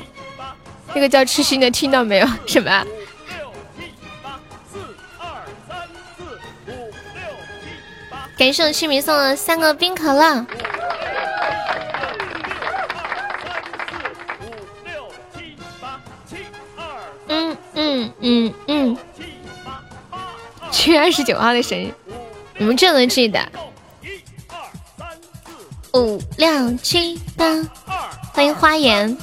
[0.95, 2.27] 那个叫痴心的听到没有？
[2.47, 2.87] 什么？
[8.37, 10.47] 感谢我清明送的三个冰可乐。
[17.29, 18.97] 嗯嗯嗯嗯。
[20.71, 21.91] 七月二十九号的生日，
[22.59, 23.41] 你们这都记得？
[25.95, 27.47] 五六七八。
[28.35, 29.17] 欢迎花颜，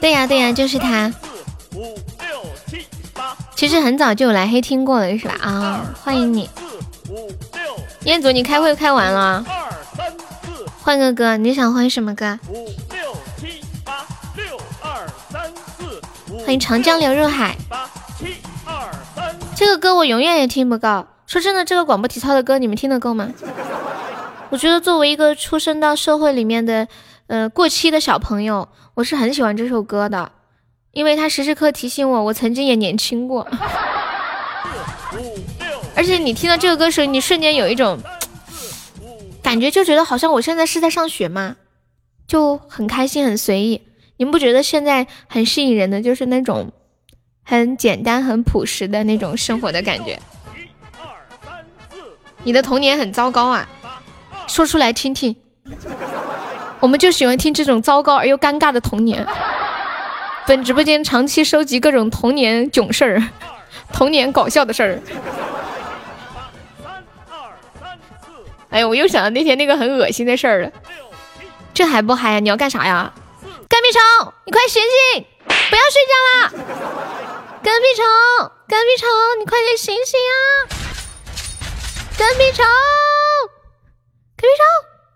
[0.00, 1.12] 对呀对呀，就是他。
[3.54, 5.34] 其实很早就有来黑听过了，是吧？
[5.40, 6.50] 啊，欢迎你，
[8.04, 9.44] 彦祖，你开会开完了？
[10.82, 12.38] 换个歌，你想换什么歌？
[16.44, 17.56] 欢迎长江流入海。
[19.54, 21.06] 这个歌我永远也听不够。
[21.26, 23.28] 说真的，这个广播体操的歌你们听得够吗？
[24.50, 26.88] 我觉得作为一个出生到社会里面的，
[27.28, 30.32] 呃，过期的小朋友，我是很喜欢这首歌的，
[30.92, 33.46] 因为他时时刻提醒我，我曾经也年轻过。
[35.94, 37.98] 而且你听到这个歌时，你瞬间有一种
[39.42, 41.56] 感觉，就觉得好像我现在是在上学吗，
[42.26, 43.82] 就很开心，很随意。
[44.16, 46.70] 你们不觉得现在很吸引人的，就是那种
[47.42, 50.18] 很简单、很朴实的那种生活的感觉？
[52.44, 53.68] 你的童年很糟糕啊！
[54.48, 55.34] 说出来听听，
[56.80, 59.24] 我们就喜欢听这种糟糕而又尴尬的童年。
[60.46, 63.22] 本直播间长期收集各种童年囧事儿、
[63.92, 64.98] 童年搞笑的事儿。
[68.70, 70.70] 哎呦，我又想到那天那个很恶心的事儿了。
[71.74, 72.40] 这还不嗨呀？
[72.40, 73.12] 你要干啥呀？
[73.68, 74.82] 干屁虫，你快醒
[75.14, 76.50] 醒，不要睡觉啦！
[77.62, 78.04] 干屁虫，
[78.68, 79.08] 干屁虫，
[79.40, 80.66] 你快点醒醒啊！
[82.18, 82.64] 干屁虫。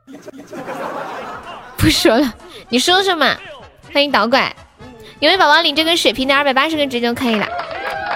[1.77, 2.33] 不说了，
[2.69, 3.37] 你说说嘛？
[3.93, 4.55] 欢迎导拐，
[5.19, 7.49] 有位宝宝领这个水瓶的二百八十个值就可以了。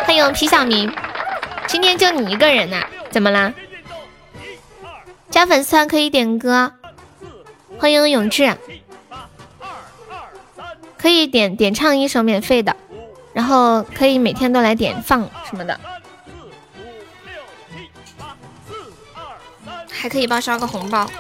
[0.05, 0.93] 欢迎皮小明，
[1.67, 2.85] 今天就你一个人呐？
[3.11, 3.55] 怎么啦？
[5.31, 6.75] 加粉丝团可以点歌。
[7.79, 8.55] 欢迎永志，
[10.99, 12.77] 可以点点唱一首免费的，
[13.33, 15.81] 然后可以每天都来点放什么的。
[19.91, 21.11] 还可以报销个红包，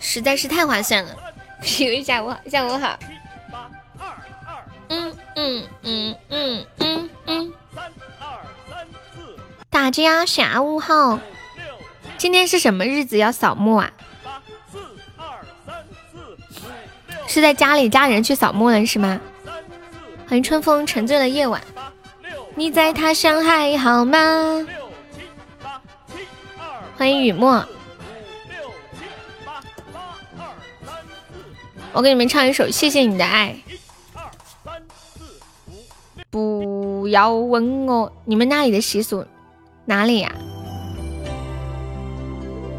[0.00, 1.14] 实在是太划算了。
[2.02, 2.98] 下午好，下午好。
[4.88, 7.52] 嗯嗯嗯嗯嗯嗯。
[9.70, 11.18] 大家下午好。
[12.16, 13.92] 今天是什么日子要扫墓啊？
[17.26, 19.20] 是在家里家人去扫墓了是吗？
[20.28, 21.60] 欢迎春风沉醉的夜晚。
[22.54, 24.66] 你在他乡还好吗？
[26.96, 27.66] 欢迎雨墨，
[31.92, 33.56] 我给你们唱一首《谢谢你的爱》。
[36.34, 39.24] 不要问我你们那里的习俗
[39.84, 40.32] 哪里呀？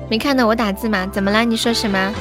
[0.10, 1.08] 没看到我打字吗？
[1.10, 1.46] 怎么了？
[1.46, 2.14] 你说什么？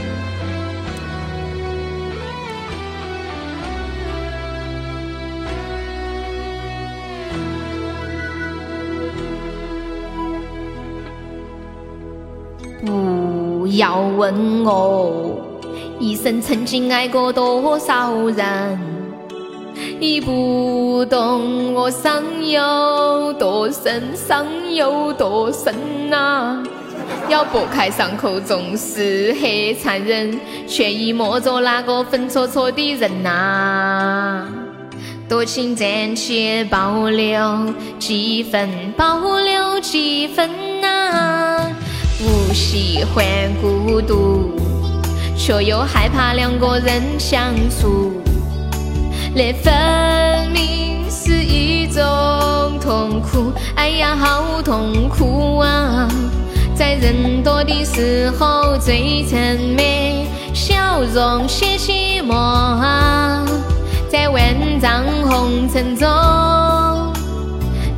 [12.86, 15.60] 不要问我
[15.98, 18.78] 一生曾经爱过多少人，
[19.98, 25.74] 你不懂我伤有多深，伤有多深
[26.10, 26.62] 呐！
[27.28, 34.46] 要剥开伤口总是很残忍，却已摸着那个分错错的人呐！
[35.28, 40.48] 多情暂且保留几分，保留几分
[40.82, 41.66] 啊！
[42.18, 43.24] 不喜欢
[43.60, 44.54] 孤独，
[45.36, 48.12] 却又害怕两个人相处，
[49.36, 52.00] 那分明是一种
[52.80, 53.52] 痛苦。
[53.74, 56.08] 哎呀，好痛苦啊！
[56.76, 59.84] 在人多的时候最沉默，
[60.54, 63.44] 笑容写寂寞！
[64.08, 64.40] 在万
[64.80, 66.08] 丈红尘中，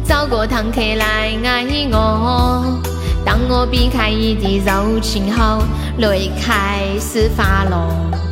[0.06, 2.80] 找个堂客来爱我。
[3.26, 5.62] 当我避开你的柔情后，
[5.98, 8.25] 泪开始滑落。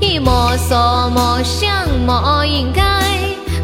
[0.00, 2.82] 你莫说莫想莫应该，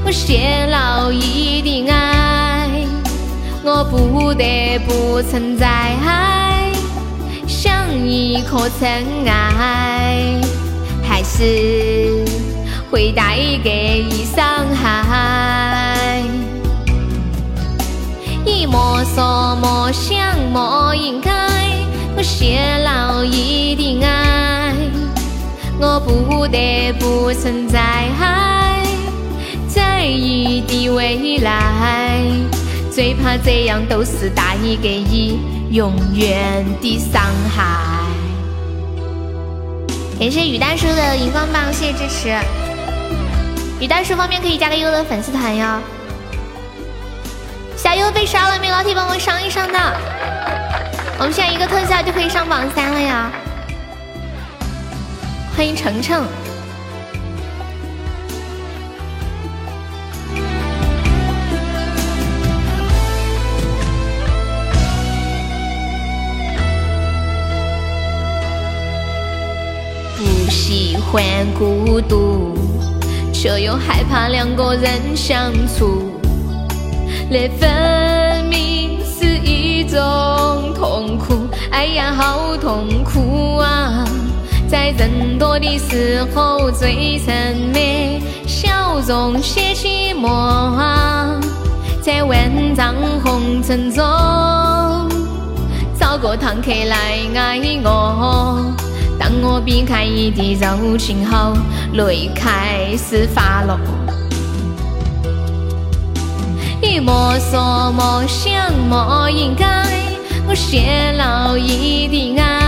[0.05, 2.69] 我泄露你的爱。
[3.65, 5.97] 我不得不存在，
[7.49, 10.39] 像一颗尘埃，
[11.03, 12.23] 还是
[12.91, 16.23] 会带给你伤害。
[18.45, 20.17] 你莫说莫想
[20.53, 21.33] 莫应该，
[22.17, 24.26] 我泄露你的爱，
[25.79, 28.09] 我不得不存在，
[29.69, 32.23] 在你的未来。
[32.91, 35.39] 最怕这样都是带给你
[35.71, 37.23] 永远的伤
[37.55, 37.63] 害。
[40.19, 42.35] 感谢雨大叔的荧光棒，谢谢支持。
[43.79, 45.79] 雨大叔方便可以加个优的粉丝团哟。
[47.77, 48.71] 小优被刷了没？
[48.71, 49.79] 老铁帮我上一上的。
[51.19, 53.31] 我们现在一个特效就可以上榜三了呀。
[55.57, 56.23] 欢迎程程。
[70.19, 71.25] 不喜欢
[71.59, 72.55] 孤独，
[73.33, 76.21] 却又害怕两个人相处，
[77.31, 79.99] 那分明是一种
[80.75, 81.49] 痛苦。
[81.71, 83.36] 哎呀，好痛苦！
[84.69, 87.81] 在人多的时候最沉默，
[88.47, 91.41] 笑容写寂寞啊！
[92.03, 92.95] 在万丈
[93.25, 94.05] 红尘中，
[95.99, 98.75] 找个堂客来爱我。
[99.19, 101.55] 当我避开你的柔情后，
[101.93, 103.79] 泪开始滑落。
[106.83, 108.53] 你莫说莫想
[108.89, 109.67] 莫应该，
[110.49, 112.66] 我泄露你的爱，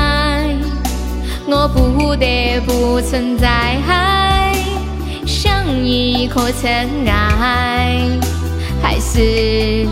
[1.50, 3.78] 我不得不存在，
[5.26, 7.98] 像一颗尘埃，
[8.82, 9.88] 还是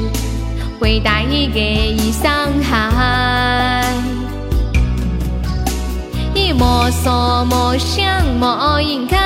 [0.78, 3.90] 会带给你伤害。
[6.34, 8.04] 你莫说莫想
[8.38, 9.16] 莫应该，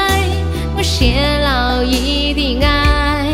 [0.76, 3.26] 我泄露你的爱，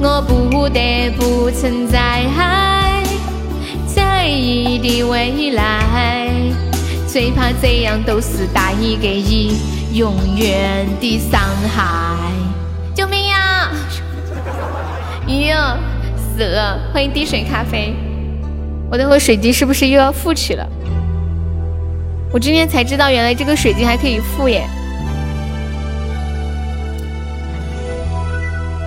[0.00, 2.24] 我不得不存在，
[3.84, 6.29] 在你的未来。
[7.12, 8.72] 最怕这样都是带
[9.02, 9.58] 给你
[9.94, 12.30] 永远的伤害。
[12.94, 13.68] 救命呀！
[15.26, 15.76] 哟，
[16.16, 16.78] 死了！
[16.94, 17.92] 欢迎滴水咖啡。
[18.88, 20.64] 我的水晶是不是又要富起了？
[22.32, 24.64] 我今天才知道，原来这个水晶还可以付耶！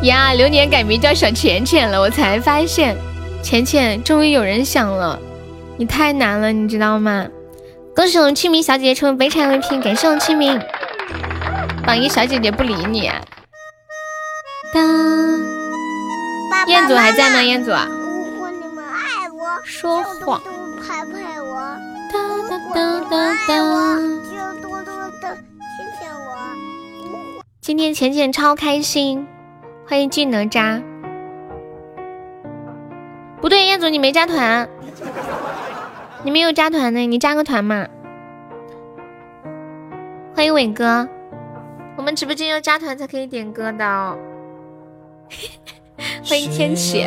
[0.04, 2.95] 呀，流年改名叫小浅浅了，我才发现，
[3.41, 5.20] 浅浅终于有人想了，
[5.76, 7.28] 你太难了，你知道吗？
[7.95, 10.60] 恭喜我们清明小姐姐成为北产 VP，感谢我们清明，
[11.86, 13.11] 榜一小姐姐不理你。
[14.74, 14.84] 当，
[16.65, 17.44] 彦祖还在吗？
[17.44, 17.88] 彦祖啊？
[17.88, 20.41] 如果你们爱我，说谎。
[20.82, 21.78] 拍拍我。
[27.61, 29.28] 今天浅浅超开心，
[29.88, 30.82] 欢迎俊哪吒。
[33.40, 34.68] 不对，彦祖你没加团，
[36.26, 37.86] 你没有加团呢，你加个团嘛。
[40.34, 41.08] 欢迎伟哥，
[41.98, 44.18] 我们直播间要加团才可以点歌的哦。
[46.26, 47.06] 欢迎天启，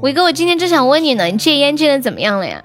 [0.00, 2.64] 伟哥，我今天正想问你呢，你戒烟戒的怎么样了呀？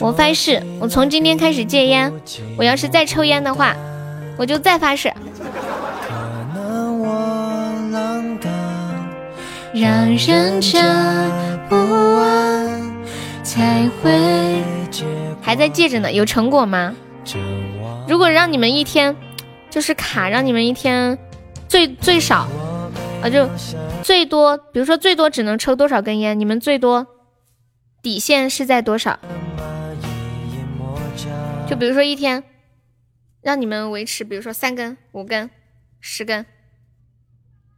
[0.00, 2.12] 我发誓，我从今天开始戒烟。
[2.58, 3.74] 我要是再抽烟的话，
[4.36, 5.10] 我就再发誓。
[9.74, 10.82] 让人家
[11.68, 13.04] 不安
[13.44, 14.64] 才会
[15.42, 16.94] 还在戒着呢，有成果吗？
[18.08, 19.14] 如果让你们一天
[19.70, 21.18] 就是卡，让你们一天
[21.68, 22.48] 最最少
[23.22, 23.48] 啊，就
[24.02, 26.38] 最多，比如说最多只能抽多少根烟？
[26.38, 27.06] 你们最多
[28.02, 29.18] 底线是在多少？
[31.68, 32.44] 就比如说一天，
[33.42, 35.50] 让你们维持，比如说三根、五根、
[36.00, 36.46] 十根。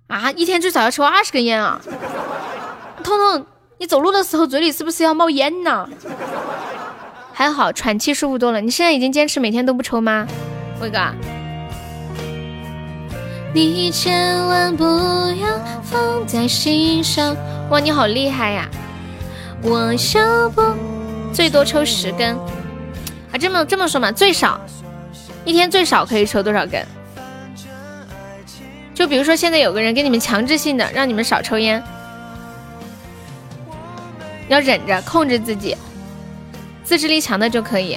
[0.07, 1.81] 啊，一天最少要抽二十根烟啊！
[3.03, 3.47] 彤彤，
[3.81, 5.89] 你走路的时候嘴里是不是要冒烟呢？
[7.33, 8.61] 还好，喘气舒服多了。
[8.61, 10.27] 你现在已经坚持每天都不抽吗，
[10.83, 10.99] 威哥？
[13.55, 17.35] 你千万不要放在心上。
[17.71, 18.69] 哇，你好厉害呀！
[19.63, 20.63] 我就不
[21.33, 22.37] 最多抽十根
[23.33, 24.61] 啊，这么这么说嘛，最少
[25.47, 26.85] 一天最少可以抽多少根？
[28.95, 31.83] 就比如说，现在有个人给你们强制性的让你们少抽烟，
[34.51, 35.77] 要忍着控制自己，
[36.83, 37.97] 自制力强的就可以。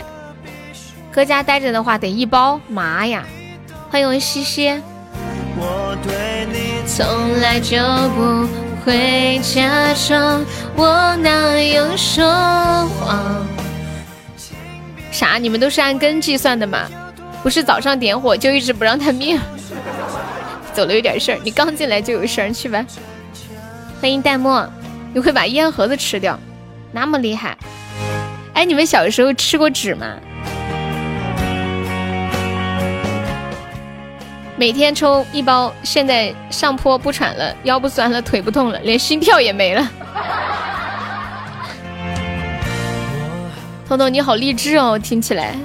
[1.12, 2.62] 搁家待着的话，得一包。
[2.70, 3.24] 妈呀！
[3.90, 4.80] 欢迎我西西。
[6.86, 7.78] 从来就
[8.16, 8.48] 不
[8.86, 12.24] 会假装，我哪有说
[13.00, 13.44] 谎？
[15.12, 15.40] 啥？
[15.40, 16.88] 你们都是按根计算的吗？
[17.42, 19.40] 不是早上点火就一直不让他灭？
[20.72, 22.86] 走了有点事儿，你刚进来就有事儿，去吧。
[24.00, 24.68] 欢迎淡漠，
[25.14, 26.40] 你会把烟盒子吃掉，
[26.92, 27.56] 那么厉害？
[28.54, 30.08] 哎，你们小时候吃过纸吗？
[34.56, 39.88] 每天抽一包，现在上坡不喘了，腰不酸了，腿不痛了，连心跳也没了。
[43.88, 45.56] 彤彤你好励志哦，听起来。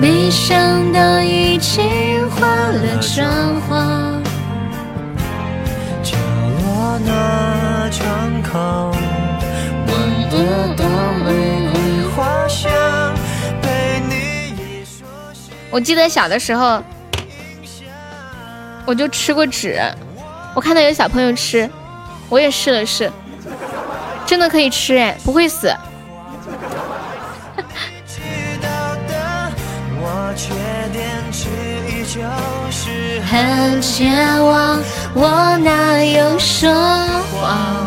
[0.00, 4.15] 没想到已经化了妆。
[7.04, 8.90] 那窗口，
[9.86, 10.84] 闻得到
[11.24, 12.70] 玫瑰花香。
[13.60, 15.06] 被你一说
[15.70, 16.82] 我记得小的时候，
[18.86, 19.80] 我就吃过纸，
[20.54, 21.68] 我看到有小朋友吃，
[22.28, 23.10] 我也试了试，
[24.24, 25.74] 真的可以吃哎，不会死。
[33.36, 34.10] 很健
[34.42, 34.82] 忘，
[35.14, 36.72] 我哪有说
[37.30, 37.86] 谎？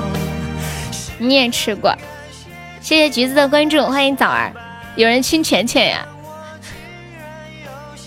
[1.17, 1.91] 你也吃过，
[2.79, 4.53] 谢谢橘子的关注，欢迎枣儿。
[4.95, 6.05] 有人亲浅浅呀？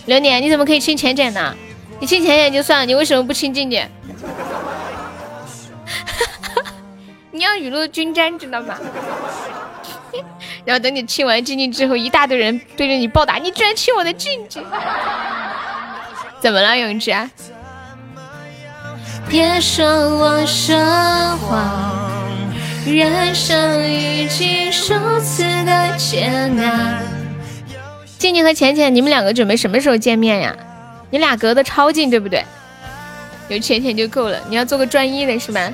[0.06, 1.52] 流年，你怎么可以亲浅浅呢？
[1.98, 3.84] 你亲浅浅就算了，你为什么不亲静静？
[7.32, 8.76] 你要雨露均沾，知道吗？
[10.64, 14.64] 然后等你亲完静静之后，一大堆人对着你暴打，你居然亲我的静静！
[16.42, 17.14] 怎么了，永志？
[19.28, 20.76] 别说我说
[21.36, 21.72] 谎，
[22.84, 27.00] 人生已经如此的艰难。
[28.18, 30.52] 静静和浅浅，你们两个准备什么时候见面呀？
[31.10, 32.44] 你俩隔得超近，对不对？
[33.46, 35.70] 有浅浅就够了，你要做个专一的是吧？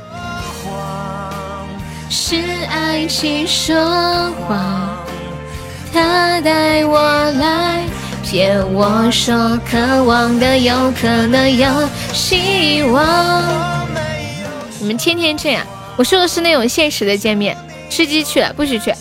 [2.11, 2.37] 是
[2.71, 4.99] 爱情说谎，
[5.95, 7.01] 他带我
[7.39, 7.85] 来。
[8.31, 11.67] 骗我说渴望的有可能有
[12.13, 13.89] 希望。
[14.79, 17.57] 你们天天这样，我说的是那种现实的见面。
[17.89, 18.93] 吃鸡去了，不许去。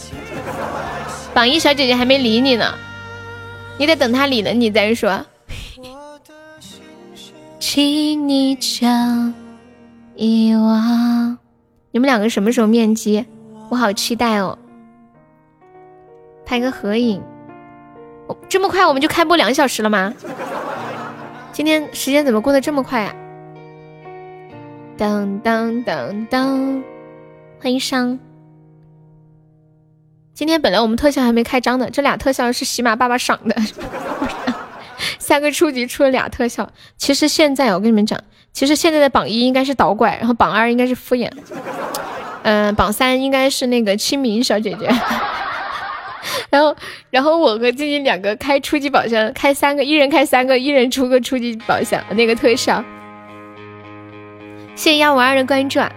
[1.33, 2.73] 榜一小姐姐还没理你呢，
[3.77, 5.25] 你得等她理了你再说。
[7.59, 9.33] 请你将
[10.15, 11.37] 遗忘。
[11.91, 13.25] 你们两个什么时候面基？
[13.67, 14.57] 我好期待哦，
[16.45, 17.21] 拍个合影。
[18.49, 20.13] 这么快我们就开播两小时了吗？
[21.51, 23.15] 今天时间怎么过得这么快啊？
[24.97, 26.83] 当当当当，
[27.61, 28.19] 欢迎上。
[30.33, 33.55] 今天本来我们特效还没开张呢，这俩特效是喜马爸爸赏的。
[35.19, 38.19] 三个初级出了俩特效，其实现在我跟你们讲，
[38.53, 41.31] 其实现在的榜一应该是导拐，然后榜二应该是敷衍，
[42.43, 44.89] 嗯，榜三应该是那个清明小姐姐。
[46.49, 46.75] 然后，
[47.09, 52.83] 然后我和静静两个开初级宝箱，开三个，一人开三个，一人出个初级宝箱那个特效。
[54.75, 55.91] 谢谢幺五二的关注啊！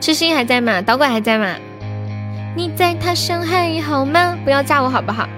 [0.00, 0.82] 痴心还在吗？
[0.82, 1.54] 导管还在吗？
[2.54, 4.36] 你在他乡还好吗？
[4.44, 5.28] 不要炸我好不好？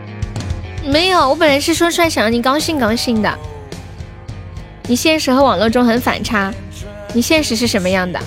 [0.85, 3.39] 没有，我本来是说出来想让你高兴高兴的。
[4.87, 6.53] 你现实和网络中很反差，
[7.13, 8.19] 你现实是什么样的？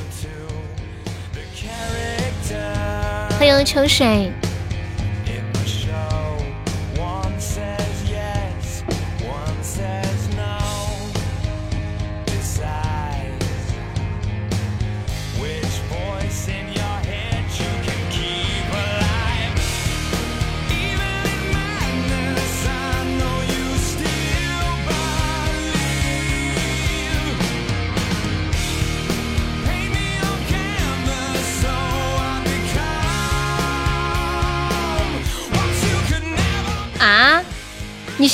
[3.37, 4.31] 欢迎秋水。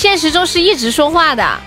[0.03, 1.61] 现实中是一直说话的，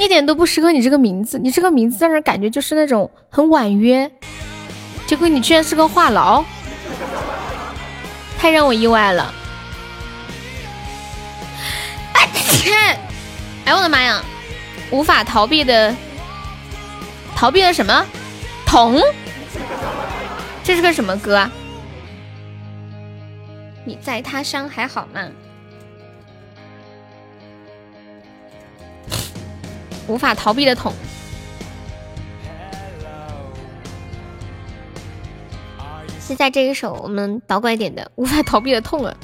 [0.00, 1.38] 一点都不适合你这个名字。
[1.38, 4.10] 你这个名字让人感觉就是那种很婉约，
[5.06, 6.44] 结果你居然是个话痨，
[8.36, 9.32] 太让我意外了。
[12.14, 12.98] 哎天！
[13.66, 14.20] 哎我的妈呀！
[14.90, 15.94] 无法逃避的，
[17.36, 18.04] 逃避了什么？
[18.66, 19.00] 痛？
[20.64, 21.48] 这是个什么歌啊？
[23.84, 25.20] 你在他乡还好吗？
[30.06, 30.92] 无法逃避的痛。
[36.20, 39.14] 现在这一首我们导拐点的无法逃避的痛啊，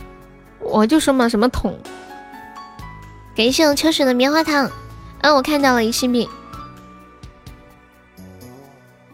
[0.61, 1.79] 我就说嘛，什么桶？
[3.35, 4.71] 感谢我秋水的棉花糖，
[5.23, 6.29] 嗯，我看到了一心饼。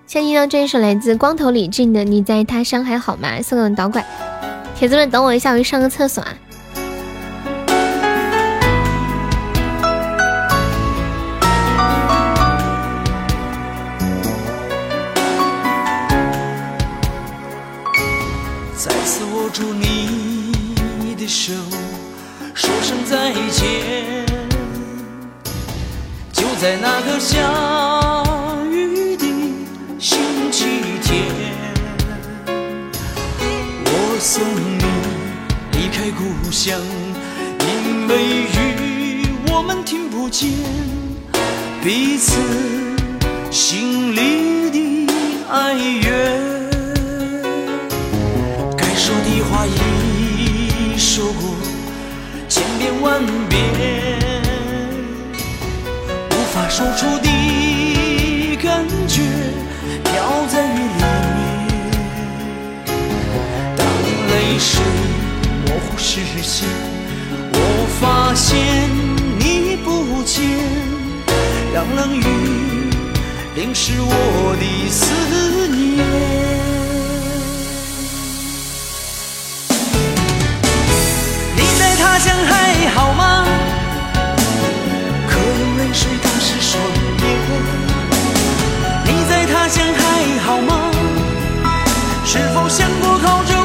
[0.07, 4.05] 先听到这一首来自光头李俊的《你在他乡还好吗》，送给我们导拐。
[4.75, 6.35] 铁子们，等我一下，我去上个厕所啊。
[40.27, 40.51] 不见
[41.85, 42.37] 彼此
[43.49, 45.07] 心里的
[45.49, 46.11] 哀怨。
[48.77, 51.55] 该说的话已说过
[52.49, 53.55] 千遍万遍，
[56.33, 59.23] 无法说出的感觉
[60.03, 61.05] 飘在雨里
[61.37, 61.39] 面。
[63.77, 64.83] 当泪水
[65.67, 66.69] 模糊视线，
[67.53, 68.91] 我发现，
[71.95, 72.23] 冷雨
[73.55, 75.05] 淋湿我的思
[75.69, 75.79] 念。
[81.55, 83.47] 你在他乡还好吗？
[85.29, 86.83] 可有泪水打湿双
[87.23, 87.25] 眼。
[89.05, 90.91] 你在他乡还好吗？
[92.25, 93.56] 是否想过靠着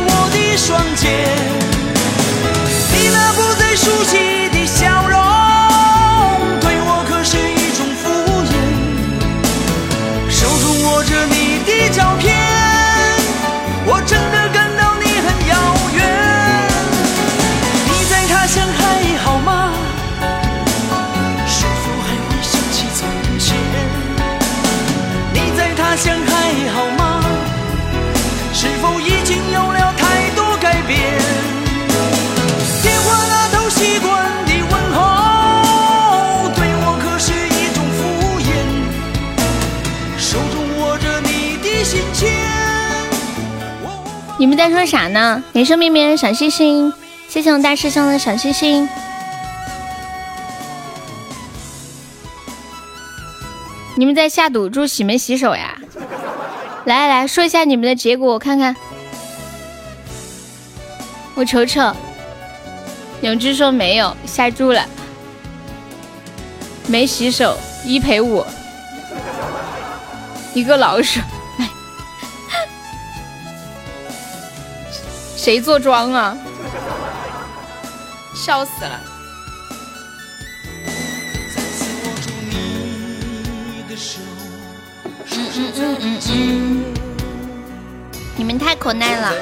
[44.62, 45.44] 在说啥呢？
[45.56, 46.94] 感谢绵绵小星星，
[47.28, 48.88] 谢谢我大师兄的小星星。
[53.96, 55.80] 你们在下赌注洗没洗手呀？
[56.86, 58.76] 来来说一下你们的结果，我看看。
[61.34, 61.92] 我瞅瞅，
[63.22, 64.86] 永志说没有下注了，
[66.86, 68.46] 没洗手，一赔五，
[70.54, 71.20] 一个老鼠。
[75.44, 76.38] 谁坐庄啊？
[78.36, 79.00] 笑死了！
[85.32, 86.84] 嗯嗯嗯嗯嗯，
[88.36, 89.34] 你们太可耐了。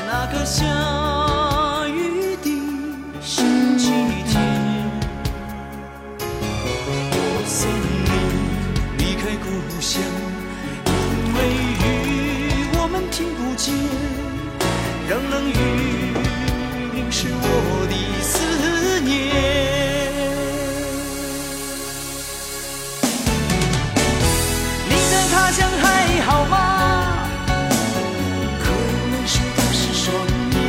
[26.29, 27.27] 好吗？
[28.61, 28.77] 可有
[29.09, 30.61] 泪水打湿双眼。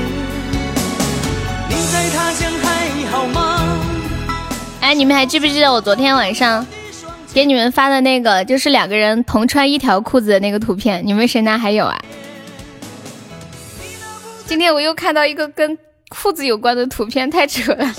[1.68, 3.78] 你在他乡还好吗？
[4.80, 6.66] 哎，你们还记不记得我昨天晚上
[7.34, 11.02] 给你们发的那个，就是两个人同穿一条裤子的那个图片？
[11.04, 12.00] 你们谁拿还有啊？
[14.46, 15.76] 今天我又看到一个跟
[16.08, 17.94] 裤子有关的图片，太扯了。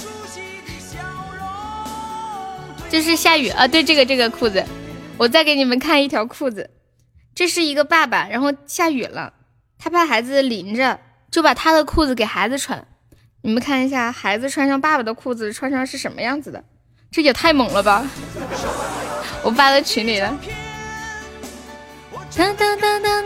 [2.90, 4.66] 就是下雨啊，对，这个这个裤子，
[5.18, 6.68] 我再给你们看一条裤子，
[7.34, 9.34] 这是一个爸爸，然后下雨了，
[9.80, 11.00] 他怕孩子淋着，
[11.32, 12.86] 就把他的裤子给孩子穿，
[13.42, 16.64] 你们看一下，孩子穿上爸爸的裤子，穿上是什么样子的？
[17.12, 18.06] 这也太猛了吧！
[19.44, 20.38] 我发到群里了。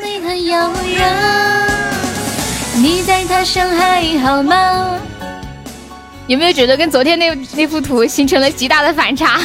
[0.01, 1.67] 你很遥远。
[2.77, 4.99] 你在他乡还好吗？
[6.27, 9.39] 有没有觉得跟昨天那那幅图形成了极大的反差？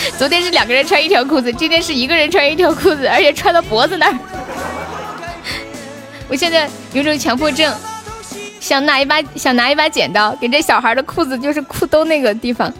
[0.18, 4.18] 昨天是两个人穿一条裤子，今天是一个人穿一条裤子，而且穿到脖子那儿。
[6.28, 7.74] 我现在有种强迫症，
[8.60, 12.72] 想拿一把想拿一把剪刀，给这小孩的裤子就是裤兜那个地方，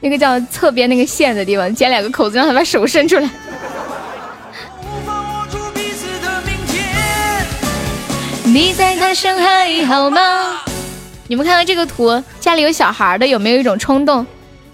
[0.00, 3.28] 那个叫侧边那个线的地方，剪两个口子，让他把手伸出来。
[8.44, 10.60] 你在他乡还好吗？
[11.26, 14.26] 你们看看这个图，家里有小孩的有没有一种冲动，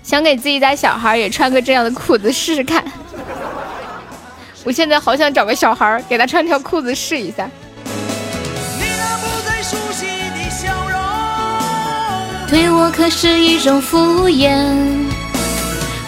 [0.09, 2.83] 想给自己家小孩也穿个这样的裤子试试看？
[4.65, 7.47] 我现在好想找个小孩给他穿条裤子试一下。
[12.49, 14.75] 对我可是一种敷衍，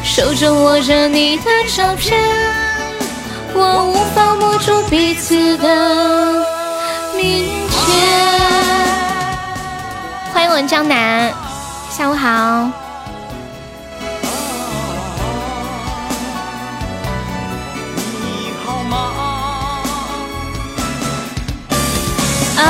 [0.03, 1.45] 手中握着你的
[1.77, 2.19] 照片，
[3.53, 6.43] 我无法握住彼此的
[7.15, 8.41] 明天。
[10.33, 11.31] 欢迎我江南，
[11.91, 12.90] 下午好。
[18.91, 19.79] 你好吗？
[22.59, 22.67] 啊。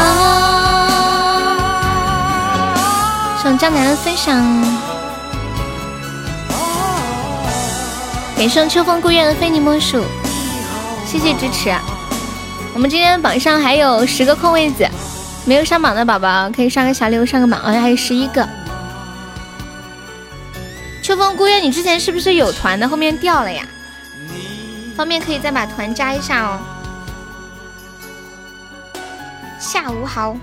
[3.58, 4.36] 江南的分享，
[8.36, 10.02] 感谢秋风孤月的非你莫属，
[11.04, 11.74] 谢谢支持。
[12.72, 14.88] 我们今天榜上还有十个空位子，
[15.44, 17.60] 没有上榜的宝宝可以上个小礼物上个榜。
[17.60, 18.48] 好像还有十一个。
[21.02, 22.88] 秋风孤月，你之前是不是有团的？
[22.88, 23.62] 后面掉了呀？
[25.00, 26.60] 方便可以再把团加一下哦。
[29.58, 30.36] 下午好。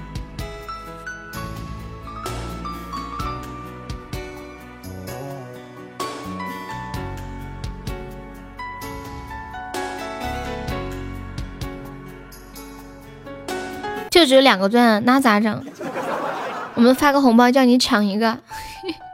[14.10, 15.64] 就只有两个钻，那咋整？
[16.74, 18.40] 我们发个红包叫你抢一个。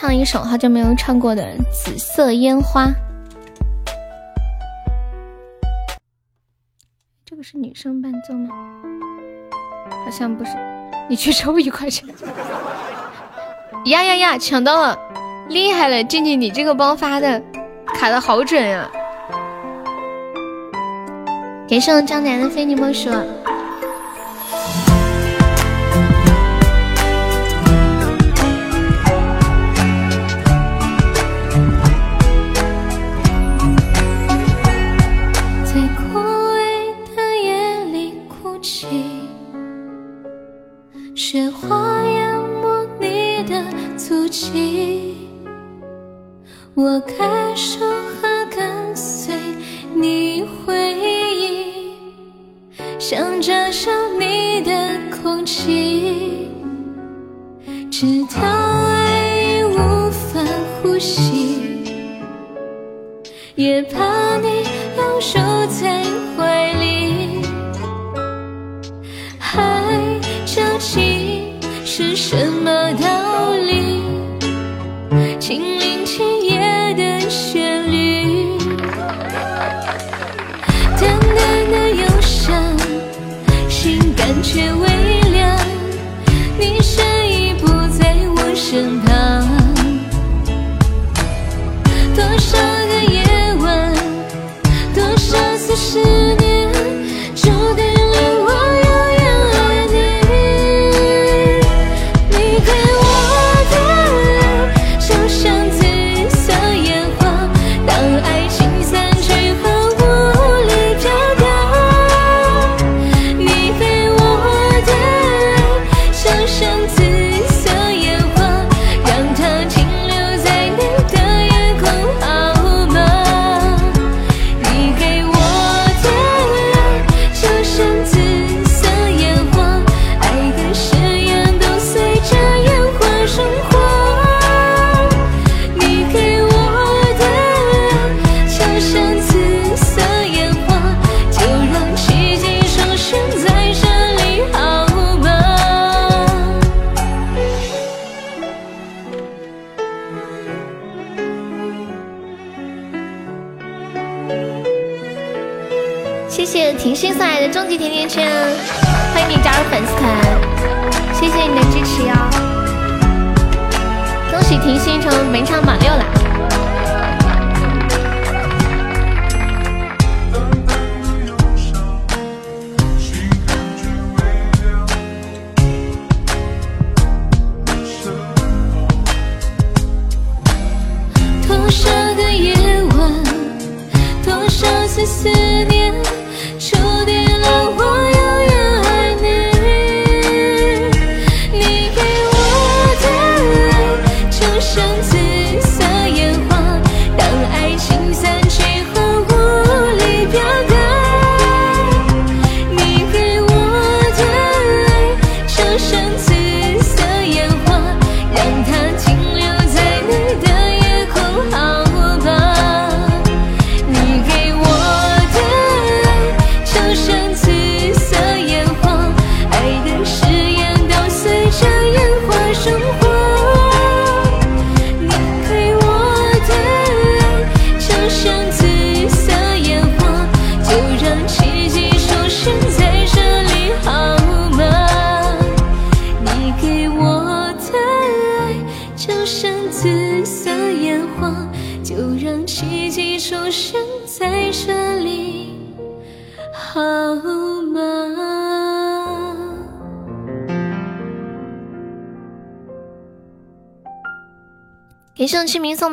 [0.00, 1.42] 唱一首好久没有唱过的
[1.72, 2.86] 《紫色烟花》。
[7.24, 8.48] 这个是女生伴奏吗？
[10.04, 10.52] 好像不是。
[11.08, 12.08] 你去抽一块钱。
[13.86, 14.38] 呀呀呀！
[14.38, 14.96] 抢到了。
[15.48, 17.42] 厉害了，静静，你这个包发的
[17.86, 18.88] 卡的好准啊！
[21.68, 23.10] 感谢我张楠的非你莫属。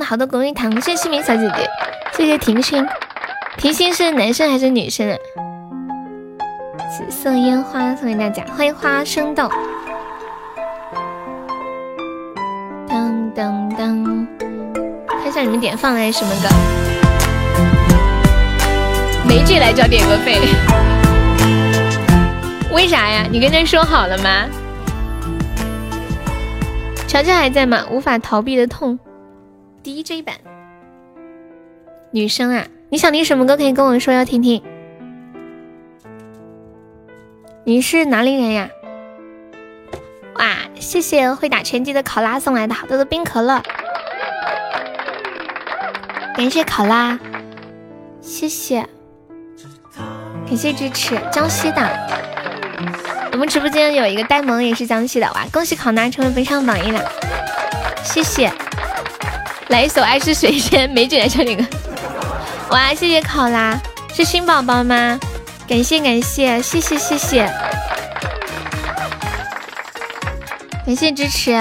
[0.06, 1.68] 好多果味糖，谢谢清明小姐姐，
[2.16, 2.86] 谢谢婷心。
[3.58, 5.18] 婷心是男生还是女生啊？
[6.96, 9.50] 紫色烟花送给大家，欢迎花生豆。
[12.88, 14.28] 当当当，
[15.08, 16.50] 看一下你们点放的是什么歌？
[19.28, 20.40] 没进来就要点个费，
[22.72, 23.26] 为啥呀？
[23.32, 24.46] 你跟他说好了吗？
[27.08, 27.84] 乔乔还在吗？
[27.90, 29.00] 无法逃避的痛
[30.16, 30.36] ，DJ 版。
[32.12, 34.64] 女生啊，你想听什么歌可以跟我说，要听听。
[37.66, 38.70] 你是哪里人呀？
[40.36, 43.62] 哇，谢谢会打拳击的考拉送来的好多的冰可乐，
[46.38, 47.20] 感谢考拉，
[48.22, 48.86] 谢谢，
[50.46, 51.90] 感谢支持，江西的。
[53.32, 57.04] 我们直播间有一个呆萌也是江西的，哇，恭喜考拉成为本场榜一了，
[58.04, 58.52] 谢谢。
[59.76, 61.62] 来一首《爱是水仙》，美女来唱这个。
[62.72, 63.78] 哇，谢谢考拉，
[64.14, 65.20] 是新宝宝吗？
[65.68, 67.46] 感谢感谢，谢谢谢谢。
[70.86, 71.52] 感谢支持。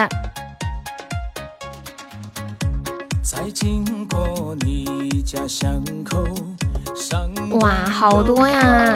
[7.60, 8.94] 哇，好多呀！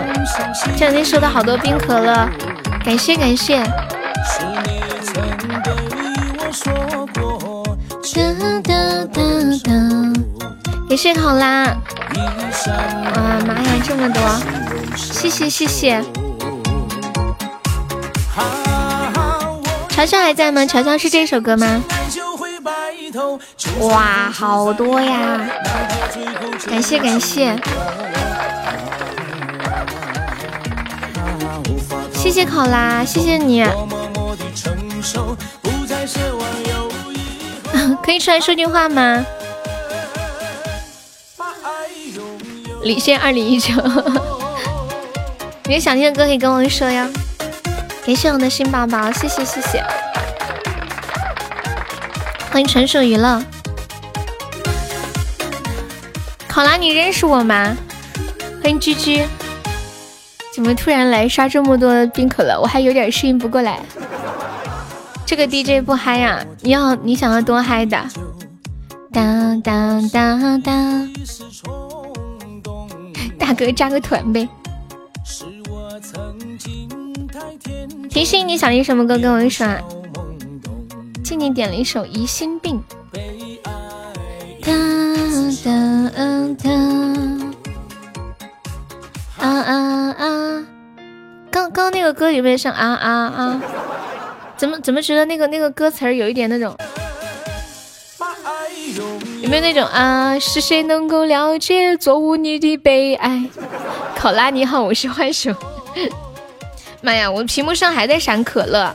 [0.77, 2.29] 这两天收到好多冰可乐，
[2.85, 3.65] 感谢感谢。
[10.99, 11.65] 谢考拉。
[11.65, 11.77] 哇
[13.47, 14.21] 妈呀，这么多！
[14.97, 16.03] 谢谢谢谢。
[19.91, 20.67] 乔乔还在吗？
[20.67, 21.81] 乔乔是这首歌吗？
[23.79, 25.41] 哇，好多呀！
[26.69, 27.57] 感谢感谢，
[32.13, 33.65] 谢谢考拉，谢谢你。
[38.03, 39.25] 可以出来说句话吗？
[42.89, 43.75] 李现二零一九，
[45.69, 47.07] 有想听的歌可以跟我说呀。
[48.07, 49.85] 感谢我的新宝宝，谢谢谢谢，
[52.51, 53.45] 欢迎纯属娱乐。
[56.49, 57.77] 考拉，你认识我吗？
[58.63, 59.23] 欢迎居居，
[60.55, 62.59] 怎么突然来刷这么多冰可乐？
[62.59, 63.81] 我还有点适应不过来。
[65.27, 66.43] 这个 DJ 不嗨呀？
[66.63, 68.03] 你要你想要多嗨的？
[69.13, 71.13] 当当当当，
[73.49, 74.47] 大哥扎个团呗。
[78.11, 79.67] 甜心，你想听什么歌跟我说？
[81.25, 82.79] 静静点了一首《疑心病》。
[84.61, 84.71] 哒
[85.65, 85.71] 哒
[86.63, 86.71] 哒，
[89.39, 90.67] 啊啊啊！
[91.51, 93.63] 刚刚那个歌有没有像啊啊啊？
[94.59, 96.77] 怎么怎么觉得那个那个歌词儿有一点那种？
[99.43, 100.39] 有没有那种啊？
[100.39, 103.45] 是谁能够了解做舞女的悲哀？
[104.17, 105.55] 考拉你好，我是浣熊。
[107.01, 108.95] 妈呀，我屏幕上还在闪可乐，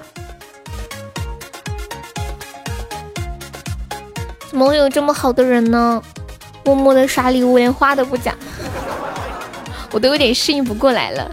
[4.49, 6.01] 怎么会有这么好的人呢？
[6.65, 8.35] 默默的刷礼物，连话都不讲，
[9.91, 11.31] 我都有点适应不过来了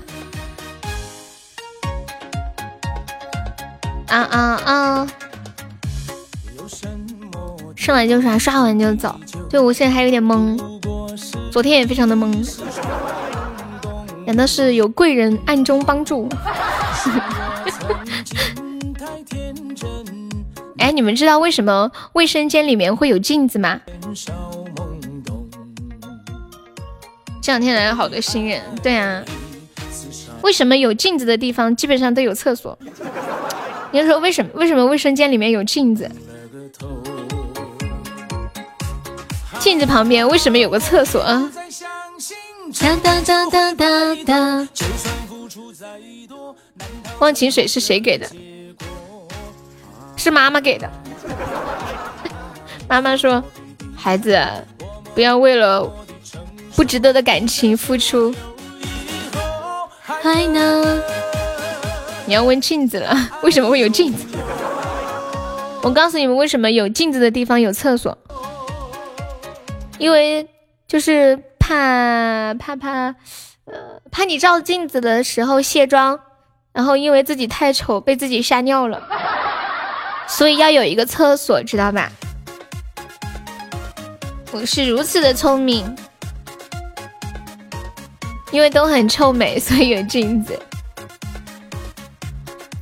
[4.09, 4.17] 啊。
[4.17, 5.07] 啊啊啊！
[7.81, 9.19] 上来就刷，刷完就走。
[9.49, 10.55] 对我现在还有点懵，
[11.51, 12.31] 昨天也非常的懵。
[14.27, 16.29] 难道是有贵人暗中帮助？
[20.77, 23.81] 哎，你们知道为什么卫生间里面会有镜子吗？
[27.43, 29.25] 这两天来了好多新人，对啊。
[30.43, 32.79] 为什么有镜子的地方基本上都有厕所？
[33.91, 34.51] 你说为什么？
[34.53, 36.11] 为什么卫生间里面有镜子？
[39.61, 41.53] 镜子旁边为什么有个厕所啊？
[42.81, 44.69] 哒哒哒哒哒哒。
[47.19, 48.27] 忘情水是谁给的？
[50.17, 50.91] 是妈妈给的。
[52.89, 53.45] 妈妈说
[53.95, 54.41] ：“孩子，
[55.15, 55.87] 不要为了
[56.75, 58.35] 不值得的感情付出。”
[60.03, 61.03] 还能？
[62.25, 64.25] 你要问镜子了，为什么会有镜子？
[65.83, 68.17] 我告诉你们，为什么有镜子的地方有厕所。
[70.01, 70.49] 因为
[70.89, 73.15] 就是怕怕怕，
[73.67, 76.19] 呃，怕你照镜子的时候卸妆，
[76.73, 79.07] 然后因为自己太丑被自己吓尿了，
[80.27, 82.11] 所以要有一个厕所，知道吧？
[84.53, 85.95] 我是如此的聪明，
[88.51, 90.59] 因为都很臭美，所以有镜子。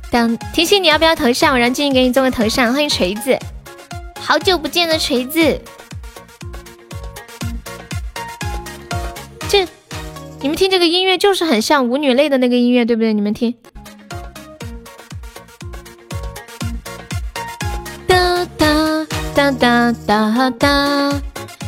[0.09, 2.71] 等提醒你要不要头像，我让静静给你做个头像。
[2.71, 3.37] 欢迎锤子，
[4.21, 5.61] 好久不见的锤子。
[10.41, 13.13] 你们听这个音乐就是很像舞女泪的那个音乐，对不对？
[13.13, 13.53] 你们听，
[18.07, 21.21] 哒哒哒哒哒哒，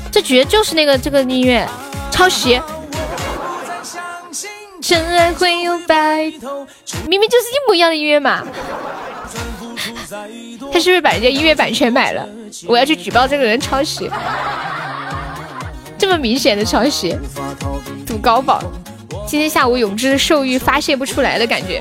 [0.10, 1.68] 这绝就是那个这个音乐，
[2.12, 2.62] 抄袭。
[7.08, 8.42] 明明就是一模一样的音乐嘛。
[10.72, 12.26] 他是不是把人家音乐版权买了？
[12.68, 14.10] 我要去举报这个人抄袭。
[16.02, 17.16] 这么明显的抄袭，
[18.08, 18.60] 赌高宝，
[19.28, 21.78] 今天下午永志兽欲发泄不出来的感觉。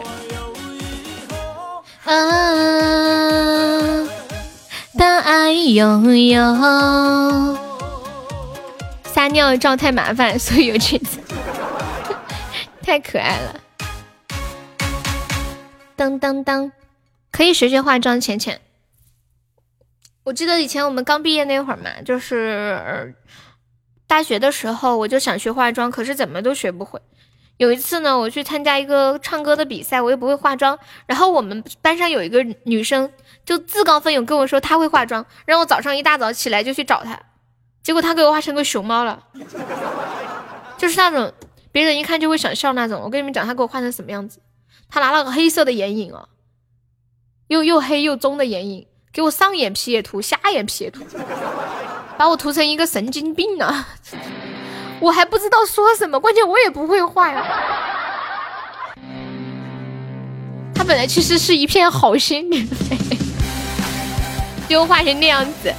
[2.04, 2.12] 啊，
[4.98, 6.42] 当爱拥有，
[9.04, 11.18] 撒尿照太麻烦，所以有裙子，
[12.84, 13.58] 太可爱了。
[15.96, 16.70] 当当当，
[17.32, 18.60] 可以学学化妆，浅浅。
[20.24, 23.14] 我记得以前我们刚毕业那会儿嘛，就是。
[24.10, 27.00] 大学的时候我就想学化妆，可是怎么都学不会。
[27.58, 30.76] 有一次呢，我去参加一个唱歌的比赛，我又不会化妆。
[31.06, 33.12] 然后我们班上有一个女生
[33.44, 37.16] 就自告奋勇跟我说她会化妆，让我早上一大早起来就去找她。
[37.84, 39.22] 结果她给我画成个熊猫了，
[40.76, 41.32] 就是那种
[41.70, 43.00] 别人一看就会想笑那种。
[43.00, 44.40] 我跟你们讲，她给我画成什么样子？
[44.88, 46.26] 她拿了个黑色的眼影啊，
[47.46, 51.04] 又又黑又棕的眼影，给我上眼皮也涂，下眼皮也涂。
[52.20, 53.86] 把我涂成一个神经病了，
[55.00, 57.42] 我还不知道说什么，关键我也不会画呀。
[60.74, 62.46] 他本来其实是一片好心，
[64.68, 65.72] 就，画成那样子。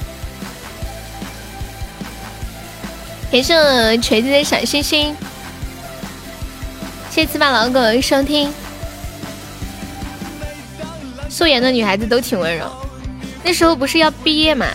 [3.30, 5.16] 感谢锤子的小星星，
[7.08, 8.52] 谢谢芝麻老狗的收听。
[11.30, 12.68] 素颜的女孩子都挺温柔，
[13.44, 14.66] 那时候不是要毕业嘛？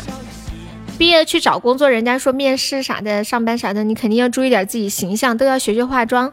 [0.97, 6.31] 毕业去找工作，人家说面试啥的、上班啥的，你肯定要注意点自己形象，都要学学化妆。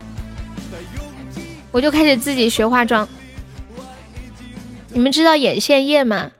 [1.70, 3.06] 我就开始自己学化妆。
[4.88, 6.30] 你们知道眼线液吗？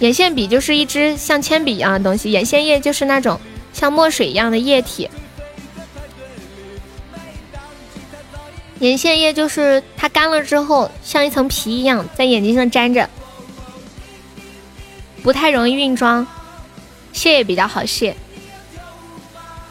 [0.00, 3.40] 眼线笔就是一支像铅笔一样的东西，眼线液就是那种
[3.72, 5.08] 像墨水一样的液体。
[8.80, 13.08] 眼线液就是它干了之后像一层皮一样，在眼睛上粘着，
[15.22, 16.26] 不太容易晕妆。
[17.12, 18.16] 卸也比较好卸。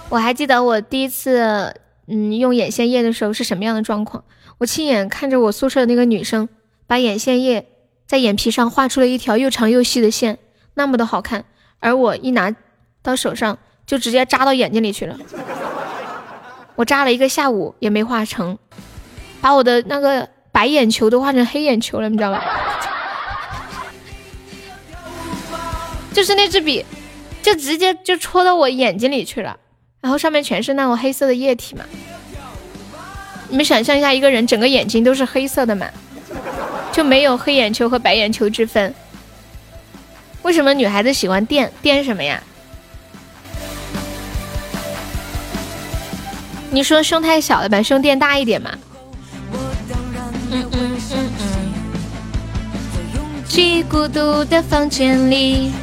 [0.10, 1.74] 我还记得我第一次
[2.08, 4.24] 嗯用眼线液的时候是什么样的状况。
[4.58, 6.48] 我亲眼看着我宿舍的那个女生
[6.86, 7.68] 把眼线液
[8.06, 10.38] 在眼皮上画出了一条又长又细的线，
[10.74, 11.46] 那么的好看。
[11.80, 12.56] 而我一拿
[13.02, 15.18] 到手上就直接扎到眼睛里去了。
[16.76, 18.58] 我扎了一个下午也没画成，
[19.40, 22.44] 把我的那个白眼球都画成黑眼球了，你知道吧？
[26.14, 26.86] 就是那支笔。
[27.42, 29.58] 就直接就戳到我眼睛里去了，
[30.00, 31.84] 然后上面全是那种黑色的液体嘛。
[33.50, 35.88] 你们想象一下，一个人整个眼睛都是黑色的嘛，
[36.92, 38.94] 就没有黑眼球和白眼球之分。
[40.44, 42.42] 为什么女孩子喜欢垫垫什么呀？
[46.70, 48.72] 你说胸太小了，把胸垫大一点嘛。
[53.48, 55.74] 起孤独的房间里。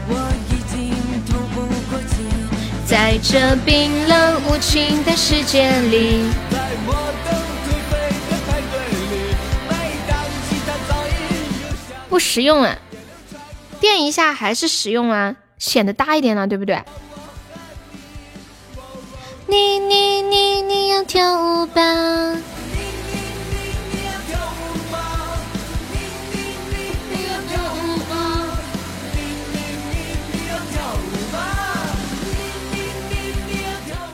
[2.88, 6.24] 在这冰冷无情的世界里，
[12.08, 12.78] 不实用啊！
[13.78, 16.82] 垫一下还是实用啊，显得大一点了，对不对？
[19.46, 21.82] 你你你你要跳舞吧！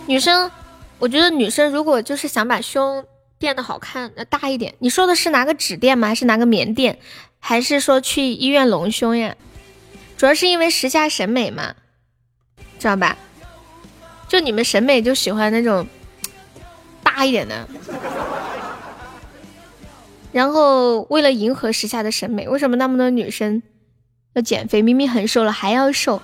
[0.06, 0.50] 女生，
[0.98, 3.04] 我觉得女生如果就是想把胸
[3.38, 4.74] 垫的好看，那大一点。
[4.78, 6.08] 你说的是拿个纸垫吗？
[6.08, 6.98] 还是拿个棉垫？
[7.38, 9.34] 还是说去医院隆胸呀？
[10.16, 11.74] 主要是因为时下审美嘛，
[12.78, 13.16] 知道吧？
[14.28, 15.86] 就你们审美就喜欢那种
[17.02, 17.66] 大一点的。
[20.32, 23.62] 然后为了迎合时下的审美，为什么那么多女生
[24.34, 24.82] 要减肥？
[24.82, 26.20] 明明很瘦了还要瘦？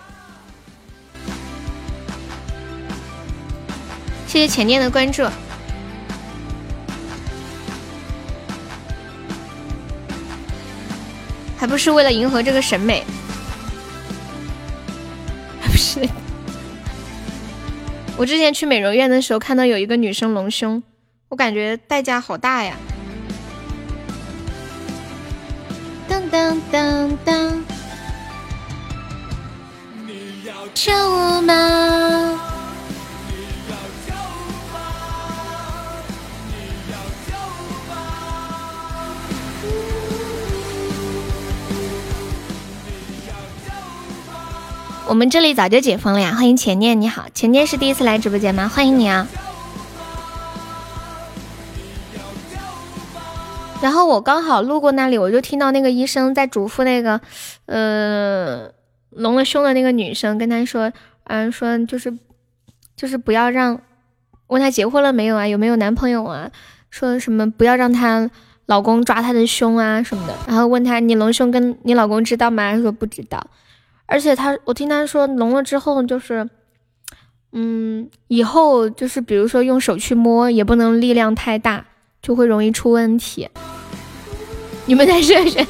[4.31, 5.28] 谢谢浅念的关注，
[11.59, 13.05] 还不是为了迎合这个审美？
[15.67, 16.09] 不是？
[18.17, 20.81] 我之前去美容院的时候，看到有一个女生隆胸，
[21.28, 22.76] 我感觉代价好大呀！
[26.09, 27.65] 当当当当，
[30.07, 32.47] 你要跳舞吗？
[45.10, 46.36] 我们这里早就解封了呀！
[46.36, 48.68] 欢迎浅念，你好，浅念是第一次来直播间吗？
[48.68, 49.26] 欢迎你啊！
[53.82, 57.20] 然后我刚好路过那里，我就听到那个医生在嘱咐那个，
[57.66, 58.70] 呃，
[59.10, 60.92] 隆了胸的那个女生，跟她说，
[61.24, 62.16] 嗯，说就是，
[62.94, 63.80] 就是不要让，
[64.47, 66.52] 问她结婚了没有啊，有没有男朋友啊？
[66.89, 68.30] 说什么不要让她
[68.66, 70.34] 老公抓她的胸啊什么的。
[70.47, 72.70] 然后问她，你隆胸跟你老公知道吗？
[72.70, 73.44] 她说不知道。
[74.10, 76.47] 而且他，我听他说聋了之后就是，
[77.52, 81.86] 嗯，以后就是比如说用手去摸也不能力量太大，
[82.20, 83.48] 就会容易出问题。
[84.86, 85.64] 你们再试试。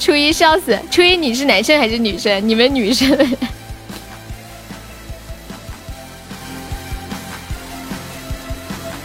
[0.00, 2.48] 初一笑死，初一你是男生还是女生？
[2.48, 3.14] 你们女生。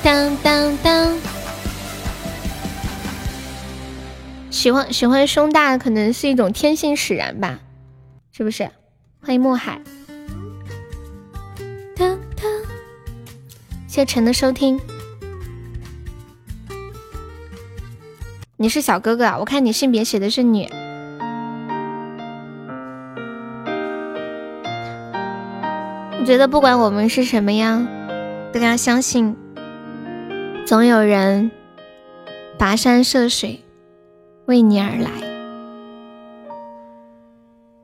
[0.02, 1.33] 当当当。
[4.54, 7.60] 喜欢喜欢胸大的，可能是一种天性使然吧，
[8.32, 8.70] 是不是？
[9.20, 9.82] 欢迎墨海，
[13.88, 14.80] 谢谢陈的收听。
[18.58, 19.26] 你是小哥哥？
[19.40, 20.70] 我看你性别写的是女。
[26.20, 27.88] 我觉得不管我们是什么样，
[28.54, 29.36] 都要相信，
[30.68, 31.50] 总有人
[32.60, 33.62] 跋山涉水。
[34.46, 35.10] 为你而来，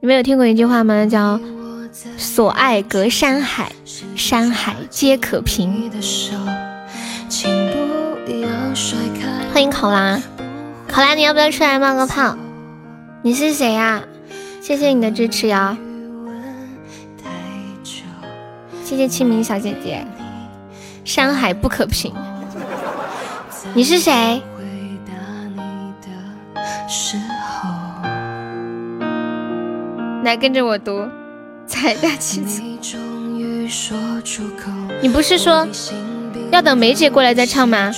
[0.01, 1.05] 你们有听过一句话吗？
[1.05, 1.39] 叫
[2.17, 3.71] “所爱隔山海，
[4.17, 5.89] 山海皆可平”。
[9.53, 10.21] 欢迎考拉，
[10.85, 12.35] 考拉，你要不要出来冒个泡？
[13.21, 14.03] 你是谁呀？
[14.59, 15.77] 谢谢你的支持呀！
[18.83, 20.05] 谢谢清明小姐姐，
[21.05, 22.13] 山海不可平。
[23.73, 24.41] 你是谁？
[30.23, 31.07] 来跟着我读
[31.67, 32.63] 财大气粗。
[35.01, 35.67] 你不是说
[36.51, 37.91] 要等梅姐过来再唱吗？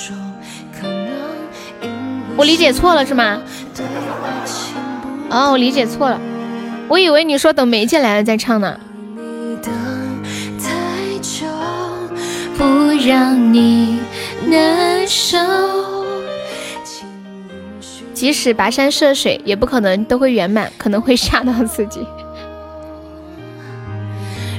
[2.36, 3.42] 我理解错了是吗？
[5.30, 6.20] 哦，我理解错了，
[6.90, 8.78] 我以为你说等梅姐来了再唱呢。
[12.58, 12.66] 不
[13.08, 14.02] 让你
[14.46, 15.38] 难受。
[18.22, 22.06] 即使跋山涉水，也不可能都会圆满，可能会吓到自己。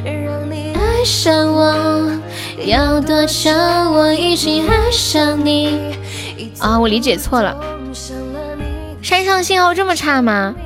[0.04, 2.20] 爱上我
[2.66, 3.52] 要多久？
[3.52, 5.96] 我已经爱上你。
[6.58, 7.56] 啊，我理解错了。
[9.00, 10.56] 山上信号这么差吗？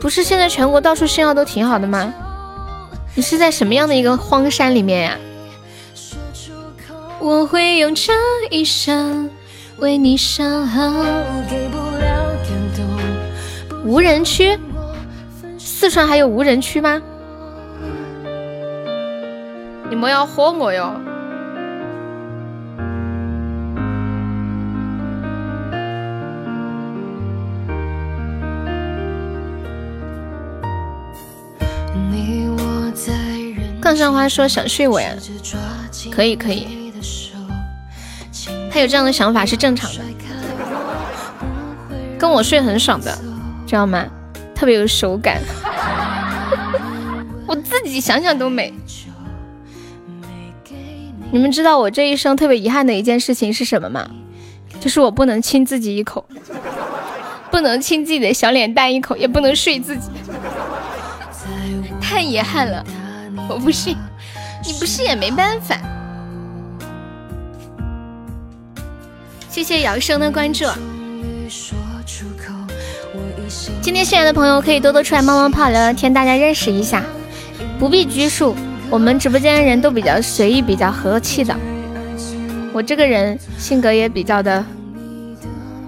[0.00, 2.14] 不是现在全国到处信号都挺好的吗？
[3.16, 5.18] 你是在什么样的一个荒山里面呀？
[7.18, 8.12] 我会用这
[8.50, 9.28] 一生。
[9.78, 10.90] 为你伤好。
[11.48, 14.58] 给不了感动无人区？
[15.58, 17.02] 四川还有无人区吗？
[19.90, 20.92] 你们要豁我哟！
[33.80, 35.14] 看上花说想睡我呀，
[36.10, 36.64] 可以可以。
[36.64, 36.83] 可以
[38.74, 40.00] 他有这样的想法是正常的，
[42.18, 43.16] 跟我睡很爽的，
[43.68, 44.04] 知道吗？
[44.52, 45.40] 特别有手感，
[47.46, 48.74] 我自己想想都美。
[51.30, 54.10] 你们知道我这一生特别遗憾的一件事情是什么吗？
[54.80, 56.26] 就是我不能亲自己一口，
[57.52, 60.08] 不能亲自己的小脸蛋一口，也不能睡自己，
[62.00, 62.84] 太遗憾了。
[63.48, 63.96] 我不信，
[64.66, 65.78] 你不信也没办法。
[69.54, 70.64] 谢谢姚生的关注。
[73.80, 77.04] 今天新来的朋友可以多多出来冒冒泡聊聊天，大家认识一下，
[77.78, 78.56] 不必拘束。
[78.90, 81.56] 我们直播间的人都比较随意，比较和气的。
[82.72, 84.66] 我这个人性格也比较的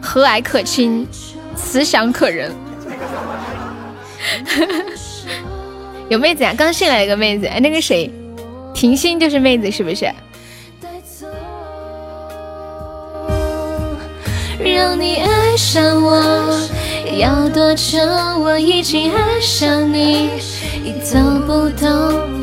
[0.00, 1.04] 和蔼可亲，
[1.56, 2.52] 慈祥可人。
[6.08, 8.08] 有妹子呀，刚进来一个妹子，哎，那个谁，
[8.72, 10.08] 婷心就是妹子，是不是？
[14.76, 16.60] 让你爱上我，
[17.16, 17.98] 要多久？
[18.38, 20.32] 我已经爱上你，
[21.02, 22.42] 走不动。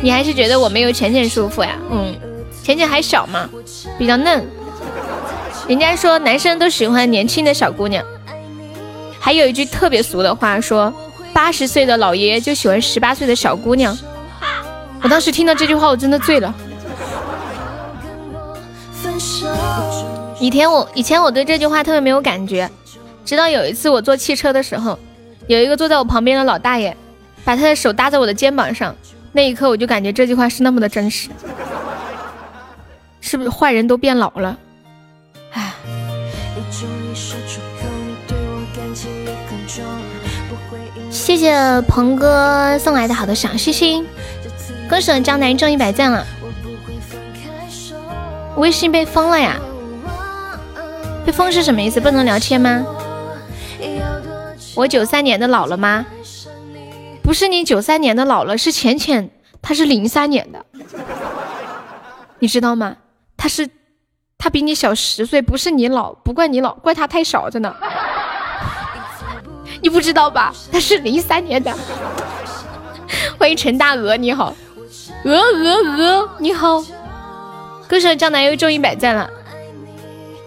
[0.00, 1.76] 你还是觉得我没有浅浅舒服呀？
[1.90, 2.16] 嗯，
[2.62, 3.46] 浅浅还小嘛，
[3.98, 4.42] 比较嫩。
[5.68, 8.02] 人家说男生都喜欢年轻的小姑娘，
[9.18, 10.90] 还有一句特别俗的话说。
[11.32, 13.96] 八十岁的老爷爷就喜欢十八岁的小姑娘，
[15.00, 16.52] 我当时听到这句话，我真的醉了。
[20.40, 22.68] 以前我以前我对这句话特别没有感觉，
[23.26, 24.98] 直到有一次我坐汽车的时候，
[25.46, 26.96] 有一个坐在我旁边的老大爷，
[27.44, 28.96] 把他的手搭在我的肩膀上，
[29.32, 31.28] 那一刻我就感觉这句话是那么的真实。
[33.20, 34.56] 是不是坏人都变老了？
[35.52, 35.74] 唉。
[41.10, 44.06] 谢谢鹏哥送来的好多小心心，
[44.88, 46.26] 歌手江南中一百赞了。
[48.56, 49.60] 微信被封了呀？
[51.24, 52.00] 被封是什么意思？
[52.00, 52.84] 不能聊天吗？
[54.74, 56.06] 我九三年的老了吗？
[57.22, 59.30] 不是你九三年的老了，是浅浅，
[59.62, 60.64] 他是零三年的，
[62.38, 62.96] 你知道吗？
[63.36, 63.68] 他是
[64.38, 67.74] 他比你小十岁，不是你老，不怪你老，怪他太少着呢。
[69.82, 70.52] 你不知道吧？
[70.72, 71.72] 他是零三年的。
[73.38, 74.54] 欢迎陈大鹅，你好，
[75.24, 76.82] 鹅鹅鹅，你好。
[77.86, 79.30] 歌手江南又中一百赞了。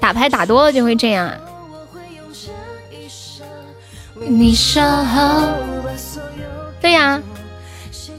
[0.04, 1.40] 打牌打多了就会这样啊。
[4.20, 4.54] 你
[6.82, 7.22] 对呀，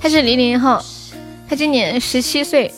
[0.01, 0.83] 他是零零后，
[1.47, 2.73] 他今年十七岁，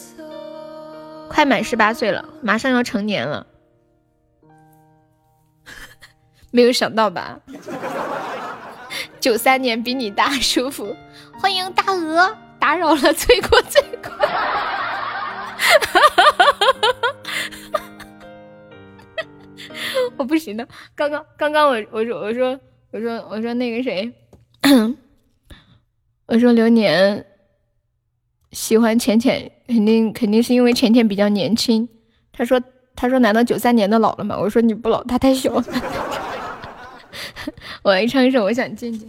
[1.28, 3.47] 快满十八岁了，马上要成年了。
[6.51, 7.39] 没有想到吧？
[9.20, 10.97] 九三年比你大，舒服。
[11.41, 14.10] 欢迎大鹅，打扰了，罪过罪过。
[20.19, 22.59] 我不行了，刚刚刚刚我我说我说
[22.91, 24.12] 我说我说那个谁，
[26.27, 27.25] 我说流年
[28.53, 31.86] 喜欢浅浅，肯定肯定是因为浅浅比较年轻。
[32.33, 32.61] 他说
[32.95, 34.36] 他说难道九三年的老了吗？
[34.39, 35.65] 我说你不老，他太小了。
[37.83, 39.09] 我来唱一首《我想见见》。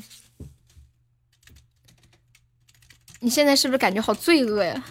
[3.22, 4.84] 你现在是不是感觉好罪恶呀？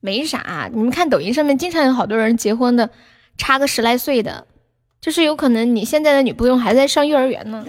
[0.00, 2.90] 没啥，你们看抖音上面经常有好多人结婚的，
[3.36, 4.46] 差个十来岁的，
[5.00, 7.64] 就是有可能你现在的女朋友还在上幼儿园呢。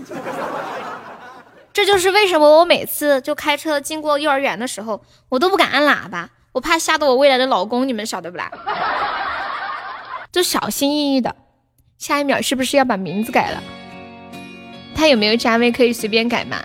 [1.72, 8.51] 这就是为什么我每次就开车经过幼儿园的时候，我都不敢按喇叭，我怕吓到我未来的老公，你们晓得不啦？
[10.32, 11.35] 就小心翼翼的，
[11.98, 13.61] 下一秒是不是要把名字改了？
[14.95, 16.58] 他有没有加微可以随便改嘛？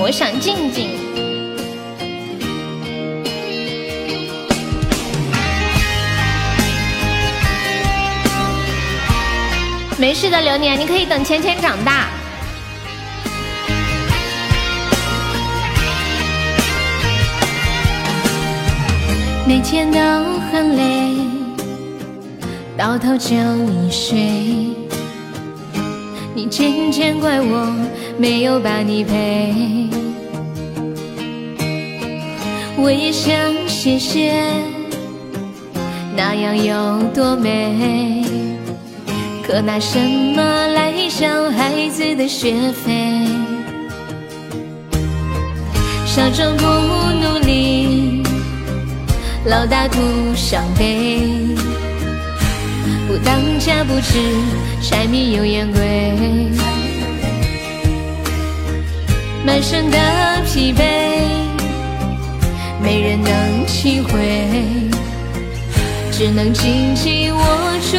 [0.00, 1.01] 我想静静。
[10.02, 12.08] 没事的，流年，你可以等芊芊长大。
[19.46, 20.00] 每天都
[20.50, 21.14] 很累。
[22.76, 24.74] 到头就已睡，
[26.34, 27.72] 你渐渐怪我
[28.18, 29.88] 没有把你陪。
[32.76, 33.32] 我也想
[33.68, 34.34] 谢谢，
[36.16, 38.21] 那样有多美。
[39.44, 43.26] 可拿什么来交孩子的学费？
[46.06, 48.22] 少壮不努力，
[49.44, 50.00] 老大徒
[50.36, 51.20] 伤悲。
[53.08, 54.18] 不当家不知
[54.80, 55.80] 柴米油盐贵，
[59.44, 59.98] 满身的
[60.46, 60.82] 疲惫，
[62.82, 64.12] 没人能体会，
[66.12, 67.40] 只能紧紧握
[67.92, 67.98] 住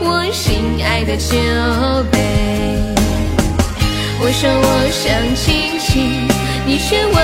[0.00, 1.36] 我心爱的酒
[2.10, 2.18] 杯。
[4.18, 6.26] 我说我想亲亲，
[6.66, 7.14] 你却问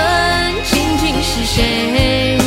[0.71, 2.39] 仅仅是谁？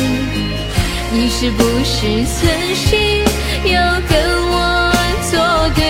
[1.12, 3.22] 你是不是存心
[3.70, 4.16] 要跟
[4.48, 4.56] 我
[5.30, 5.36] 作
[5.74, 5.84] 对？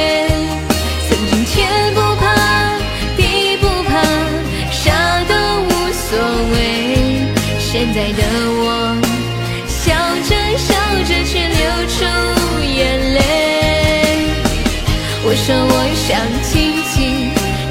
[1.08, 1.54] 曾经天
[1.94, 2.34] 不怕
[3.16, 4.02] 地不怕，
[4.72, 4.90] 啥
[5.28, 5.32] 都
[5.62, 6.18] 无所
[6.50, 6.56] 谓。
[7.60, 8.49] 现在的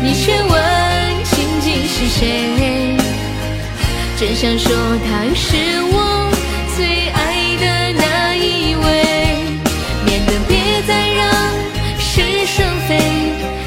[0.01, 0.53] 你却问
[1.23, 2.97] 仅仅是谁？
[4.17, 4.69] 真想说
[5.07, 5.55] 他是
[5.93, 6.29] 我
[6.75, 7.17] 最爱
[7.61, 8.85] 的那一位，
[10.05, 10.51] 免得别
[10.85, 11.23] 再让
[11.97, 12.09] 是
[12.45, 12.99] 生非，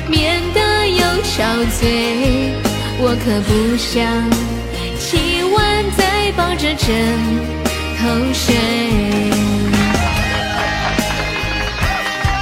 [0.09, 1.81] 免得又憔悴。
[2.99, 4.05] 我可不想
[5.01, 5.57] 起晚
[5.97, 6.86] 再抱着枕
[7.99, 8.01] 头
[8.34, 8.55] 睡。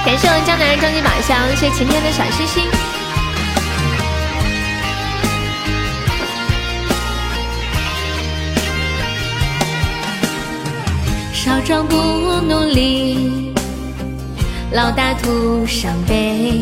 [0.04, 2.89] 感谢我们江南人终极宝箱，谢谢晴天的小星星。
[11.42, 11.96] 少壮不
[12.42, 13.50] 努力，
[14.72, 16.60] 老大徒伤悲。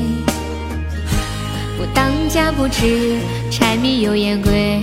[1.77, 3.17] 不当家不知
[3.51, 4.81] 柴米油盐贵，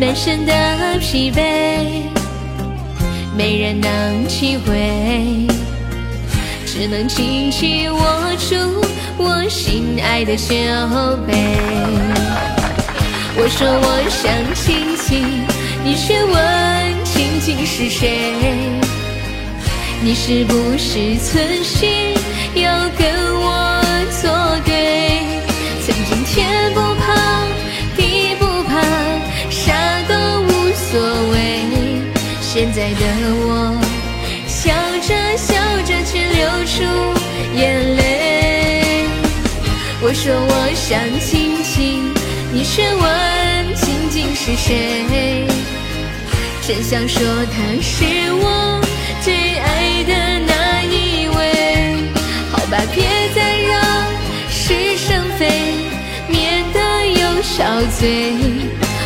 [0.00, 2.02] 满身的疲惫，
[3.36, 5.46] 没人能体会，
[6.66, 8.00] 只能紧紧握
[8.40, 8.56] 住
[9.16, 10.56] 我心爱的酒
[11.28, 11.32] 杯。
[13.38, 15.46] 我说我想亲亲，
[15.86, 18.18] 你却问仅仅是谁？
[20.02, 22.12] 你是不是存心
[22.56, 23.06] 要跟
[23.38, 23.80] 我
[24.20, 24.28] 作
[24.64, 25.20] 对？
[25.86, 27.46] 曾经天不怕
[27.96, 28.82] 地不怕，
[29.48, 29.72] 啥
[30.08, 30.98] 都无所
[31.30, 31.36] 谓。
[32.40, 33.06] 现在的
[33.46, 33.80] 我
[34.48, 34.74] 笑
[35.06, 36.82] 着笑着却流出
[37.56, 39.04] 眼泪。
[40.02, 42.12] 我说我想亲亲，
[42.52, 45.46] 你却问仅仅是谁？
[46.66, 47.22] 真想说
[47.54, 48.80] 他是我
[49.22, 50.12] 最爱的
[50.48, 51.38] 那一位。
[52.50, 53.04] 好吧，别
[53.36, 53.70] 再让
[54.50, 55.48] 是生非，
[56.28, 57.62] 免得又憔
[58.00, 58.02] 悴。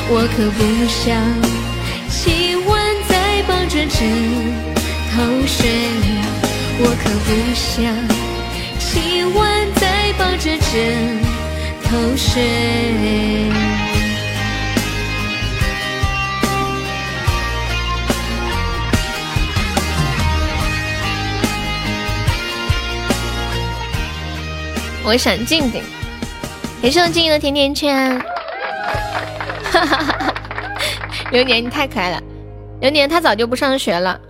[0.09, 0.59] 我可不
[0.89, 1.13] 想
[2.09, 4.09] 起晚再抱着枕
[5.13, 5.69] 头睡，
[6.81, 7.93] 我可不想
[8.79, 9.39] 起晚
[9.75, 10.73] 再抱着枕
[11.85, 13.90] 头睡。
[25.03, 25.83] 我想静静，
[26.83, 28.21] 也是我静静的甜甜圈。
[29.73, 30.35] 哈哈哈！
[31.31, 32.23] 流年你太可爱了，
[32.81, 34.21] 流年他早就不上学了，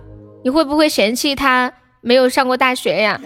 [0.43, 3.19] 你会不会嫌弃他没有上过大学呀？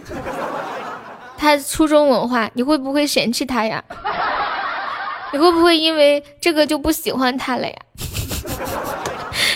[1.37, 3.83] 他初中文化，你会不会嫌弃他呀？
[5.31, 7.75] 你会不会因为这个就不喜欢他了呀？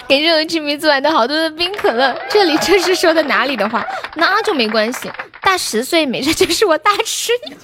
[0.09, 3.85] 给这种居民做来的好多的冰可乐，这里这是说的哪里的话？
[4.15, 5.07] 那就没关系，
[5.43, 7.55] 大十岁没事，就是我大侄女。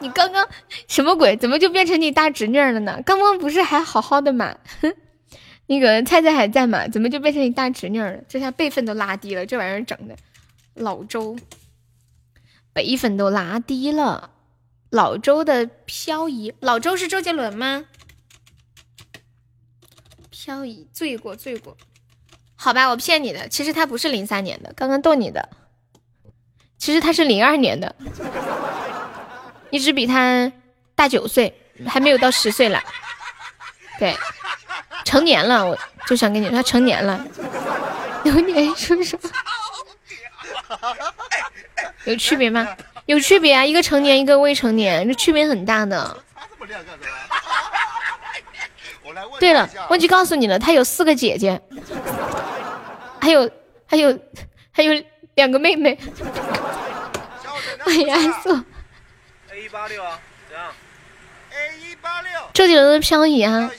[0.00, 0.44] 你刚刚
[0.88, 1.36] 什么鬼？
[1.36, 2.98] 怎么就变成你大侄女了呢？
[3.06, 4.52] 刚刚不是还好好的吗？
[5.66, 6.88] 那个菜菜还在吗？
[6.88, 8.16] 怎么就变成你大侄女了？
[8.28, 10.16] 这下辈分都拉低了，这玩意儿整的，
[10.74, 11.36] 老周
[12.72, 14.30] 辈分都拉低了。
[14.90, 17.84] 老周的漂移，老周是周杰伦吗？
[20.48, 21.76] 漂移，罪过罪过。
[22.56, 25.46] 好吧，我骗你的，其实他不是零三年的，刚刚逗你的。
[26.78, 27.94] 其实他是零二年的，
[29.68, 30.50] 你只比他
[30.94, 31.54] 大九岁，
[31.86, 32.82] 还没有到十岁了。
[33.98, 34.16] 对，
[35.04, 37.22] 成年了，我就想跟你说，成年了。
[38.24, 39.18] 有年叔叔，
[42.06, 42.66] 有区别吗？
[43.04, 46.16] 有区别啊，一个成年，一个未成年，这区别很大的。
[49.40, 51.60] 对了，忘记告诉你了，他有四个姐姐，
[53.20, 53.50] 还有
[53.86, 54.18] 还有
[54.70, 55.02] 还有
[55.34, 55.98] 两个妹妹。
[57.84, 58.50] 欢迎安素。
[59.50, 60.66] A 一八六啊，怎样
[61.50, 62.30] ？A 一八六。
[62.52, 63.70] 周杰伦的漂移啊，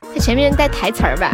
[0.00, 1.32] 他前面带台词儿吧。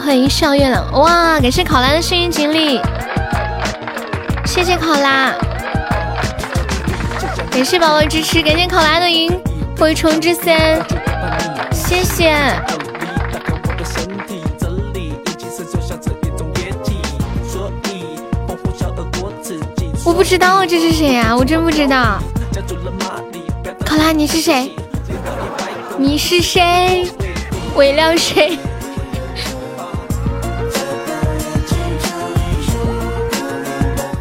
[0.00, 1.38] 欢迎笑月亮，哇！
[1.40, 2.80] 感谢考拉的幸运锦鲤，
[4.46, 5.34] 谢谢考拉。
[7.58, 9.36] 感谢宝宝支持，感谢考拉的银
[9.76, 10.80] 回虫之三，
[11.72, 12.32] 谢谢。
[20.04, 21.36] 我不知道这是谁呀？
[21.36, 22.20] 我真不知道。
[23.84, 24.72] 考拉，你是谁？
[25.98, 27.10] 你是谁？
[27.74, 28.56] 为了谁？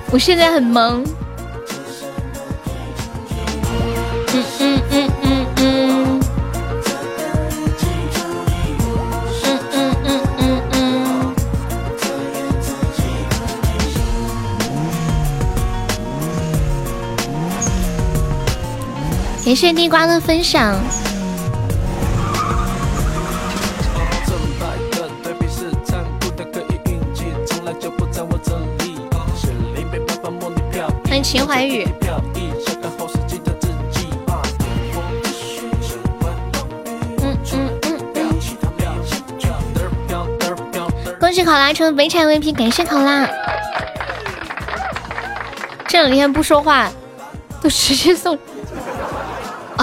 [0.09, 1.05] 我现在很懵。
[19.47, 20.77] 感谢地瓜的分享。
[31.05, 31.87] 欢迎秦怀宇。
[37.21, 38.35] 嗯嗯嗯嗯。
[41.17, 43.25] 恭喜考拉成北产 VP，感谢考拉。
[45.87, 46.91] 这两天不说话，
[47.61, 48.37] 都直接送。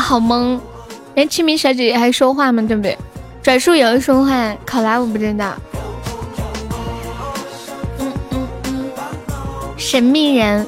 [0.05, 0.61] 好懵！
[1.15, 2.63] 连清明小姐姐还说话吗？
[2.69, 2.99] 对不对？
[3.43, 5.55] 转述也会说话，考拉我不知道。
[7.99, 8.91] 嗯嗯嗯。
[9.79, 10.67] 神秘人。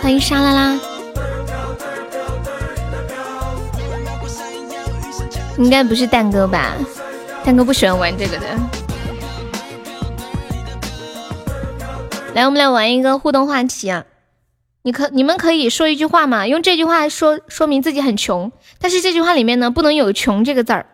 [0.00, 0.78] 欢迎沙拉拉。
[5.56, 6.74] 应该不是蛋哥吧？
[7.44, 8.46] 蛋哥不喜欢玩这个的。
[12.38, 14.04] 来，我们来玩一个互动话题啊！
[14.82, 16.46] 你可你们可以说一句话吗？
[16.46, 20.86] 用这句话说说明自己很穷，但是这句话里面呢不能有“穷”这个字儿。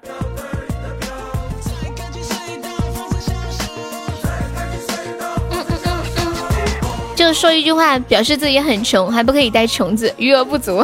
[7.15, 10.83] 就说一句话表示自己很穷，还不可以带“穷”字，余额不足。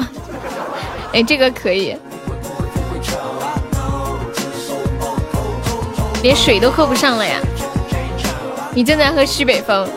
[1.14, 1.97] 哎，这个可以。
[6.22, 7.40] 连水都喝不上了呀！
[8.74, 9.89] 你正在喝西北风。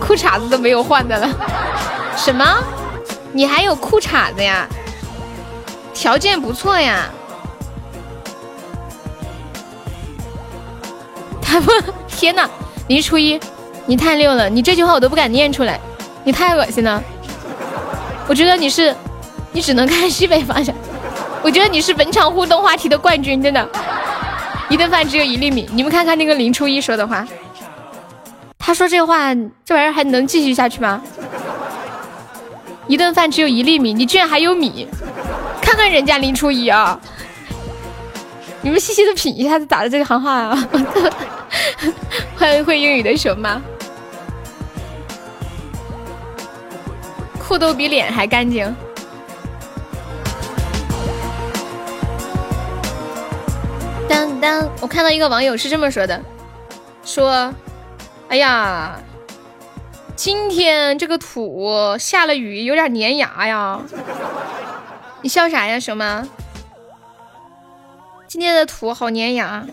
[0.00, 1.28] 裤衩子都没有换的了，
[2.16, 2.44] 什么？
[3.32, 4.66] 你还有裤衩子呀？
[5.94, 7.08] 条件不错呀。
[11.40, 11.68] 他们，
[12.08, 12.48] 天哪！
[12.88, 13.38] 林初一，
[13.86, 14.48] 你太溜了！
[14.48, 15.78] 你这句话我都不敢念出来，
[16.24, 17.02] 你太恶心了。
[18.26, 18.94] 我觉得你是，
[19.52, 20.74] 你只能看西北方向。
[21.42, 23.68] 我觉得你是本场互动话题的冠军，真的。
[24.68, 27.26] 一顿饭只有一粒米，你们看看那个林初一说的话。
[28.62, 31.02] 他说这话，这玩意儿还能继续下去吗？
[32.86, 34.86] 一顿饭只有一粒米，你居然还有米？
[35.60, 37.00] 看看人家林初一啊！
[38.60, 40.68] 你们细细的品一下，他打的这个行话啊！
[42.36, 43.60] 欢迎会英语的熊猫，
[47.38, 48.72] 裤都比脸还干净。
[54.08, 56.20] 当当，我看到一个网友是这么说的，
[57.04, 57.52] 说。
[58.30, 59.02] 哎呀，
[60.14, 63.80] 今天这个土下了雨，有点粘牙呀。
[65.20, 66.22] 你笑啥呀，熊猫？
[68.28, 69.66] 今天的土好粘牙。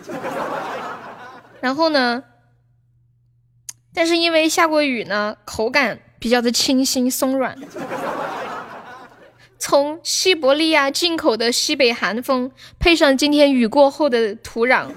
[1.61, 2.23] 然后呢？
[3.93, 7.55] 但是因为下过雨呢，口感比较的清新松软。
[9.59, 14.87] 从西伯利亚进口的西北寒风，配上今天雨过后的土壤，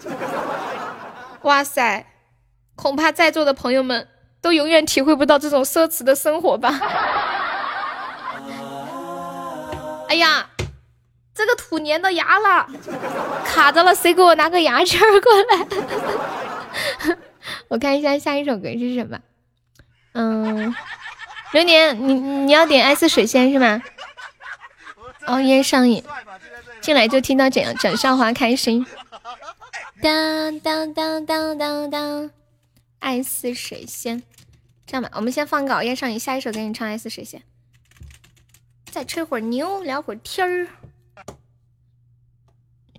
[1.43, 2.07] 哇塞！
[2.81, 4.09] 恐怕在座的朋友们
[4.41, 6.81] 都永远体会不到这种奢侈的生活吧。
[10.09, 10.49] 哎呀，
[11.35, 12.67] 这个土粘到牙了，
[13.45, 17.17] 卡着了，谁给我拿个牙签过来？
[17.69, 19.19] 我看一下下一首歌是什么。
[20.15, 20.75] 嗯，
[21.53, 23.83] 流年，你你要点爱似水仙是吗？
[25.27, 26.03] 熬夜上瘾，
[26.81, 28.87] 进来就听到讲讲笑话开心。
[30.03, 32.31] 当当当当当当。
[33.01, 34.23] 爱似水仙，
[34.87, 37.43] 这样吧，我们先放个熬夜上瘾，下一首给你唱爱似水仙，
[38.91, 40.67] 再吹会儿牛，聊会儿天儿。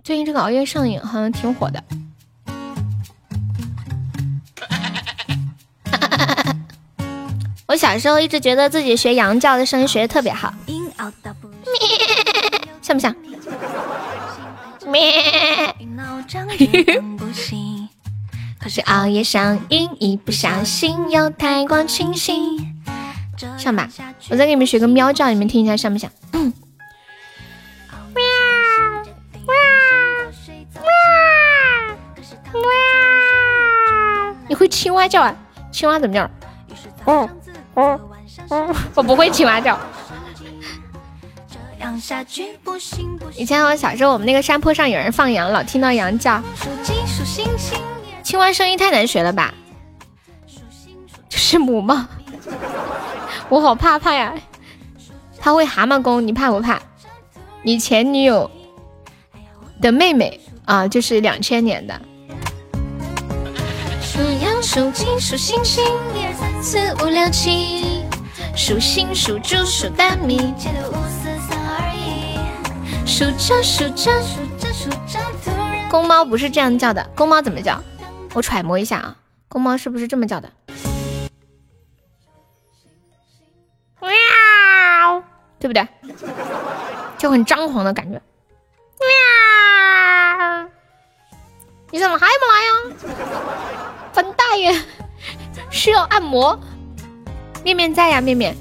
[0.04, 1.82] 最近这个熬夜上瘾好像挺火的。
[7.68, 10.52] 我小时候一直觉得自己学羊叫的声音学的特别好，
[12.82, 13.14] 像不像？
[14.86, 15.72] 咩。
[18.62, 22.76] 可是熬夜上瘾，一不小心又太过清醒。
[23.58, 23.88] 上吧，
[24.30, 26.08] 我再给你们学个喵叫，你们听一下，像不像？
[26.32, 26.52] 嗯。
[28.14, 28.22] 喵
[29.42, 29.52] 喵
[30.46, 30.62] 喵
[32.52, 32.62] 喵。
[34.46, 35.34] 你会青蛙叫啊？
[35.72, 36.30] 青蛙怎么叫？
[37.06, 37.28] 哦
[37.74, 38.00] 哦
[38.48, 38.76] 哦！
[38.94, 39.76] 我不会青蛙叫。
[43.34, 46.40] 以前我小时候，我们那个山坡上有人放羊，老听到羊叫。
[48.22, 49.52] 青蛙声音太难学了吧？
[51.28, 52.08] 是母吗？
[53.48, 54.32] 我好怕怕呀！
[55.38, 56.80] 他会蛤蟆功，你怕不怕？
[57.62, 58.50] 你前女友
[59.80, 62.00] 的妹妹啊，就是两千年的。
[64.00, 65.84] 数羊数鸡数星星，
[66.14, 68.02] 一二三四五六七。
[68.54, 72.38] 数星数猪数大米，记得五四三二一。
[73.06, 75.88] 数着数着数着数着，突然。
[75.90, 77.82] 公猫不是这样叫的，公猫怎么叫？
[78.34, 79.16] 我揣摩一下啊，
[79.48, 80.50] 公猫是不是这么叫的？
[84.00, 84.10] 喵，
[85.58, 85.86] 对不对？
[87.18, 88.20] 就很张狂的感觉。
[88.98, 90.68] 喵，
[91.90, 92.72] 你怎么还不来呀？
[94.14, 94.74] 本大爷，
[95.70, 96.58] 需要按摩。
[97.62, 98.56] 面面在呀，面面，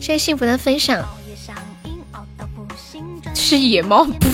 [0.00, 1.04] 谢谢幸福的分享。
[3.34, 4.28] 是野猫，不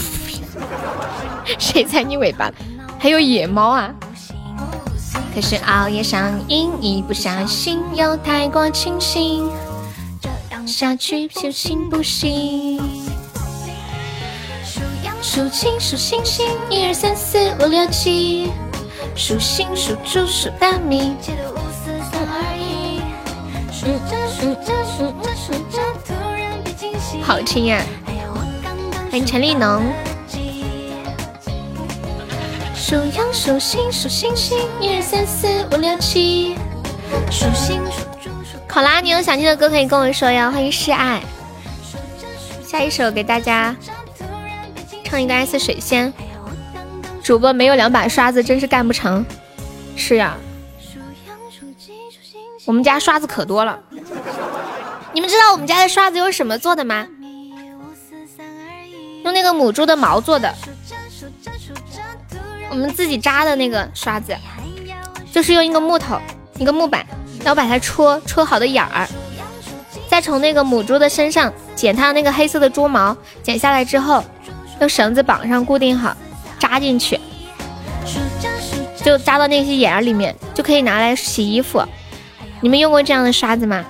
[1.58, 2.54] 谁踩你尾巴了？
[3.00, 3.92] 还有野猫啊！
[5.32, 9.48] 可是熬夜上瘾，一不小心又太过清醒，
[10.20, 12.78] 这样下去就行不行？
[14.64, 18.50] 数羊数星星，一二三四五六七，
[19.14, 21.14] 数星数猪数大米。
[21.20, 23.00] 借五四三二一。
[23.72, 27.80] 数着数着数着数着，突然被惊醒好听呀！
[29.10, 29.82] 欢迎陈立农。
[32.90, 36.56] 数羊数星数星星，一二三四五六七。
[37.30, 38.58] 数星数猪数。
[38.66, 40.50] 考拉，你有想听的歌可以跟我说呀。
[40.50, 41.22] 欢迎示爱。
[42.66, 43.76] 下一首给大家
[45.04, 46.12] 唱一个爱似水仙。
[47.22, 49.24] 主播没有两把刷子，真是干不成。
[49.94, 50.36] 是呀。
[52.64, 53.78] 我们家刷子可多了，
[55.12, 57.06] 你们知道我们家的刷子用什么做的吗？
[59.22, 60.52] 用那个母猪的毛做的，
[62.70, 64.34] 我们自己扎的那个刷子，
[65.32, 66.18] 就是用一个木头，
[66.56, 67.04] 一个木板，
[67.40, 69.08] 然后把它戳戳好的眼儿，
[70.08, 74.24] 再从那个母猪的身上剪它那个黑色的猪毛，剪下来之后，
[74.80, 76.16] 用绳子绑上固定好，
[76.58, 77.18] 扎进去，
[79.04, 81.82] 就扎到那些眼儿里面，就可以拿来洗衣服。
[82.60, 83.84] 你们用过这样的刷子吗？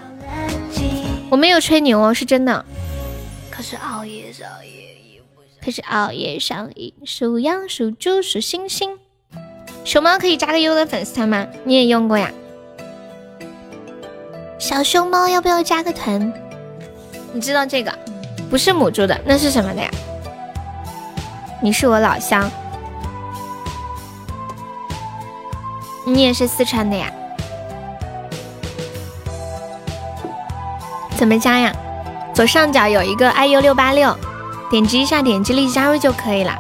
[1.29, 2.65] 我没有吹牛哦，是真的。
[3.51, 4.80] 可是熬夜上瘾，
[5.65, 6.93] 可是熬夜上瘾。
[7.05, 8.99] 数羊数猪数星星。
[9.85, 11.47] 熊猫可以加个优的粉丝团吗？
[11.65, 12.31] 你也用过呀？
[14.59, 16.33] 小熊猫要不要加个团？
[17.33, 17.93] 你知道这个
[18.51, 19.91] 不是母猪的，那是什么的呀？
[21.63, 22.51] 你是我老乡，
[26.07, 27.11] 你也是四川的呀？
[31.17, 31.75] 怎么加呀？
[32.35, 34.17] 左上角有一个 iu 六八六，
[34.71, 36.57] 点击一下，点击立即加入就可以了。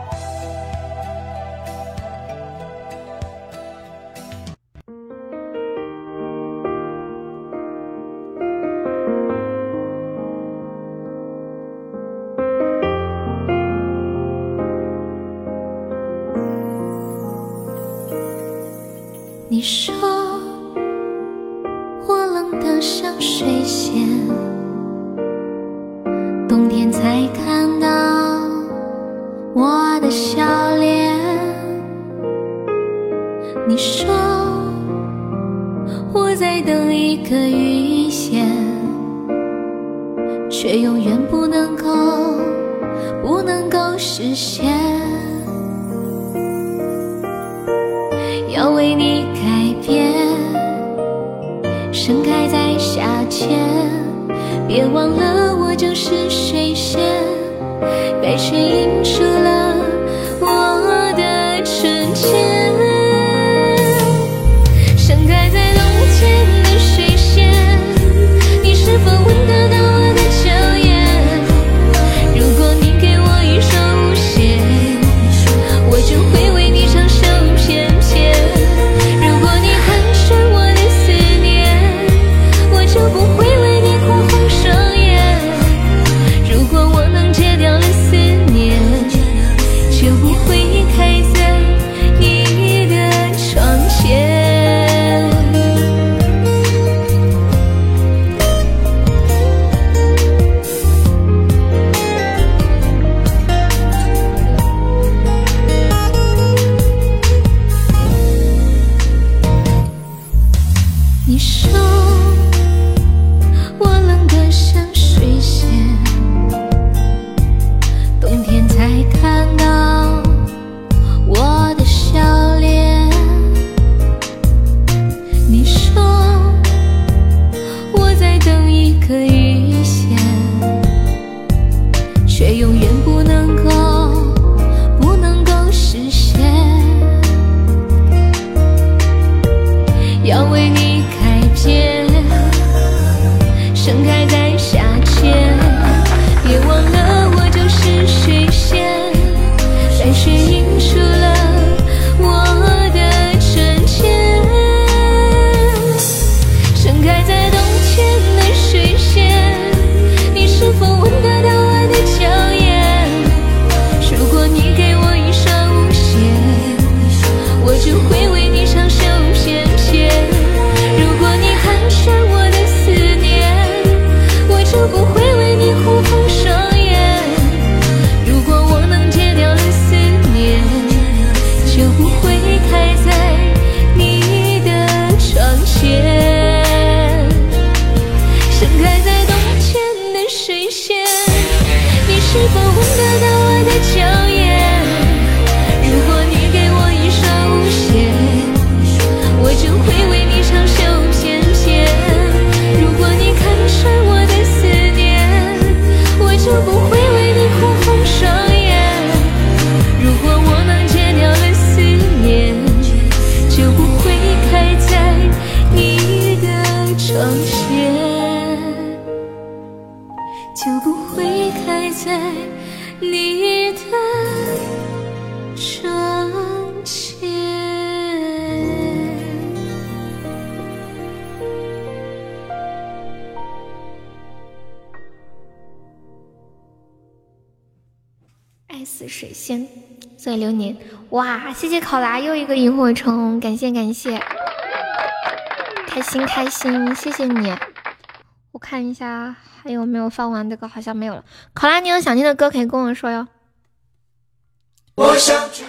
[250.10, 251.24] 放完的歌，好像没有了。
[251.54, 253.26] 考拉，你有想听的歌可以跟我说哟。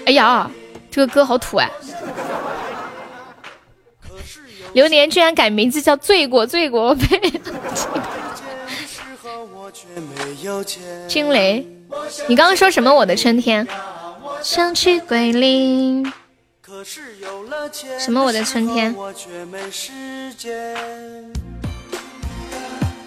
[0.05, 0.49] 哎呀，
[0.89, 1.69] 这个歌好土哎！
[4.73, 7.19] 流年居然改名字叫罪过，罪过，我呸！
[11.07, 11.65] 惊雷，
[12.27, 12.93] 你刚刚说什么？
[12.93, 13.65] 我的春天，
[14.41, 16.11] 想去桂林。
[17.99, 18.23] 什么？
[18.23, 18.95] 我的春天？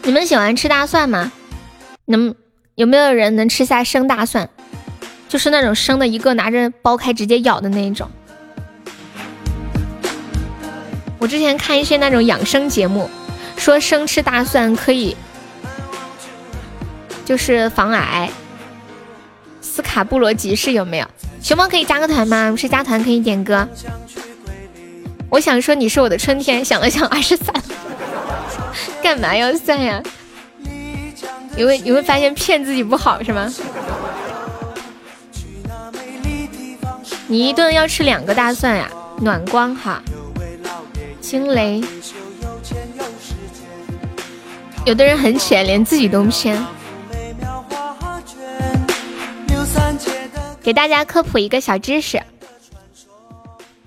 [0.07, 1.33] 你们喜欢吃大蒜吗？
[2.05, 2.34] 能
[2.74, 4.49] 有没有人能吃下生大蒜？
[5.28, 8.10] 就是那种生的，一个拿着剥开直接咬的那一种。
[11.18, 13.08] 我之前看一些那种养生节目，
[13.57, 15.16] 说生吃大蒜可以，
[17.24, 18.31] 就是防癌。
[19.62, 21.07] 斯卡布罗集市有没有？
[21.42, 22.55] 熊猫可以加个团吗？
[22.55, 23.66] 是加团可以点歌。
[25.31, 27.55] 我想说你是我的春天，想了想二十三，
[29.02, 30.02] 干嘛要算呀？
[31.56, 33.52] 你会你会发现骗自己不好是吗？
[37.26, 40.02] 你一顿要吃两个大蒜呀，暖光哈。
[41.20, 41.82] 惊雷，
[44.84, 46.62] 有的人很浅，连自己都骗。
[50.62, 52.22] 给大家科普一个小知识，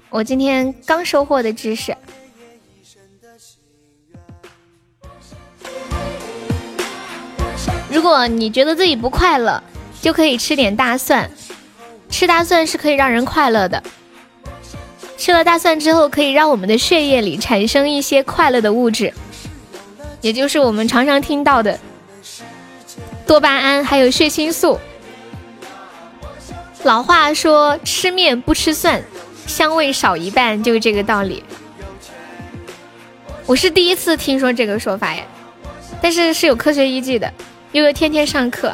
[0.09, 1.95] 我今天刚收获的知识。
[7.97, 9.63] 如果你觉得自己不快乐，
[9.99, 11.31] 就可以吃点大蒜。
[12.11, 13.81] 吃大蒜是可以让人快乐的。
[15.17, 19.11] 吃了大蒜之后，可以让我们的血液里产生一些快乐的物质，
[20.21, 21.79] 也就是我们常常听到的
[23.25, 24.79] 多巴胺，还有血清素。
[26.83, 29.01] 老话说吃面不吃蒜，
[29.47, 31.43] 香味少一半，就是这个道理。
[33.47, 35.23] 我是第一次听说这个说法呀，
[35.99, 37.33] 但是是有科学依据的。
[37.73, 38.71] 悠悠天天上课，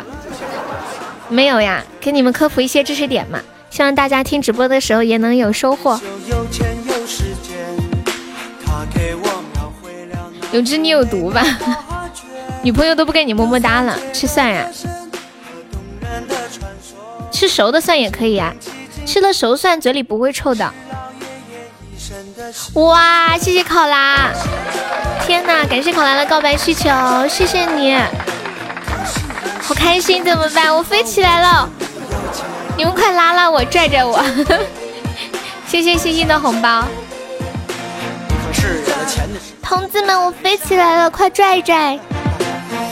[1.28, 1.84] 没有呀？
[2.00, 3.40] 给你们科普一些知识点嘛。
[3.70, 6.00] 希望大家听直播的时候也能有收获。
[10.52, 11.44] 永志，你有毒吧？
[12.62, 14.68] 女朋友都不给你么么哒了，吃蒜呀？
[17.32, 18.54] 吃熟的蒜也可以呀，
[19.08, 20.72] 吃了熟蒜嘴里不会臭的。
[22.76, 24.30] 哇，谢谢考拉！
[25.26, 26.90] 天哪，感谢考拉的告白气球，
[27.28, 27.98] 谢谢你，
[29.66, 30.76] 好开心，怎么办？
[30.76, 31.70] 我飞起来了。
[32.76, 34.22] 你们快拉拉我，拽拽我！
[35.66, 36.84] 谢谢星星的红包。
[39.62, 41.98] 同志们，我飞起来了，快拽拽！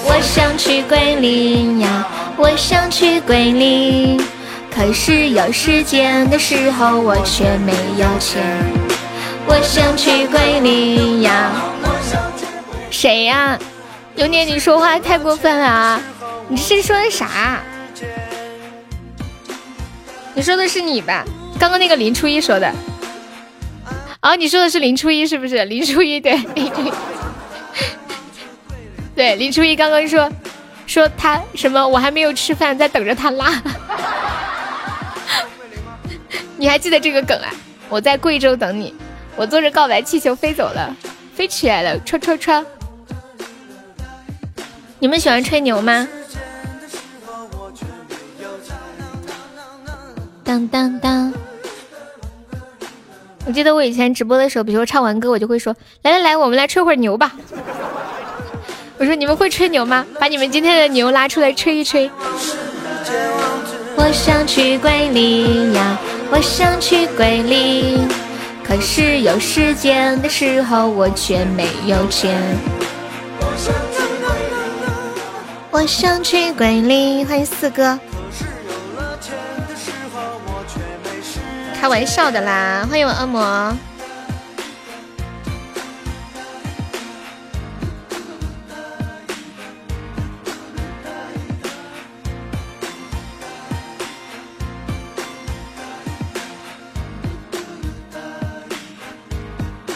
[0.05, 4.21] 我想去桂林呀，我想去桂林，
[4.73, 8.41] 可是有时间的时候我却没有钱。
[9.45, 11.51] 我想去桂林呀。
[12.89, 13.59] 谁呀？
[14.15, 15.99] 流年，你说话太过分了啊！
[16.51, 17.61] 你是说的啥？
[20.35, 21.23] 你说的是你吧？
[21.57, 22.69] 刚刚那个林初一说的。
[24.21, 25.63] 哦，你说的是林初一是不是？
[25.63, 26.69] 林初一对，对
[29.15, 30.29] 对，李初一刚刚说
[30.85, 33.63] 说他什么，我还没有吃饭，在等着他拉。
[36.57, 37.49] 你还记得这个梗啊？
[37.87, 38.93] 我在贵州等你，
[39.37, 40.93] 我坐着告白气球飞走了，
[41.33, 42.65] 飞起来了，戳戳戳。
[44.99, 46.05] 你们喜欢吹牛吗？
[50.51, 51.33] 当当当！
[53.45, 55.73] 我记得我以前直播的时候，比如说唱完歌，我就会说
[56.03, 57.31] ：“来来来，我们来吹会儿牛吧。
[58.99, 60.05] ”我说：“你们会吹牛吗？
[60.19, 62.11] 把你们今天的牛拉出来吹一吹。”
[63.95, 65.97] 我想去桂林呀，
[66.29, 68.05] 我想去桂林，
[68.61, 72.37] 可是有时间的时候我却没有钱。
[75.71, 77.97] 我想去桂林，欢迎四哥。
[81.81, 83.41] 开玩笑的啦，欢迎我恶魔。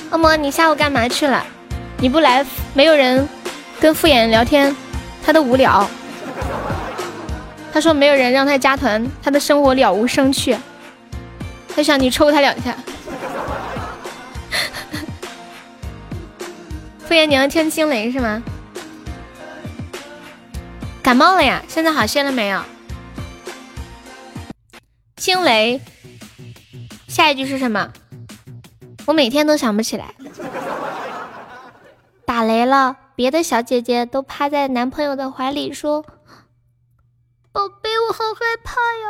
[0.10, 1.46] 恶魔，你下午干嘛去了？
[2.00, 3.30] 你不来，没有人
[3.80, 4.76] 跟敷衍聊天。
[5.24, 5.88] 他都无聊，
[7.72, 10.58] 他说没有人让他加团，他的生活了无生趣。
[11.76, 12.74] 他想你抽他两下。
[17.00, 18.42] 敷衍你要听惊雷是吗？
[21.04, 21.62] 感冒了呀？
[21.68, 22.62] 现在好些了没有？
[25.18, 25.82] 惊雷，
[27.08, 27.92] 下一句是什么？
[29.06, 30.16] 我每天都想不起来。
[32.26, 32.96] 打雷了。
[33.18, 36.06] 别的小姐姐都趴在男朋友的怀里说
[37.56, 39.06] ：“宝贝，我好害怕呀。”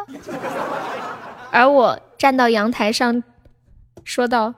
[1.50, 3.24] 而我站到阳台上
[4.04, 4.54] 说道：“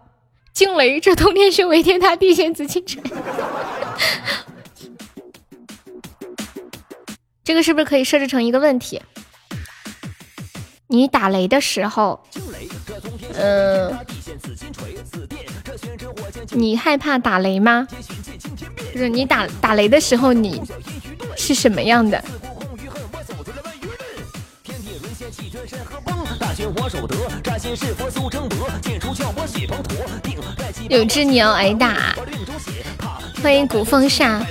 [0.52, 3.02] 惊雷，这通天修为，天塌地陷，紫禁城。
[7.46, 9.02] ”这个是不是可以设置成一个问题？
[10.88, 12.22] 你打雷的时候，
[13.36, 13.98] 嗯，
[16.52, 17.88] 你害怕打雷吗？
[18.94, 20.62] 就是你打打雷的时候，你
[21.38, 22.22] 是什么样的？
[30.90, 32.16] 有只鸟挨打，
[33.42, 34.42] 欢迎古风煞。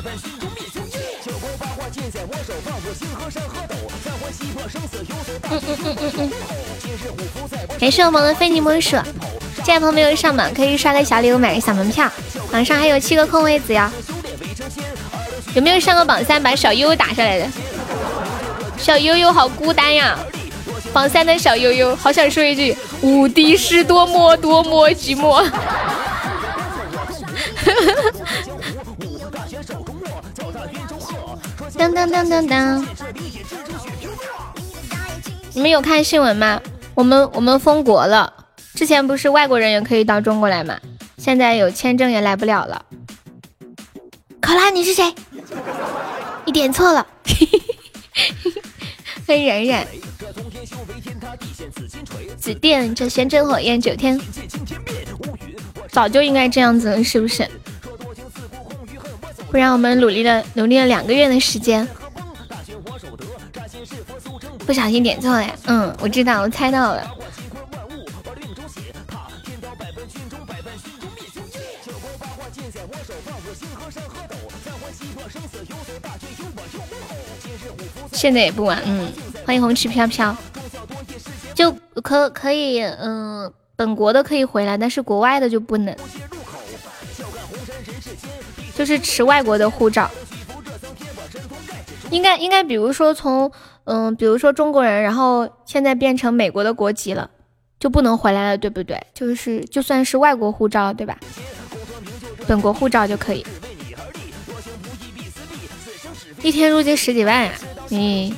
[5.48, 6.30] 嗯嗯嗯嗯嗯，
[7.78, 8.96] 感谢我们的非你莫属。
[9.64, 12.10] 现在朋友没有上榜，可以刷个小礼物，买个小门票。
[12.50, 13.90] 榜上还有七个空位子呀。
[15.54, 17.46] 有没有上过榜三把小悠悠打下来的？
[18.78, 20.18] 小悠悠好孤单呀！
[20.92, 25.44] 榜三的小悠悠，好想说一句：无敌是多么多么寂寞。
[31.76, 32.86] 当当当当当！
[35.52, 36.60] 你们有看新闻吗？
[36.94, 38.32] 我们我们封国了，
[38.74, 40.78] 之前不是外国人也可以到中国来吗？
[41.18, 42.84] 现在有签证也来不了了。
[44.40, 45.14] 考拉，你是谁？
[46.46, 47.06] 你点错了，
[49.26, 49.86] 黑冉冉。
[52.38, 54.20] 紫电这仙真火焰九天，
[55.90, 57.48] 早就应该这样子了，是不是？
[59.50, 61.86] 不然我们努力了努力了两个月的时间，
[64.66, 65.46] 不小心点错了。
[65.66, 67.10] 嗯，我知道，我猜到了。
[78.16, 79.12] 现在也不晚，嗯，
[79.44, 80.34] 欢迎红旗飘飘，
[81.54, 81.70] 就
[82.02, 85.94] 可可以，嗯，本国的可以回来，但是国外的就不能，
[88.74, 90.10] 就是持外国的护照，
[92.10, 93.52] 应该应该，比如说从，
[93.84, 97.30] 嗯，比如说中国人，然后现在变成美国的国籍了，
[97.78, 98.98] 就不能回来了，对不对？
[99.12, 101.18] 就是就算是外国护照，对吧？
[102.46, 103.44] 本国护照就可以，
[106.42, 107.52] 一天入境十几万。
[107.88, 108.34] 你，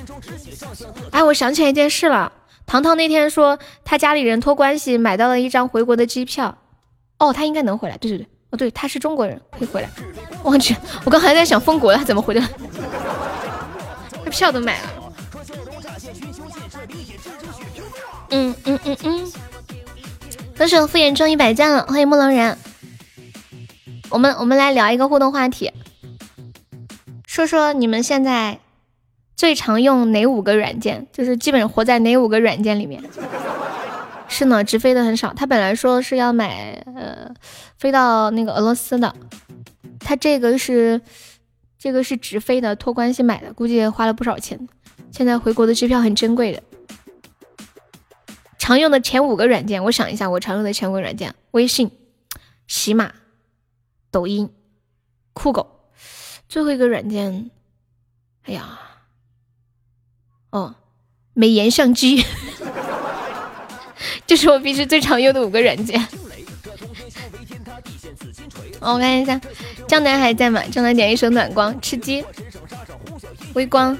[1.11, 2.33] 哎，我想起来一件事了。
[2.67, 6.59] 糖糖那天说他家里人托关系买到了一张回国的机票。
[7.19, 7.97] 哦，他应该能回来。
[7.97, 9.89] 对对对，哦对，他是中国人，可以回来。
[10.43, 12.47] 我去，我刚还在想封国了，怎么回来？
[14.25, 14.89] 他票都买了。
[18.31, 19.33] 嗯嗯嗯嗯。
[20.57, 22.59] 歌手敷衍中一百赞了，欢迎木狼人。
[24.11, 25.73] 我们我们来聊一个互动话题，
[27.27, 28.59] 说说你们现在。
[29.39, 31.07] 最常用哪五个软件？
[31.13, 33.01] 就是基本活在哪五个软件里面？
[34.27, 35.33] 是呢，直飞的很少。
[35.33, 37.33] 他本来说是要买，呃，
[37.79, 39.15] 飞到那个俄罗斯的。
[40.01, 41.01] 他这个是
[41.79, 44.69] 这个是直飞的，托关系买的，估计花了不少钱。
[45.13, 46.61] 现在回国的机票很珍贵的。
[48.59, 51.93] 常用的前五个软件，我想一下，我常用的前五个软件：微信、
[52.67, 53.13] 喜马、
[54.11, 54.51] 抖音、
[55.33, 55.85] 酷狗。
[56.49, 57.53] 最后一个软件，
[58.43, 58.81] 哎呀，
[60.51, 60.75] 哦，
[61.35, 62.25] 美颜相机，
[64.27, 66.07] 这是我平时最常用的五个软件。
[68.81, 69.41] 我看一下，
[69.87, 70.63] 江南还在吗？
[70.71, 72.25] 江南点一首暖光，吃鸡，
[73.55, 73.99] 微光，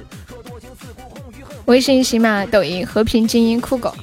[1.65, 3.93] 微信、喜马、抖音、和平精英、酷狗。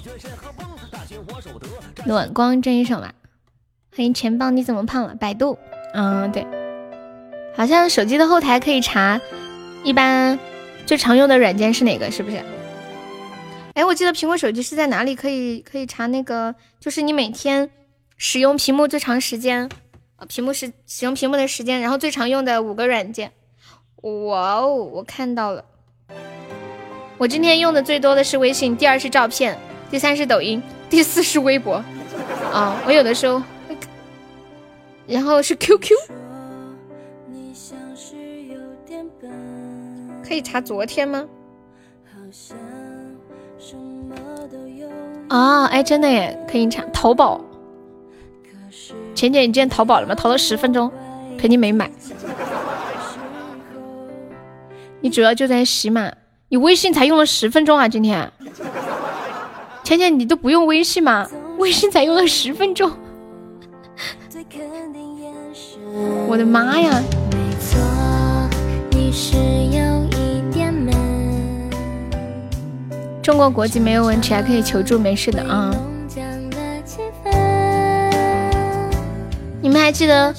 [2.05, 3.13] 暖光这一首吧。
[3.97, 5.15] 欢迎钱包，你怎么胖了？
[5.15, 5.59] 百度，
[5.95, 6.47] 嗯，对，
[7.57, 9.19] 好像手机的后台可以查，
[9.83, 10.39] 一般
[10.87, 12.11] 最常用的软件是哪个？
[12.11, 12.41] 是不是？
[13.75, 17.69] 哎，我记得苹果手机是在哪里可以可以查那个，就是你每天
[18.17, 19.69] 使用屏幕最长时间。
[20.17, 23.33] 呃，屏幕是使用屏幕的时间，然后最常用的五个软件。
[24.01, 25.63] 哇哦，我看到了。
[27.19, 29.59] 我今天用的最多的是微信，第二是照片，
[29.91, 31.85] 第三是抖音，第四是微博。
[32.53, 33.43] 啊，我有的时候，
[35.07, 35.91] 然后是 QQ。
[40.27, 41.25] 可以查昨天吗？
[45.29, 47.41] 啊，哎，真的耶，可以查淘宝。
[49.15, 50.15] 浅浅，你今天淘宝了吗？
[50.15, 50.91] 淘了十分钟，
[51.39, 51.91] 肯定没买。
[55.01, 56.13] 你主要就在喜马，
[56.49, 57.89] 你微信才用了十分钟啊！
[57.89, 58.31] 今天，
[59.85, 61.29] 浅浅，你都不用微信吗？
[61.59, 62.91] 微信才用了十分钟，
[66.29, 67.01] 我的妈呀！
[73.27, 75.75] 中国国籍没有问题，还可以求助，没事的啊。
[79.61, 80.33] 你们还记得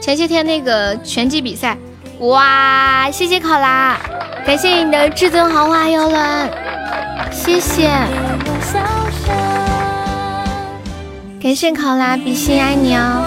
[0.00, 1.76] 前些天那个拳击比赛？
[2.20, 3.10] 哇！
[3.10, 4.00] 谢谢考拉，
[4.46, 6.50] 感谢你的至尊豪华游轮，
[7.30, 7.90] 谢谢，
[11.42, 13.22] 感谢考拉，比心爱你哦。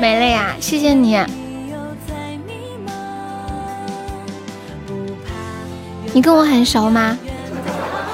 [0.00, 1.16] 没了呀，谢谢你。
[6.12, 7.16] 你跟我很熟吗？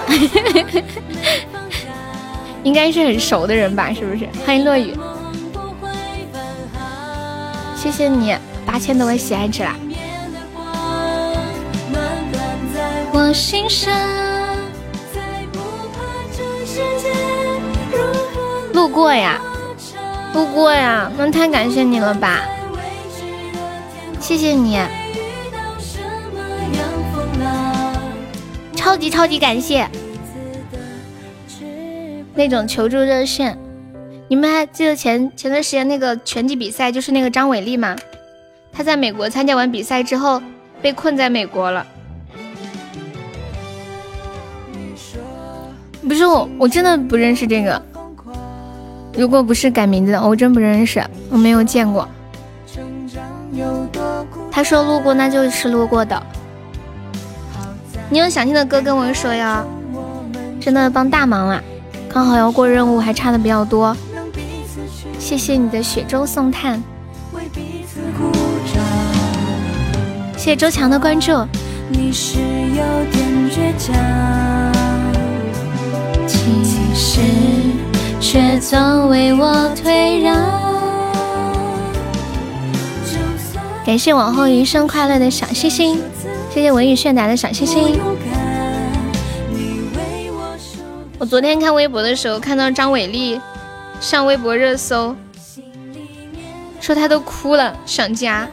[2.62, 4.28] 应该是很熟的人吧，是不是？
[4.44, 4.94] 欢迎落雨，
[7.76, 8.36] 谢谢你
[8.66, 9.74] 八千多位喜爱值啦！
[18.72, 19.40] 路过呀，
[20.34, 22.42] 路过呀，那太感谢你了吧！
[24.20, 24.78] 谢谢你。
[28.78, 29.88] 超级超级感谢！
[32.32, 33.58] 那种求助热线，
[34.28, 37.96] 你们还记得前前段时间那个拳击比赛，就是那个张伟丽吗？
[38.72, 40.40] 他在美国参加完比赛之后，
[40.80, 41.84] 被困在美国了。
[46.08, 47.82] 不是我，我真的不认识这个。
[49.14, 52.08] 如果不是改名字的，我真不认识，我没有见过。
[54.52, 56.22] 他说路过，那就是路过的。
[58.10, 59.66] 你有想听的歌跟我说哟，
[60.58, 61.62] 真的帮大忙了，
[62.08, 63.94] 刚好要过任务，还差的比较多。
[65.18, 66.82] 谢谢你的雪中送炭，
[70.36, 71.32] 谢谢周强的关注。
[71.92, 72.10] 其
[76.94, 77.20] 实
[78.20, 80.34] 却总为我退让。
[83.84, 86.00] 感谢往后余生快乐的小星星。
[86.50, 88.00] 谢谢文宇炫达的小星星。
[91.18, 93.40] 我昨天看微博的时候，看到张伟丽
[94.00, 95.14] 上微博热搜，
[96.80, 98.48] 说她都哭了，想家。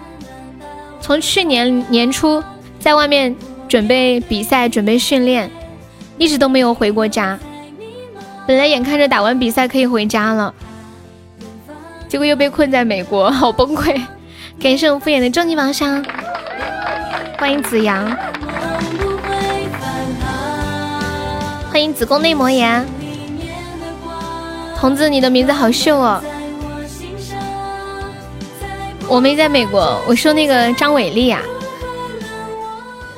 [1.00, 2.44] 从去年年初
[2.80, 3.36] 在外面
[3.68, 5.50] 准备比赛、准备训练，
[6.18, 7.40] 一直都没有回过家。
[8.48, 10.54] 本来眼看着打完比赛可以回家了，
[12.08, 14.00] 结果又被困在美国，好崩溃。
[14.60, 16.04] 感谢我敷衍的终极宝箱。
[17.38, 18.06] 欢迎子阳，
[21.70, 22.86] 欢迎子宫内膜炎，
[24.78, 26.22] 童子，你的名字好秀哦！
[29.08, 31.42] 我没在美国，我说那个张伟丽呀，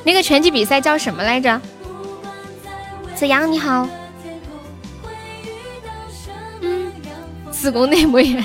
[0.04, 1.60] 那个拳击比赛叫什么来着？
[3.14, 3.88] 子阳你好，
[6.60, 6.92] 嗯，
[7.50, 8.44] 子宫内膜炎，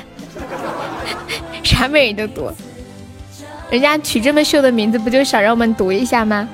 [1.63, 2.53] 啥美都多。
[3.73, 6.47] 人家取这么秀的名字，不就想让我们读一下吗？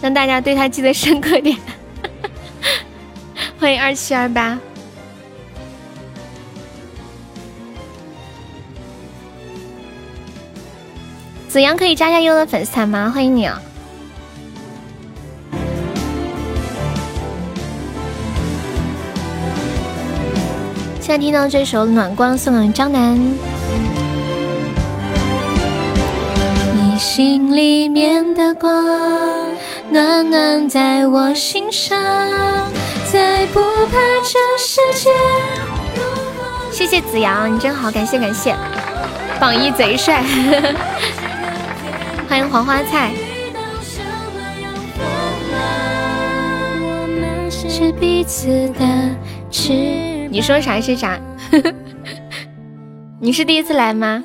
[0.00, 1.56] 让大家对他记得深刻点。
[3.58, 4.56] 欢迎二七二八，
[11.48, 13.10] 子阳可以加下优的粉丝团吗？
[13.12, 13.60] 欢迎你啊！
[21.00, 23.49] 现在听到这首《暖光》，送给江南。
[27.00, 28.70] 心里面的光，
[29.90, 31.98] 暖暖在我心上，
[33.10, 35.08] 再不怕这世界。
[36.70, 38.54] 谢谢子阳，你真好，感谢感谢，
[39.40, 40.22] 榜一贼帅，
[42.28, 43.12] 欢迎黄花菜。
[47.48, 48.84] 是彼此的
[49.50, 49.72] 翅。
[50.30, 51.18] 你说啥是啥？
[53.18, 54.22] 你是第一次来吗？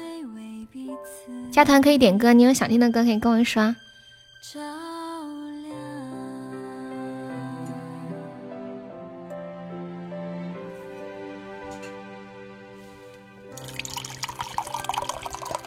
[1.56, 3.74] 加团可以点歌，你有想听的歌可以跟我说。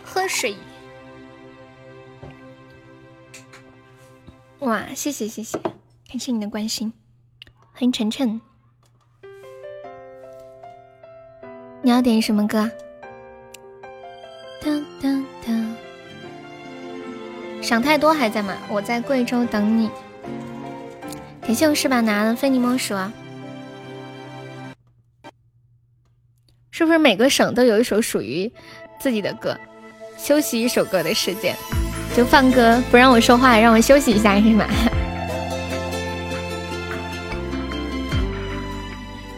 [0.04, 0.54] 喝水。
[4.58, 5.58] 哇，谢谢谢谢，
[6.06, 6.92] 感谢你的关心，
[7.72, 8.38] 欢迎晨晨。
[11.80, 12.70] 你要点什么歌？
[14.60, 15.24] 噔噔！
[17.60, 18.54] 想太多还在吗？
[18.68, 19.90] 我在贵州等你。
[21.42, 23.12] 感谢我是把拿的非你莫属啊！
[26.70, 28.52] 是不是每个省都有一首属于
[29.00, 29.58] 自己的歌？
[30.16, 31.54] 休息一首歌的时间，
[32.16, 34.66] 就放歌，不让我说话，让我休息一下是吗？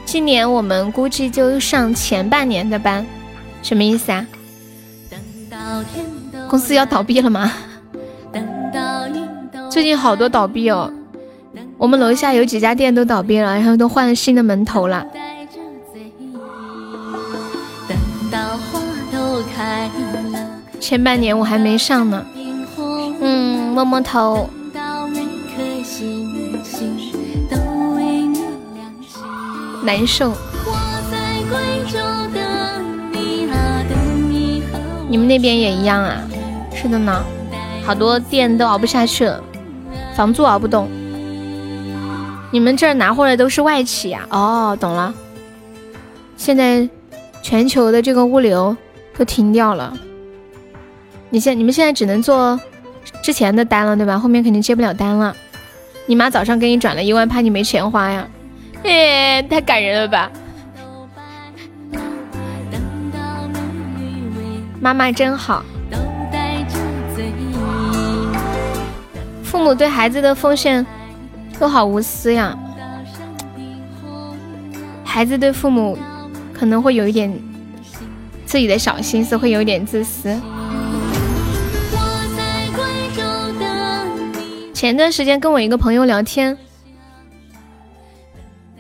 [0.05, 3.07] 今年我们估计就上前半年的班，
[3.63, 4.27] 什么意思啊？
[6.49, 7.53] 公司要倒闭了吗？
[9.71, 10.93] 最近好多倒闭哦，
[11.79, 15.07] 我们楼下有几家店都倒闭了，然后都换了新的门头了。
[20.81, 22.27] 前半年我还没上呢，
[23.21, 24.51] 嗯，摸摸头。
[29.85, 30.33] 难受。
[35.09, 36.21] 你们那边也一样啊？
[36.75, 37.25] 是的呢，
[37.85, 39.43] 好多店都熬不下去了，
[40.15, 40.89] 房租熬不动。
[42.53, 44.27] 你们这儿拿货的都是外企呀？
[44.31, 45.15] 哦，懂了。
[46.37, 46.89] 现在
[47.43, 48.77] 全球的这个物流
[49.17, 49.97] 都停掉了。
[51.31, 52.59] 你现你们现在只能做
[53.23, 54.19] 之前的单了，对吧？
[54.19, 55.35] 后面肯定接不了单了。
[56.07, 58.27] 你妈早上给你转了一万，怕你没钱花呀。
[58.83, 60.31] 哎，太感人了吧！
[64.81, 65.63] 妈妈真好，
[69.51, 70.87] 父母对孩子的奉献
[71.59, 72.57] 都好无私呀。
[75.05, 75.99] 孩子对父母
[76.55, 77.37] 可能会有一点
[78.47, 80.41] 自己的小心思，会有一点自私。
[84.73, 86.57] 前段时间跟我一个朋友聊天。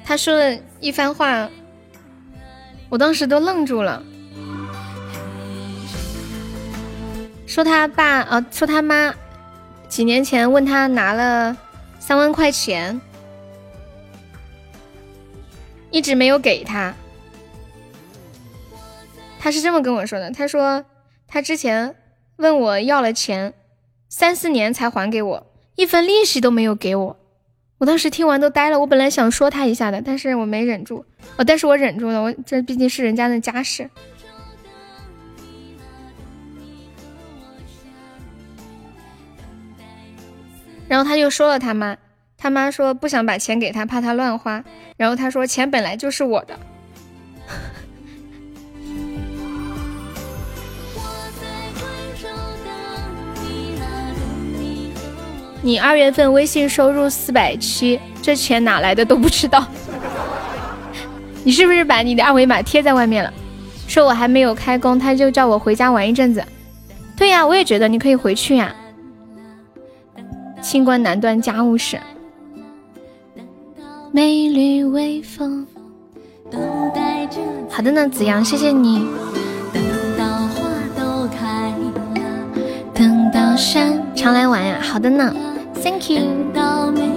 [0.04, 1.48] 他说了一番话，
[2.88, 4.00] 我当时都愣住了。
[7.44, 9.12] 说他爸，呃，说他妈，
[9.90, 11.54] 几年前问他拿了
[11.98, 12.98] 三万块钱，
[15.90, 16.94] 一直没有给他。
[19.40, 20.84] 他是这么跟我说的，他说
[21.26, 21.96] 他之前
[22.36, 23.52] 问我要了钱，
[24.08, 27.16] 三四年才还给我，一分利息都没有给我。
[27.78, 31.04] 我当时听完都呆了，我本来想说他一下的，但是我没忍住，
[31.36, 33.90] 哦，但是我忍住了，我这毕竟是人家的家事。
[40.90, 41.96] 然后他就说了他妈，
[42.36, 44.64] 他妈说不想把钱给他，怕他乱花。
[44.96, 46.58] 然后他说钱本来就是我的。
[55.62, 59.64] 你二月份微信收入四百七，这钱哪来的都不知道。
[61.44, 63.32] 你是不是把你的二维码贴在外面了？
[63.86, 66.44] 说我还没有开工，他就叫我回家玩一阵子。
[67.16, 68.74] 对呀，我也觉得你可以回去呀。
[70.60, 71.98] 清官难断家务事。
[74.12, 75.66] 每缕微风。
[77.68, 79.06] 好的呢，子阳，谢谢你。
[82.92, 84.78] 等到山，常来玩呀。
[84.82, 85.34] 好的呢。
[85.82, 87.09] Thank you。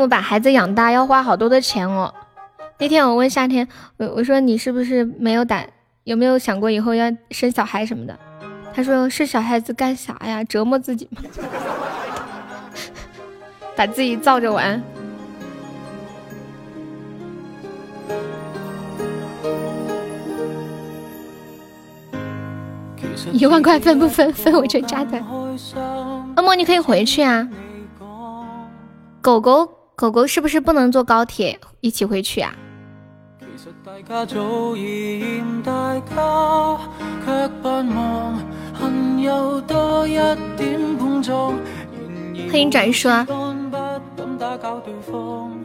[0.00, 2.12] 母把孩子养大要花好多的钱哦。
[2.78, 5.62] 那天我问夏天，我我说你是不是没有打，
[6.04, 8.18] 有没有想过以后要生小孩什么的？
[8.72, 10.42] 他说是小孩子干啥呀？
[10.44, 11.22] 折磨自己吗？
[13.76, 14.82] 把自己造着玩。
[23.32, 24.32] 一万块分不分？
[24.32, 25.18] 分我就加的。
[26.36, 27.46] 恶魔，你可以回去啊。
[29.20, 29.70] 狗狗，
[30.00, 32.54] 狗狗是不是不能坐高铁一起回去啊？
[42.50, 43.26] 欢迎转说。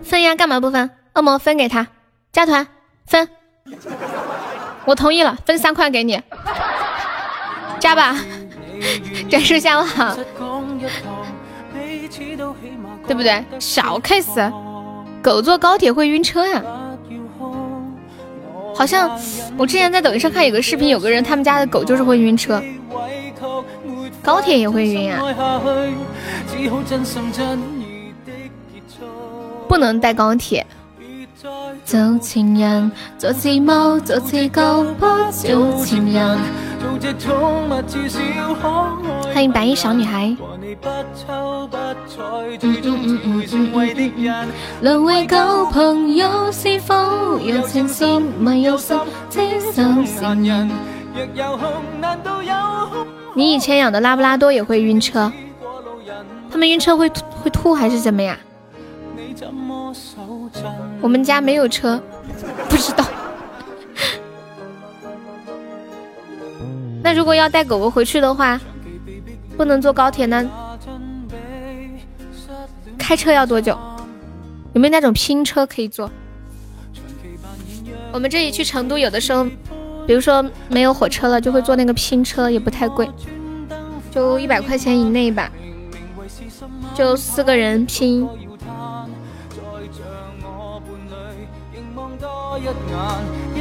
[0.03, 0.91] 分呀，干嘛不分？
[1.13, 1.87] 恶魔分给他，
[2.33, 2.67] 加团
[3.05, 3.29] 分。
[4.83, 6.21] 我同意了，分三块给你。
[7.79, 8.17] 加吧，
[9.29, 10.13] 转述下午好，
[13.07, 13.43] 对不对？
[13.59, 14.51] 小 case，
[15.21, 16.63] 狗坐高铁会晕车呀？
[18.75, 19.09] 好像
[19.57, 22.61] 我之前在抖音上看有个视频，有个人他们家的狗就是会晕车，
[24.21, 25.21] 高铁也会晕啊。
[29.67, 30.65] 不能带高铁。
[31.85, 36.39] 做情人，做次猫，做次狗，不做情人。
[39.33, 40.35] 欢迎白衣小女孩。
[44.81, 46.95] 沦为狗朋友是否
[47.39, 48.97] 有情深没有心，
[49.29, 49.39] 只
[49.71, 50.69] 想信任。
[53.33, 55.31] 你以前养的拉布拉多也会晕车，
[56.49, 57.09] 他们晕车会
[57.41, 58.37] 会吐还是怎么呀？
[61.01, 62.01] 我们家没有车，
[62.69, 63.05] 不知道。
[67.15, 68.59] 如果要带狗狗回去的话，
[69.55, 70.45] 不能坐高铁，那
[72.97, 73.79] 开车要多久？
[74.73, 76.11] 有没有那种拼车可以坐？
[78.11, 79.45] 我们这里去成都，有的时候，
[80.05, 83.09] 比如说没有火车了，就会坐那个拼车，也不太贵，
[84.11, 85.49] 就一百块钱以内吧，
[86.93, 88.27] 就四个人拼。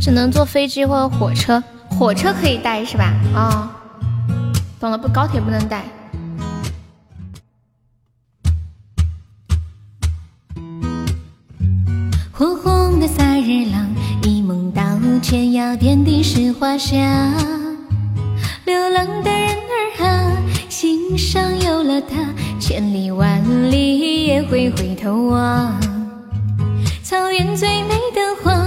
[0.00, 3.12] 只能坐飞机或者火车，火车可以带是吧？
[3.34, 3.70] 啊，
[4.80, 5.84] 懂了，不高铁不能带。
[12.32, 13.86] 火红的萨日朗，
[14.22, 14.82] 一梦到
[15.20, 16.98] 天涯，遍地是花香。
[18.64, 19.29] 流浪的
[22.70, 25.74] 千里万里也会回头望。
[27.02, 28.64] 草原最美的花。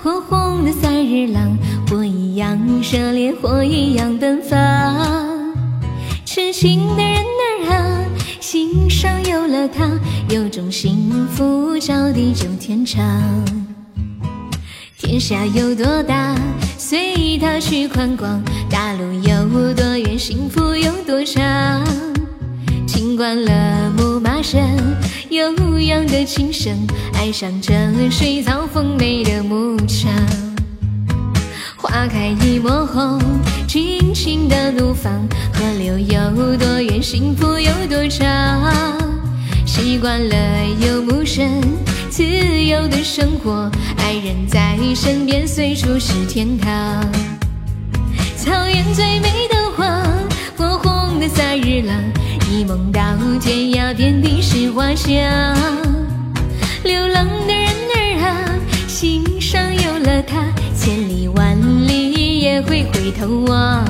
[0.00, 4.56] 火红的萨日朗，火一样热烈，火一样奔放。
[6.24, 8.04] 痴情的人儿啊，
[8.38, 9.98] 心上有了他，
[10.28, 13.02] 有种幸福叫地久天长。
[14.96, 16.36] 天下有多大，
[16.78, 21.84] 随他去宽广；大路有多远，幸福有多长。
[23.20, 24.58] 惯了牧马声，
[25.28, 26.74] 悠扬的琴声，
[27.12, 27.74] 爱上这
[28.10, 30.10] 水草丰美的牧场。
[31.76, 33.20] 花开一抹红，
[33.68, 35.12] 尽情的怒放。
[35.52, 38.96] 河流有多远，幸福有多长。
[39.66, 40.36] 习惯了
[40.80, 41.60] 游牧声，
[42.08, 47.06] 自由的生活，爱人在身边，随处是天堂。
[48.38, 50.02] 草原最美的花，
[50.56, 51.94] 火红的萨日朗。
[52.50, 53.00] 一梦到
[53.40, 55.14] 天涯，遍地是花香。
[56.82, 60.44] 流浪的人儿啊，心上有了他，
[60.76, 61.56] 千里万
[61.86, 63.84] 里也会回头望。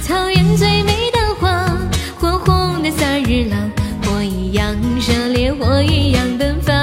[0.00, 1.68] 草原最美的花，
[2.18, 3.70] 火红的萨日朗，
[4.04, 6.74] 火一样热烈，火一样奔放。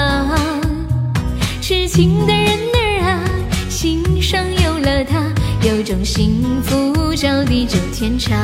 [1.60, 3.20] 痴情的人儿啊，
[3.68, 5.26] 心上有了他，
[5.68, 8.38] 有种幸福叫地久天长。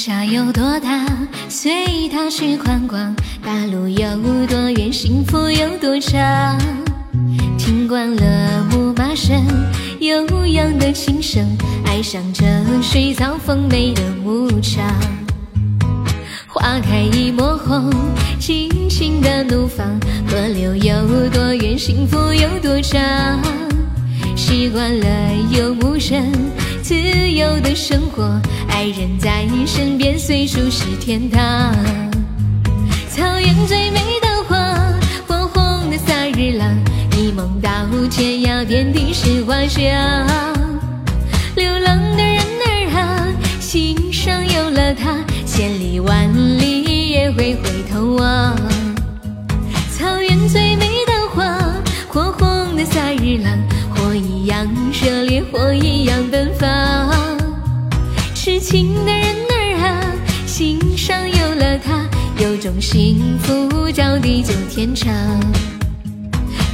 [0.00, 1.06] 下有多大，
[1.50, 3.14] 随他去宽广；
[3.44, 6.58] 大路有多远，幸福有多长。
[7.58, 9.44] 听惯了牧马声，
[10.00, 11.46] 悠扬的琴声，
[11.84, 12.46] 爱上这
[12.80, 14.82] 水草丰美的牧场。
[16.46, 17.90] 花开一抹红，
[18.38, 19.86] 尽情的怒放。
[20.26, 22.98] 河流有多远，幸福有多长。
[24.34, 25.06] 习惯了
[25.50, 26.32] 游牧人
[26.82, 26.94] 自
[27.30, 31.74] 由的生活，爱人在身边，随处是天堂。
[33.10, 34.56] 草原最美的花，
[35.26, 36.68] 火红的萨日朗，
[37.16, 37.70] 一梦到
[38.10, 39.84] 天涯，遍地是花香。
[41.54, 43.28] 流浪的人儿啊，
[43.60, 48.56] 心上有了他，千里万里也会回头望。
[54.60, 56.68] 像热烈，火一样奔放。
[58.34, 60.12] 痴情的人儿啊，
[60.46, 62.04] 心上有了他。
[62.38, 65.10] 有种幸福叫地久天长。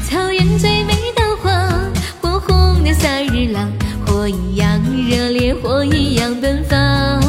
[0.05, 1.53] 草原最美的花，
[2.21, 3.71] 火红的萨日朗，
[4.05, 7.23] 火一样热烈，火一样奔放。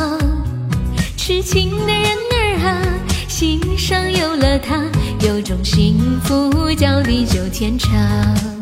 [1.15, 2.81] 痴情的人儿啊，
[3.27, 4.83] 心上有了他，
[5.21, 8.56] 有种幸福叫地久天长。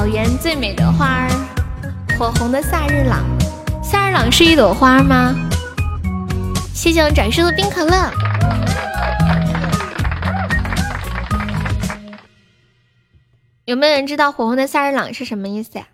[0.00, 1.28] 草原最美的花儿，
[2.18, 3.22] 火红的萨日朗。
[3.84, 5.36] 萨日朗是一朵花吗？
[6.72, 8.10] 谢谢我展示的冰可乐。
[13.66, 15.86] 有没有人知道火红的萨日朗是什么意思呀？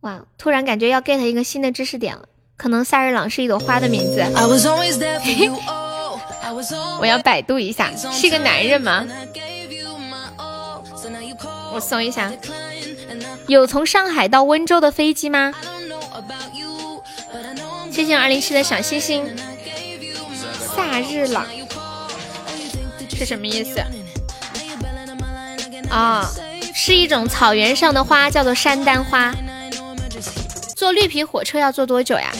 [0.00, 2.24] 哇，突然感觉要 get 一个新的知识点了，
[2.56, 4.20] 可能萨日朗是一朵花的名字。
[6.98, 9.06] 我要百度一下，是一个男人吗？
[11.76, 12.32] 我搜一下，
[13.48, 15.52] 有从上海到温州的飞机吗？
[17.92, 19.36] 谢谢二零七的小星星。
[20.74, 21.44] 夏日朗
[23.10, 23.78] 是什么意思？
[25.90, 26.26] 啊，
[26.74, 29.34] 是一种草原上的花，叫做山丹花。
[30.74, 32.32] 坐绿皮火车要坐多久呀？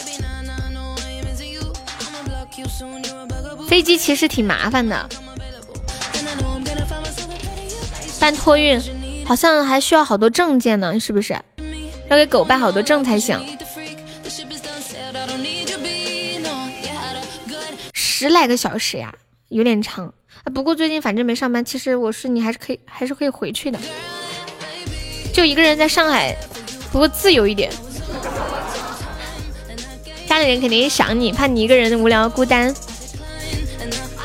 [3.68, 5.06] 飞机其实挺麻烦的，
[8.18, 8.80] 办托运
[9.26, 11.36] 好像还需要好多证件呢，是不是？
[12.08, 13.36] 要给狗办好多证才行。
[17.92, 19.12] 十来个小时呀，
[19.48, 20.14] 有点长。
[20.54, 23.78] 不过最近反正没上班，其实我是你还是可以，还是可以回去的。
[25.34, 26.34] 就一个人在上海，
[26.92, 27.70] 不过自由一点。
[30.28, 32.72] 家里人肯定想你，怕你一个人无聊孤单，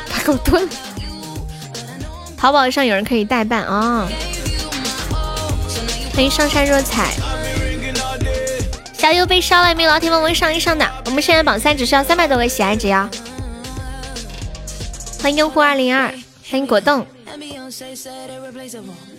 [0.08, 0.68] 把狗炖。
[2.36, 4.08] 淘宝上有人可以代办啊。
[6.14, 7.10] 欢迎上山若彩，
[8.98, 10.86] 小优被烧了，没有老铁们，我上一上的。
[11.06, 13.10] 我们现在榜三只需要三百多个喜爱值呀。
[15.22, 16.12] 欢迎用户二零二，
[16.50, 17.06] 欢迎果冻。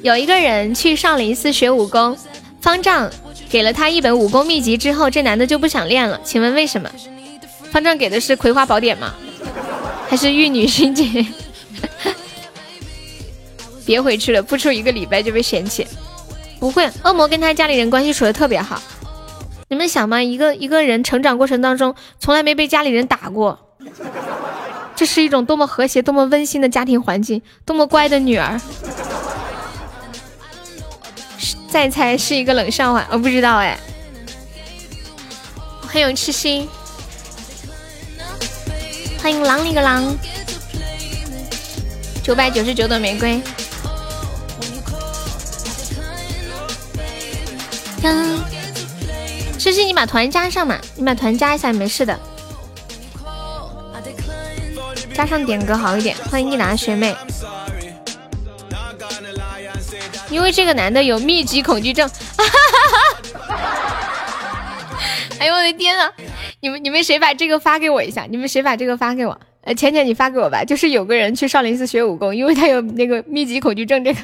[0.04, 2.16] 有一个人去少林寺学武功，
[2.62, 3.10] 方丈
[3.50, 6.22] 给了他一本武功秘籍之后，这男的就不想练了。
[6.24, 6.90] 请问为什么？
[7.72, 9.16] 方丈给的是《葵花宝典》吗？
[10.08, 11.12] 还是《玉女心经》？
[13.84, 15.88] 别回去了，不出一个礼拜就被嫌弃。
[16.64, 18.82] 不会，恶魔跟他家里人关系处的特别好。
[19.68, 20.24] 你们想吗？
[20.24, 23.60] 一个一个人成长过程当中，从来没被家里人打过。
[24.96, 28.62] 这是一种多么和谐、多么温馨的家庭环境，多么乖的女儿。
[31.68, 33.78] 再猜是一个冷笑话，我不知道哎。
[35.86, 36.70] 很有痴心，
[39.22, 40.16] 欢迎狼里个狼，
[42.24, 43.42] 九百九十九朵玫瑰。
[49.58, 52.20] 诗诗，你把团加上嘛，你把团加一下，没事的。
[55.14, 57.16] 加上点歌好一点，欢迎一拿学妹。
[60.30, 63.58] 因为这个男的有密集恐惧症啊哈哈哈，
[65.40, 66.12] 哎呦我的天呐！
[66.60, 68.26] 你们你们谁把这个发给我一下？
[68.30, 69.40] 你们谁把这个发给我？
[69.62, 70.64] 呃，浅浅你发给我吧。
[70.66, 74.20] 就是有个人去少林寺学武功，因为他有那个密集恐惧症，这个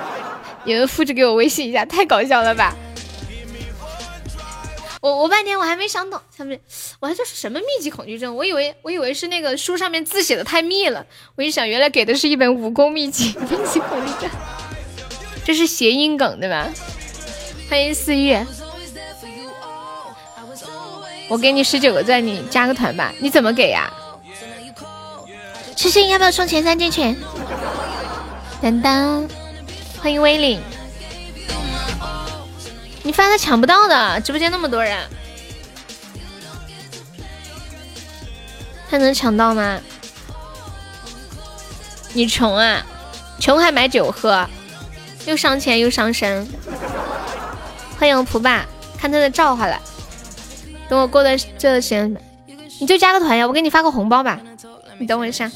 [0.64, 2.72] 你们复制给我微信一下，太搞笑了吧！
[5.02, 6.60] 我我半天我还没想懂，下面
[7.00, 8.36] 我还说是什么密集恐惧症？
[8.36, 11.04] 我以为我以为是那个书上面字写的太密了。
[11.34, 13.34] 我一想，原来给的是一本武功秘籍。
[13.50, 14.30] 密集恐惧症，
[15.44, 16.68] 这是谐音梗对吧？
[17.68, 18.46] 欢迎四月，
[21.28, 23.12] 我给你十九个赞，你加个团吧。
[23.18, 23.92] 你怎么给呀？
[25.74, 27.02] 痴心要不要冲前三进去？
[28.62, 29.28] 当当，
[30.00, 30.60] 欢迎威领。
[33.02, 34.96] 你发他抢不到的，直播间那么多人，
[38.88, 39.80] 他能抢到吗？
[42.12, 42.84] 你穷啊？
[43.40, 44.46] 穷还买酒喝，
[45.26, 46.46] 又伤钱又伤身。
[47.98, 48.64] 欢迎蒲爸，
[48.96, 49.80] 看他的召唤了。
[50.88, 52.16] 等我过段这段时间，
[52.78, 54.38] 你就加个团呀，我给你发个红包吧。
[54.98, 55.50] 你等我一下。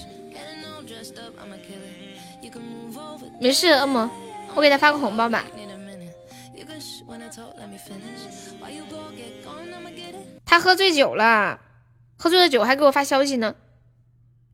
[3.38, 4.10] 没事，恶魔，
[4.54, 5.44] 我给他发个红包吧。
[10.46, 11.60] 他喝醉酒了，
[12.16, 13.56] 喝醉了酒还给我发消息呢。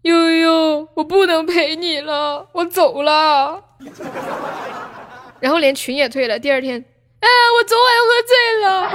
[0.03, 3.63] 悠悠，我不能陪你了，我走了。
[5.39, 6.39] 然后连群也退了。
[6.39, 6.85] 第二天，
[7.21, 8.91] 哎，我昨晚喝醉了，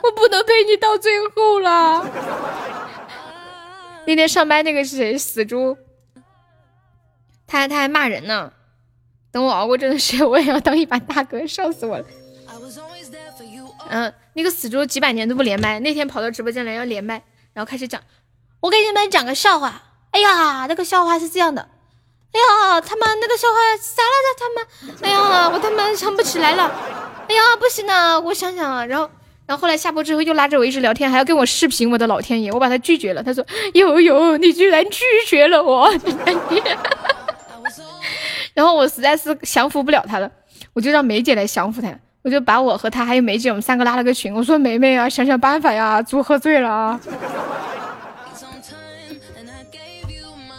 [0.02, 2.04] 我不能陪你到最后了。
[4.06, 5.16] 那天上班那个是谁？
[5.16, 5.76] 死猪。
[7.46, 8.52] 他他还骂人呢。
[9.30, 12.04] 等我熬过这段时间，我也要当一把大哥，笑死我了。
[13.92, 17.22] 嗯，那个死猪几百年都不连麦，那天跑到直播间来要连麦。
[17.52, 18.00] 然后开始讲，
[18.60, 19.82] 我给你们讲个笑话。
[20.12, 21.68] 哎呀，那个笑话是这样的。
[22.32, 24.34] 哎呀，他妈那个笑话啥来着？
[24.40, 24.62] 他妈，
[25.06, 26.64] 哎呀，我他妈想不起来了。
[27.28, 28.86] 哎呀，不行了，我想想啊。
[28.86, 29.10] 然后，
[29.44, 31.90] 然后后来下播之后又拉着我一直聊天，还要跟我视频。
[31.90, 33.22] 我的老天爷，我把他拒绝了。
[33.22, 35.92] 他说：“悠悠，你居然拒绝了我。”
[38.54, 40.30] 然后我实在是降服不了他了，
[40.72, 41.88] 我就让梅姐来降服他。
[42.22, 44.32] 我就把我和他还有梅姐，我们三个拉了个群。
[44.32, 47.00] 我说梅梅啊，想想办法呀，猪喝醉了啊。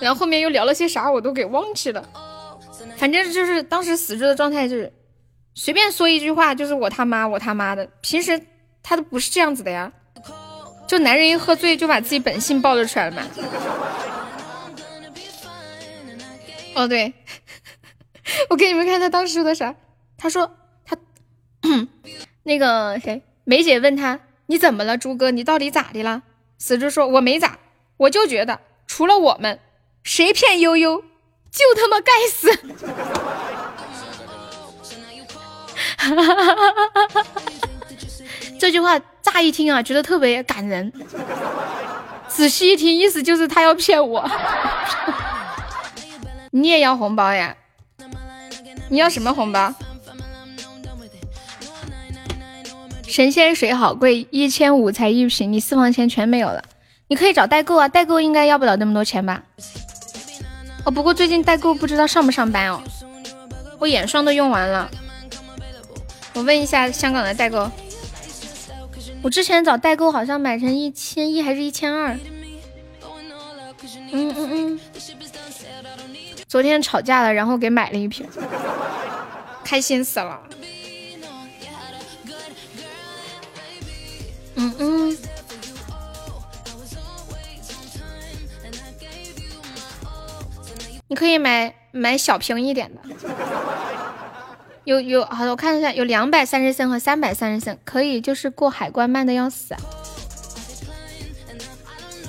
[0.01, 2.03] 然后后面又聊了些啥，我都给忘记了。
[2.97, 4.91] 反正就是当时死猪的状态，就是
[5.53, 7.87] 随便说一句话，就是我他妈，我他妈的。
[8.01, 8.41] 平时
[8.81, 9.89] 他都不是这样子的呀，
[10.85, 13.23] 就男人一喝醉就把自己本性暴露出来了嘛。
[16.75, 17.13] 哦对，
[18.49, 19.73] 我给你们看他当时的啥，
[20.17, 20.57] 他说。
[22.43, 26.23] 那个谁，梅姐问他你怎么了，猪哥，你到底咋的了？
[26.57, 27.57] 死猪说我没咋，
[27.97, 29.59] 我就觉得除了我们，
[30.03, 31.03] 谁骗悠悠
[31.51, 32.51] 就他妈该死。
[38.59, 40.91] 这句话乍一听啊，觉得特别感人，
[42.27, 44.29] 仔细一听，意思就是他要骗我。
[46.51, 47.55] 你也要红包呀？
[48.89, 49.73] 你要什么红包？
[53.13, 56.63] 神仙水好贵，一千五才一瓶，你私房钱全没有了。
[57.09, 59.43] 你可以找代购啊，代购应该要不了那么多钱吧？
[60.83, 62.81] 哦，不过最近代购不知道上不上班哦。
[63.77, 64.89] 我眼霜都用完了，
[66.33, 67.69] 我问一下香港的代购。
[69.21, 72.17] 我之前找代购好像买成一千一还是一千二？
[74.11, 74.79] 嗯嗯嗯。
[76.47, 78.25] 昨天吵架了，然后给买了一瓶，
[79.63, 80.41] 开心死了。
[84.55, 85.17] 嗯嗯，
[91.07, 93.01] 你可以买买小瓶一点的，
[94.83, 99.75] 有有好的，我看一下，有两百三十升和三百三十升，可以就是过海关慢的要死。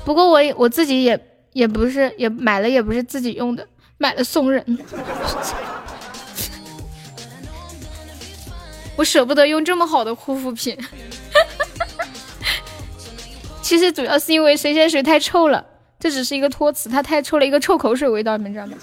[0.04, 1.18] 不过我我自己也
[1.52, 3.66] 也不是也买了，也不是自己用的，
[3.98, 4.62] 买了送人。
[8.96, 10.78] 我舍不得用这么好的护肤品。
[13.64, 15.64] 其实主要是因为神仙水太臭了，
[15.98, 18.76] 这只是一个托词，它太臭了，一个臭口水味道，你们知道吗？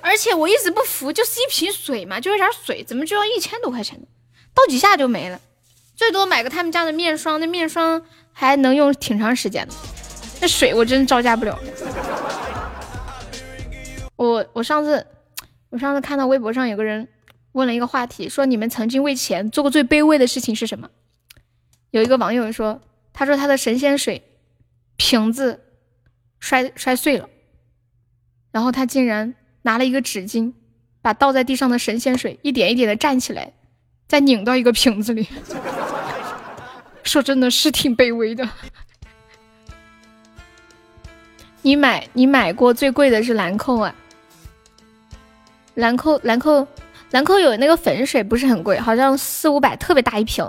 [0.00, 4.06] 而且我一直不服，就是一瓶水嘛，就有点水，怎么就要一千多块钱呢？
[4.54, 5.38] 倒几下就没了，
[5.94, 9.74] 最多买个他们家的面霜，那面霜还能用挺长时间的，
[10.40, 11.58] 那水我真招架不了。
[14.16, 15.06] 我我上次
[15.68, 17.06] 我上次看到微博上有个人
[17.52, 20.88] 问了一个话题，说你们曾经为钱做过最卑微的事情是什么？
[21.90, 22.80] 有一个网友说。
[23.18, 24.22] 他说他的神仙水
[24.96, 25.60] 瓶子
[26.38, 27.28] 摔摔碎了，
[28.52, 30.52] 然后他竟然拿了一个纸巾，
[31.02, 33.52] 把倒在地上的神仙水一点一点的站起来，
[34.06, 35.26] 再拧到一个瓶子里。
[37.02, 38.48] 说真的是挺卑微的。
[41.62, 43.92] 你买你买过最贵的是兰蔻啊？
[45.74, 46.64] 兰蔻兰蔻
[47.10, 50.48] 兰蔻有那个粉水不是很贵，好像四五百，特别大一瓶。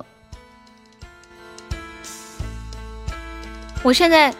[3.82, 4.33] 我现在，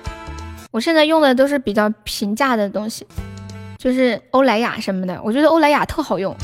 [0.72, 3.08] 我现在用的都是比较平价的东西，
[3.78, 5.20] 就是欧莱雅什么的。
[5.24, 6.36] 我觉得欧莱雅特好用，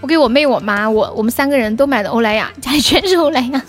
[0.00, 3.62] 我给我妹、我妈、我我们三个人都买的欧莱雅，家里全是欧莱雅，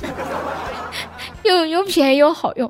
[1.43, 2.69] 又又便宜又好用。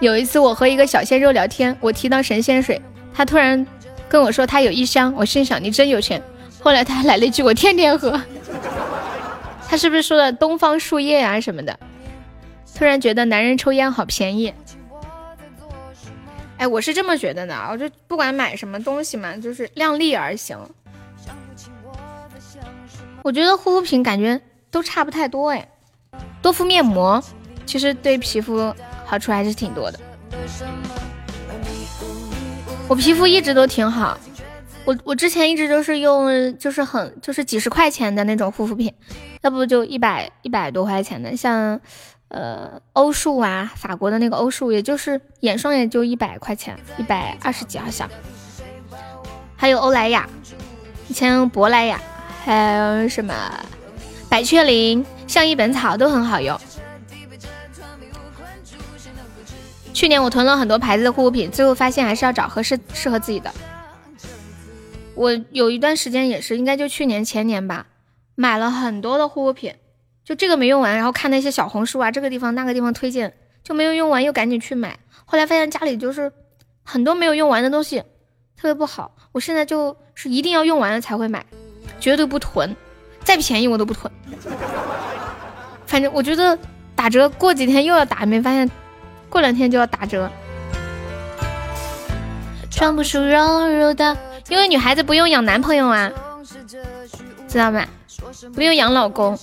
[0.00, 2.80] 有一次我和一个小鲜肉聊天，我提到神仙水，
[3.12, 3.66] 他突然
[4.08, 6.22] 跟我说他有一箱，我心想你真有钱。
[6.62, 8.20] 后来他还来了一句我天天喝，
[9.66, 11.78] 他是不是说的东方树叶啊什么的？
[12.74, 14.52] 突然觉得男人抽烟好便宜。
[16.56, 20.58] 哎，我是这么觉得的，我就不管买什么东西嘛，就是量力而行。
[23.22, 24.40] 我觉得护肤品感觉
[24.70, 25.68] 都差不太多哎，
[26.42, 27.22] 多敷面膜
[27.66, 28.74] 其实对皮肤
[29.04, 30.00] 好处还是挺多的。
[32.88, 34.18] 我皮肤一直都挺好，
[34.84, 38.92] 我我之前一直都是用就是很就是几十块钱的那种护肤品，
[39.42, 41.80] 要不就一百一百多块钱的，像
[42.30, 48.10] 呃欧舒啊，法国的那个欧舒，也就是眼霜也就一百块钱，一百二十几好像，
[49.56, 50.28] 还有欧莱雅，
[51.06, 52.00] 以前珀莱雅。
[52.42, 53.34] 还有什么
[54.30, 56.58] 百雀羚、相宜本草都很好用。
[59.92, 63.52] 去年我囤了很多牌子的护肤品，最后发现还是要找合适适合自己的。
[65.14, 67.88] 我有一段时间也是，应该就去年前年吧，
[68.34, 69.74] 买了很多的护肤品，
[70.30, 73.34] 就这个没用完，然后看那些小红书啊，这个地方那个地方推荐
[73.64, 74.96] 就没有用完，又赶紧去买。
[75.24, 76.30] 后来发现家里就是
[76.84, 77.98] 很多没有用完的东西，
[78.56, 79.16] 特别不好。
[79.32, 81.44] 我现在就是一定要用完了才会买。
[81.98, 82.76] 绝对不囤，
[83.24, 84.08] 再便宜我都不囤。
[85.84, 86.56] 反正我觉得
[86.94, 88.70] 打折过几天又要打，没发现
[89.28, 90.30] 过两天就要打折。
[92.70, 94.16] 装不出柔柔的，
[94.48, 96.12] 因为女孩子不用养男朋友啊，
[97.48, 97.84] 知道吗？
[98.54, 99.36] 不用养老公。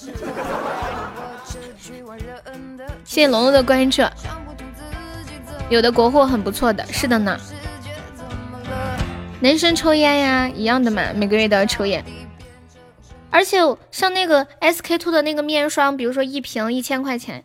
[3.04, 4.04] 谢谢龙龙的关注，
[5.70, 7.38] 有的国货很不错的，是的呢。
[9.40, 12.04] 男生抽烟呀，一样的嘛，每个月都要抽烟。
[13.30, 13.58] 而且
[13.92, 17.44] 像那个 SK two 的那个面霜，比如说一瓶一千块钱，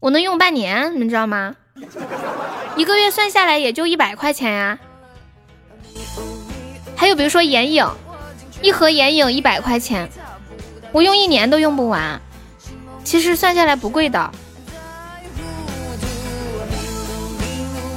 [0.00, 1.54] 我能用半年，你们知道吗？
[2.76, 4.78] 一个月算下来也就一百块钱呀。
[6.96, 7.86] 还有比如说眼影，
[8.62, 10.08] 一盒眼影一百块钱，
[10.92, 12.20] 我用一年都用不完。
[13.02, 14.30] 其实算下来不贵的。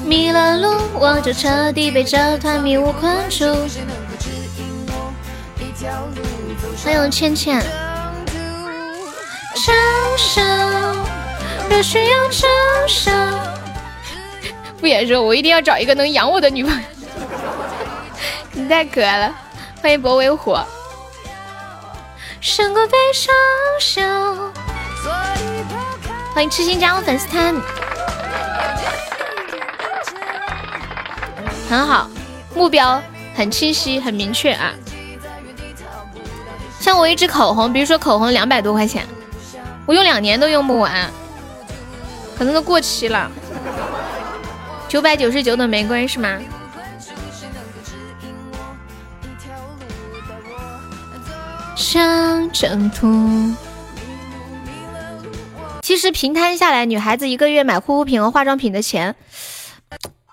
[0.06, 3.46] 迷了路，我就彻底被这团迷雾困住。
[6.84, 7.62] 欢迎倩倩。
[9.56, 9.74] 承
[10.18, 10.42] 受，
[11.70, 12.50] 若需要承
[12.88, 13.12] 受。
[14.80, 16.80] 不也说，我一定要找一个能养我的女朋友。
[18.52, 19.34] 你太可爱了。
[19.84, 20.58] 欢迎博为虎。
[22.40, 23.36] 胜过悲伤。
[26.34, 27.54] 欢迎痴心加入粉丝团。
[31.70, 32.10] 很好，
[32.56, 33.04] 目标
[33.36, 34.72] 很清晰，很明确啊。
[36.80, 39.06] 像我一支口红，比如说口红两百多块钱，
[39.86, 41.12] 我用两年都用不完，
[42.38, 43.30] 可能都过期了。
[44.88, 46.40] 九百九十九朵玫瑰是吗？
[51.84, 53.54] 上征途。
[55.82, 59.16] 其实平摊下来，女孩子一个月买护肤品和化妆品的钱，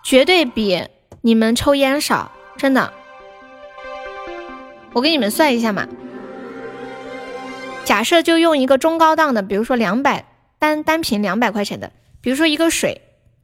[0.04, 0.86] 绝对比
[1.22, 2.92] 你们抽烟少，真的。
[4.92, 5.88] 我给你们算一下嘛。
[7.84, 10.26] 假设就用一个中高档的，比如说两百
[10.60, 13.02] 单单瓶两百块钱的，比如说一个水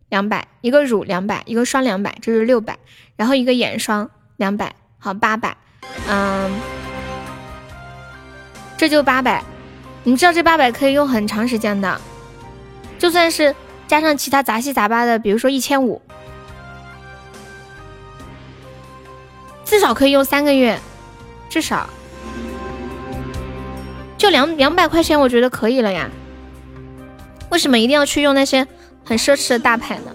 [0.08, 2.78] 两百，一个乳两百，一个霜两百，这是六百，
[3.16, 5.56] 然后一个眼霜两百，好八百，
[6.08, 6.52] 嗯，
[8.76, 9.42] 这就八百，
[10.04, 12.00] 你知道这八百可以用很长时间的，
[12.98, 13.54] 就算是
[13.88, 16.00] 加上其他杂七杂八的，比如说一千五，
[19.64, 20.78] 至少可以用三个月，
[21.48, 21.88] 至少。
[24.18, 26.10] 就两两百块钱，我觉得可以了呀。
[27.50, 28.66] 为什么一定要去用那些
[29.04, 30.10] 很奢侈的大牌呢？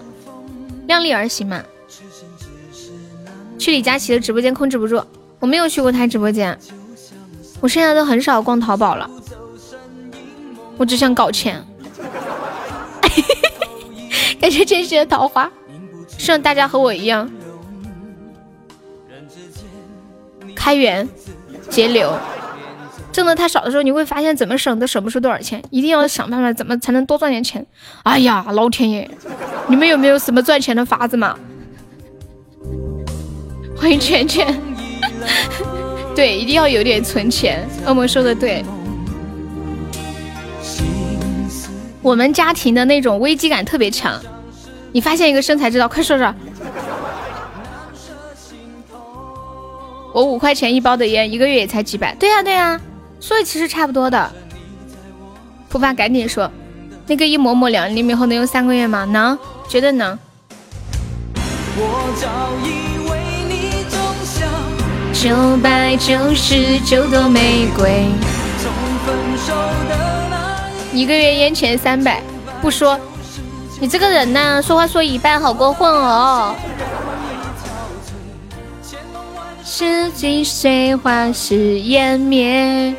[0.86, 1.62] 量力而行嘛。
[3.58, 5.04] 去李佳琦的直播间控制不住，
[5.38, 6.58] 我没有去过他直播间。
[7.62, 9.08] 我现在都很少逛淘宝了，
[10.76, 11.64] 我只想搞钱。
[14.40, 15.48] 感谢真实的桃花，
[16.18, 17.30] 希望大家和我一样，
[20.56, 21.08] 开源
[21.70, 22.12] 节流。
[23.12, 27.64] 挣的太少的时候，你会发现怎么省都省不出多少钱，一定要想办法怎么才能多赚点钱。
[28.02, 29.08] 哎呀，老天爷，
[29.68, 31.38] 你们有没有什么赚钱的法子嘛？
[33.78, 34.60] 欢迎圈圈，
[36.14, 37.66] 对，一定要有点存钱。
[37.86, 38.62] 恶魔说的对，
[42.02, 44.20] 我们家庭的那种危机感特别强。
[44.92, 46.34] 你发现一个生财之道，快说说。
[50.12, 52.14] 我五块钱一包的烟，一个月也才几百。
[52.16, 52.78] 对呀，对呀。
[53.18, 54.30] 所以其实差不多的。
[55.70, 56.50] 普法赶紧说，
[57.06, 59.06] 那个一抹抹两厘米后能用三个月吗？
[59.06, 60.18] 能，绝对能。
[65.22, 68.06] 九百九十九朵玫瑰，
[70.92, 72.20] 一个月烟钱三百，
[72.60, 72.98] 不说，
[73.78, 76.56] 你这个人呢，说话说一半，好过分哦！
[79.64, 82.92] 十几岁花式湮灭。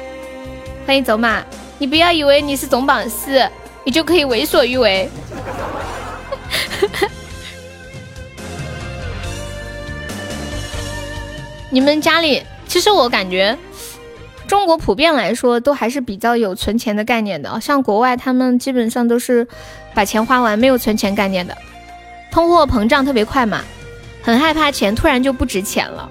[0.88, 1.44] 欢迎走马，
[1.78, 3.46] 你不要以为你是总榜四，
[3.84, 5.10] 你就可以为所欲为。
[11.74, 13.58] 你们家里，其实我感觉。
[14.46, 19.48] 中国普遍来说都还是比较有存钱的概念的，像国外他们基本上都是
[19.96, 21.58] 把钱花完，没有存钱概念的。
[22.30, 23.64] 通货膨胀特别快嘛，
[24.22, 26.08] 很害怕钱突然就不值钱了，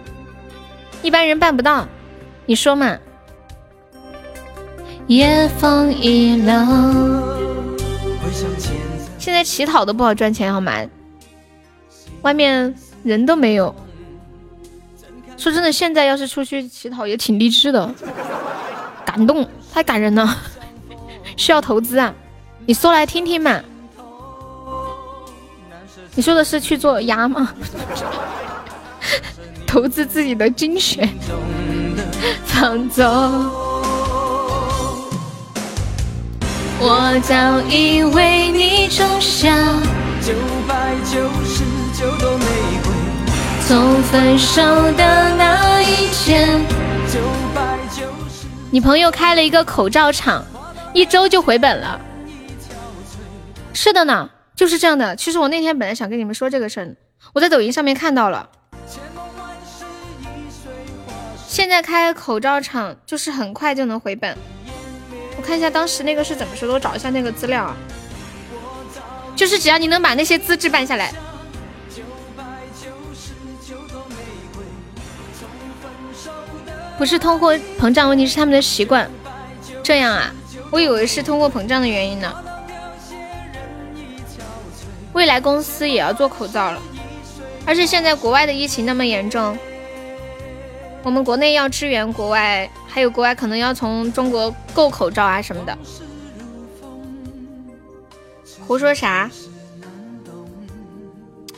[1.01, 1.87] 一般人办不到。
[2.45, 2.99] 你说嘛？
[5.07, 7.23] 夜风已冷，
[9.17, 10.73] 现在乞讨都不好赚钱好吗？
[12.23, 12.75] 外面
[13.05, 13.73] 人都没有。
[15.43, 17.93] 说真的，现在要是出去乞讨也挺励志的，
[19.05, 20.39] 感动，太感人了。
[21.37, 22.15] 需要投资啊？
[22.65, 23.61] 你说来听听嘛。
[26.15, 27.53] 你说的是去做鸭吗？
[29.67, 31.09] 投资自己的精血，
[32.45, 33.05] 放纵。
[36.79, 39.51] 我早已为你种下
[40.21, 40.33] 九
[40.69, 41.65] 百九十
[41.99, 42.45] 九朵玫
[42.85, 42.92] 瑰。
[43.69, 44.61] 从分手
[44.93, 46.61] 的那一天，
[48.71, 50.45] 你朋友开了一个口罩厂，
[50.93, 52.01] 一周就回本了。
[53.73, 55.15] 是的呢，就是这样的。
[55.17, 56.97] 其实我那天本来想跟你们说这个事儿，
[57.33, 58.49] 我在抖音上面看到了。
[61.47, 64.37] 现在开口罩厂就是很快就能回本。
[65.37, 67.77] 我看一下当时那个是怎么说的，我找一下那个资料啊。
[69.37, 71.13] 就是只要你能把那些资质办下来。
[77.03, 79.11] 不是通货膨胀问题，是他们的习惯。
[79.83, 80.33] 这样啊，
[80.71, 82.33] 我以为是通货膨胀的原因呢。
[85.13, 86.81] 未来公司也要做口罩了，
[87.67, 89.59] 而且现在国外的疫情那么严重，
[91.03, 95.77] 我们国内要支援国外，还有国外可能要从中国购口罩啊什么的。
[98.65, 99.29] 胡说啥？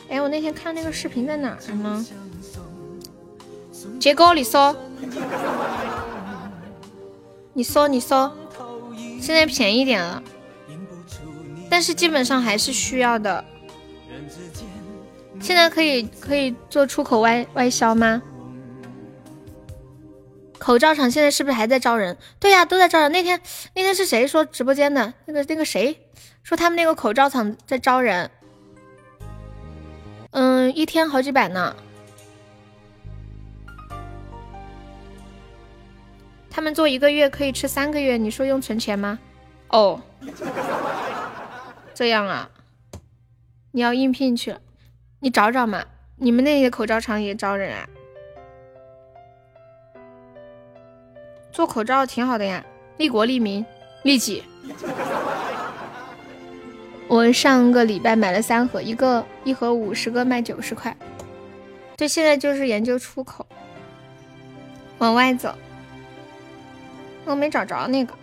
[0.09, 2.03] 哎，我那天看那个视频在哪儿呢？
[3.99, 4.75] 杰哥，你说，
[7.53, 8.31] 你搜，你搜，
[9.21, 10.21] 现在便宜点了，
[11.69, 13.45] 但是基本上还是需要的。
[15.39, 18.21] 现在可以可以做出口外外销吗？
[20.57, 22.17] 口罩厂现在是不是还在招人？
[22.39, 23.11] 对呀，都在招人。
[23.11, 23.39] 那天
[23.75, 25.13] 那天是谁说直播间的？
[25.25, 25.99] 那个那个谁
[26.43, 28.31] 说他们那个口罩厂在招人？
[30.31, 31.75] 嗯，一天好几百呢。
[36.55, 39.19] 他们做一个月可以吃三个月，你说用存钱吗？
[39.67, 40.01] 哦，
[41.93, 42.49] 这样啊，
[43.71, 44.61] 你要应聘去了，
[45.19, 45.83] 你找找嘛。
[46.15, 47.89] 你们那些口罩厂也招人啊？
[51.51, 53.65] 做口罩挺好的呀，利国利民
[54.03, 54.41] 利己。
[57.09, 60.95] 我上个礼拜买了三盒，一个一盒五十个卖九十块。
[61.97, 63.45] 对，现在就是研究出口，
[64.99, 65.53] 往外走。
[67.25, 68.13] 我没找着那个。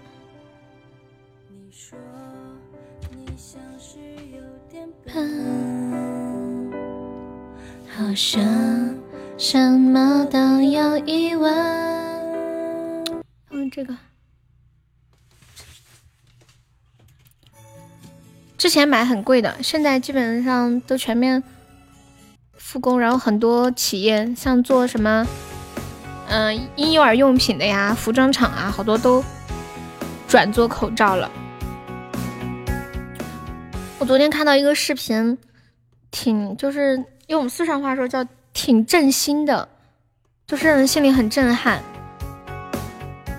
[7.94, 8.94] 好像
[9.36, 11.52] 什么都有疑问。
[13.50, 13.97] 嗯，这个
[18.56, 21.42] 之前买很贵的，现在基本上都全面
[22.55, 25.26] 复工，然后很多企业像做什么。
[26.33, 29.23] 嗯，婴幼儿用品的呀，服装厂啊，好多都
[30.27, 31.31] 转做口罩了。
[33.99, 35.36] 我昨天看到一个视频，
[36.11, 36.97] 挺就是
[37.27, 39.69] 用我们四川话说叫挺震心的，
[40.47, 41.83] 就是让人心里很震撼。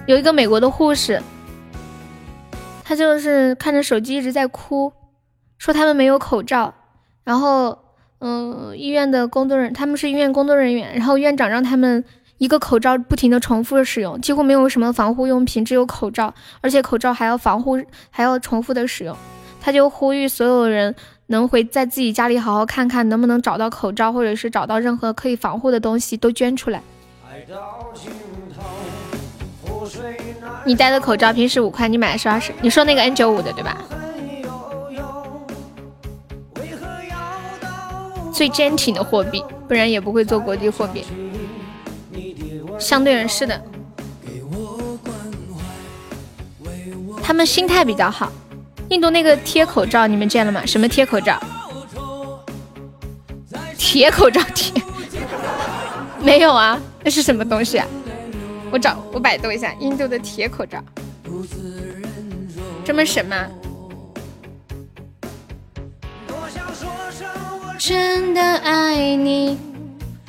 [0.06, 1.20] 有一个美国的护士，
[2.84, 4.94] 她就是看着手机一直在哭，
[5.58, 6.72] 说他们没有口罩，
[7.24, 7.76] 然后
[8.20, 12.06] 嗯，医院的工作人他们是医院工作人员，然后院长让他们。
[12.44, 19.16] 一个口罩不停的重复的使用，几乎没有什么防护用品，只有口罩，而且口罩还要防护，还要重复的使用。
[19.62, 20.94] 他就呼吁所有人
[21.28, 26.84] 能回在自己家里好好看看，能不能找到口罩，或者是找到任何可以防护的东西都捐出来。
[30.66, 32.52] 你戴的口罩平时五块，你买的是二十？
[32.62, 33.78] 你说那个 N 九五的对吧？
[38.34, 41.06] 最坚挺的货币，不然也不会做国际货币。
[42.84, 43.60] 相对人士的，
[47.24, 48.30] 他们心态比较好，
[48.90, 50.66] 印度那个贴口罩你们见了吗？
[50.66, 51.42] 什么贴口罩？
[53.78, 54.84] 铁口罩贴？
[56.22, 57.88] 没有啊，那是什么东西啊？
[58.70, 60.84] 我找我百度一下，印度的铁口罩，
[62.84, 63.48] 这么神吗？
[67.80, 69.58] 真的爱你，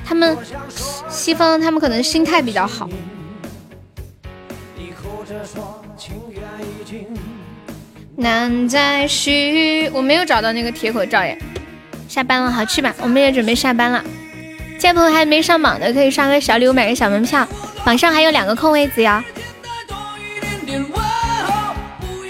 [0.05, 0.37] 他们
[1.09, 2.87] 西方他们可能心态比较好。
[8.15, 11.37] 难再续，我没有找到那个铁口罩耶。
[12.07, 14.01] 下班了，好去吧，我们也准备下班了。
[14.79, 17.45] 见朋友还没上榜的，可以刷个小礼物，买个小门票。
[17.83, 19.23] 榜上还有两个空位子呀。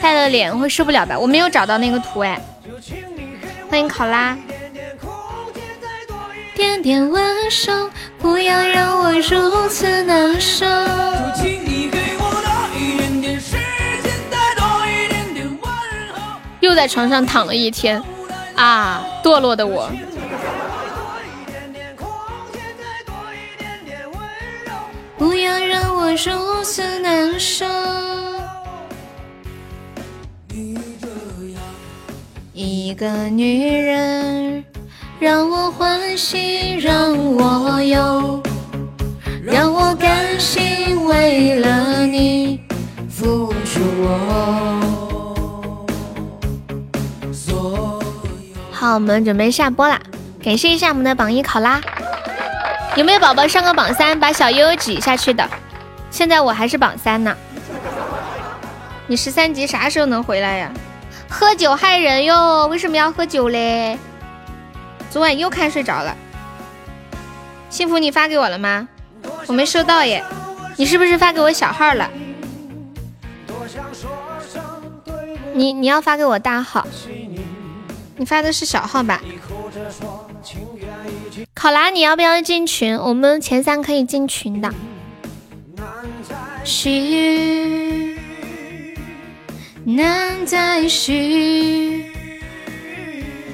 [0.02, 2.42] 带了脸会受不了的，我没有找到那个图哎。
[3.70, 4.38] 欢迎考拉。
[6.56, 10.66] 点点温柔，不要让我如此难受。
[16.62, 18.02] 又在床上躺了一天
[18.56, 19.92] 啊，堕落的我。
[25.18, 27.66] 不要让我如此难受。
[32.54, 34.64] 一个女人
[35.18, 38.44] 让我欢喜，让我忧，
[39.42, 42.60] 让我甘心为了你
[43.10, 44.86] 付出我
[47.32, 48.04] 所有。
[48.72, 49.98] 好，我们准备下播啦！
[50.44, 51.80] 感谢一下我们的榜一考拉。
[52.98, 55.50] 有没有宝宝上个榜三，把小悠悠挤下去的？
[56.12, 57.34] 现在我还是榜三呢。
[59.08, 60.70] 你十三级啥时候能回来呀？
[61.30, 63.98] 喝酒害人哟，为什么要喝酒嘞？
[65.16, 66.14] 昨晚又看睡着了。
[67.70, 68.86] 幸福，你发给我了吗？
[69.48, 70.22] 我没收到耶。
[70.76, 72.12] 你是不是发给我小号了？
[75.54, 76.86] 你你要发给我大号？
[78.18, 79.22] 你发的是小号吧？
[81.54, 82.98] 考拉，你要不要进群？
[82.98, 84.70] 我们前三可以进群的。
[86.66, 88.20] 续，
[89.86, 92.12] 难再续。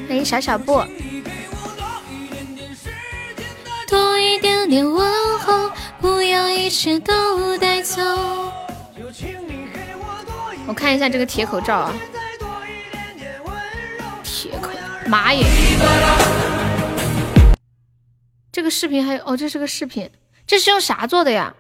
[0.08, 0.84] 欢迎小小布。
[3.92, 8.02] 多一点点问候，不要一切都带走。
[10.66, 11.94] 我看一下这个铁口罩啊。
[14.24, 14.70] 铁口，
[15.08, 15.46] 妈耶！
[18.50, 20.10] 这个视频还有哦，这是个视频，
[20.48, 21.54] 这是用啥做的呀？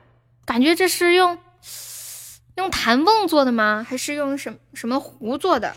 [0.45, 1.37] 感觉这是用
[2.55, 3.85] 用弹瓮做的吗？
[3.87, 5.75] 还是用什什么壶做的？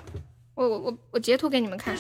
[0.55, 1.97] 我我我我截图给你们看。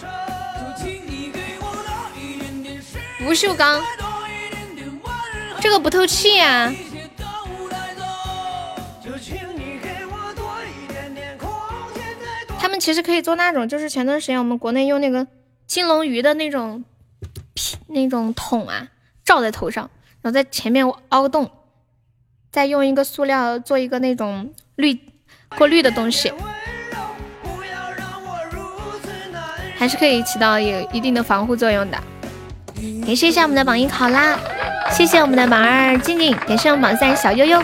[3.18, 3.82] 不锈钢，
[5.64, 6.70] 这个不透气呀。
[12.58, 15.26] 他们其实可以做那种，就是前段时间我们国内用那个
[15.66, 16.84] 金龙鱼的那种
[17.54, 18.88] 皮那种桶啊。
[19.24, 19.88] 罩在头上，
[20.20, 21.50] 然后在前面凹个洞，
[22.52, 25.00] 再用一个塑料做一个那种滤
[25.56, 26.30] 过滤的东西，
[29.78, 31.96] 还是可以起到有一定的防护作用的。
[33.06, 34.38] 感谢一下我们的榜一考拉，
[34.90, 37.62] 谢谢我们的榜二静静，感谢我们榜三小悠悠，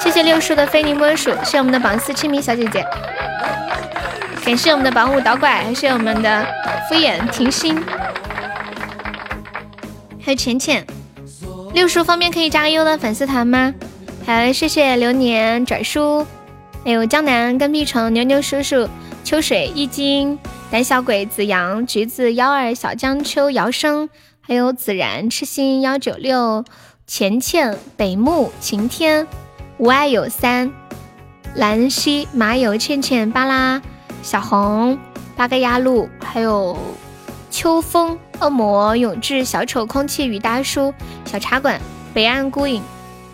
[0.00, 2.84] 谢谢六叔的非你莫属，谢谢我们的榜四清明小姐姐，
[4.44, 6.46] 感谢我们的榜五导拐，还是我们的
[6.88, 7.82] 敷衍停心。
[10.24, 10.86] 还有浅浅，
[11.74, 13.74] 六叔方便可以加个优的粉丝团吗？
[14.24, 16.24] 还有谢谢流年拽叔，
[16.84, 18.88] 还有江南跟屁虫牛牛叔叔
[19.24, 20.38] 秋水一金
[20.70, 24.08] 胆小鬼子阳橘子幺二小江秋姚生，
[24.52, 26.62] 还有孜然痴心幺九六
[27.06, 29.26] 钱钱北木晴天
[29.78, 30.70] 无爱有三
[31.54, 33.80] 兰溪麻油倩倩巴拉
[34.22, 34.98] 小红
[35.34, 36.76] 八个鸭路，还有
[37.50, 38.18] 秋风。
[38.42, 40.92] 恶魔永志小丑空气与大叔
[41.24, 41.80] 小茶馆
[42.12, 42.82] 北岸孤影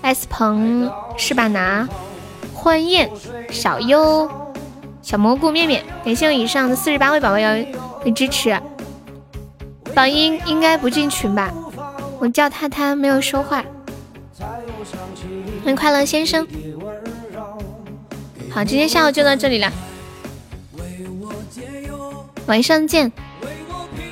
[0.03, 1.89] S 鹏是吧拿
[2.55, 3.11] 欢宴
[3.51, 4.31] 小优
[5.03, 7.39] 小蘑菇面面，感谢我以上的四十八位宝宝
[8.05, 8.57] 的支持。
[9.99, 11.53] 榜一应该不进群吧？
[12.21, 13.65] 我叫他，他没有说话。
[15.65, 16.47] 欢迎快乐先生。
[18.49, 19.73] 好，今天下午就到这里了，
[22.47, 23.11] 晚上见。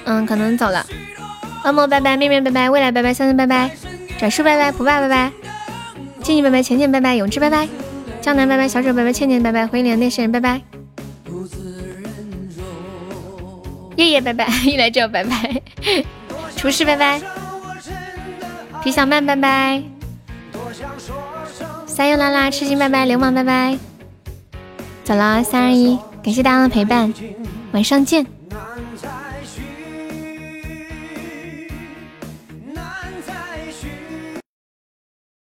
[0.06, 0.84] 嗯，可能走了。
[1.64, 3.70] 恶魔拜拜，面面拜拜，未来拜拜，三三拜拜，
[4.18, 5.30] 转世拜拜，不爸拜拜，
[6.20, 7.68] 静静拜拜，浅浅拜拜，永志拜拜，
[8.20, 10.60] 江南拜拜，小手拜拜，倩倩拜拜，回脸那些人拜拜，
[13.96, 15.62] 夜夜拜拜， 一来就拜拜，
[16.56, 17.20] 厨师拜拜，
[18.82, 19.82] 皮小曼拜拜，
[21.86, 23.78] 三又啦啦，痴心拜拜，流氓拜拜，
[25.04, 25.98] 走了，三二一。
[26.22, 27.14] 感谢大家的陪伴，
[27.72, 28.35] 晚上见。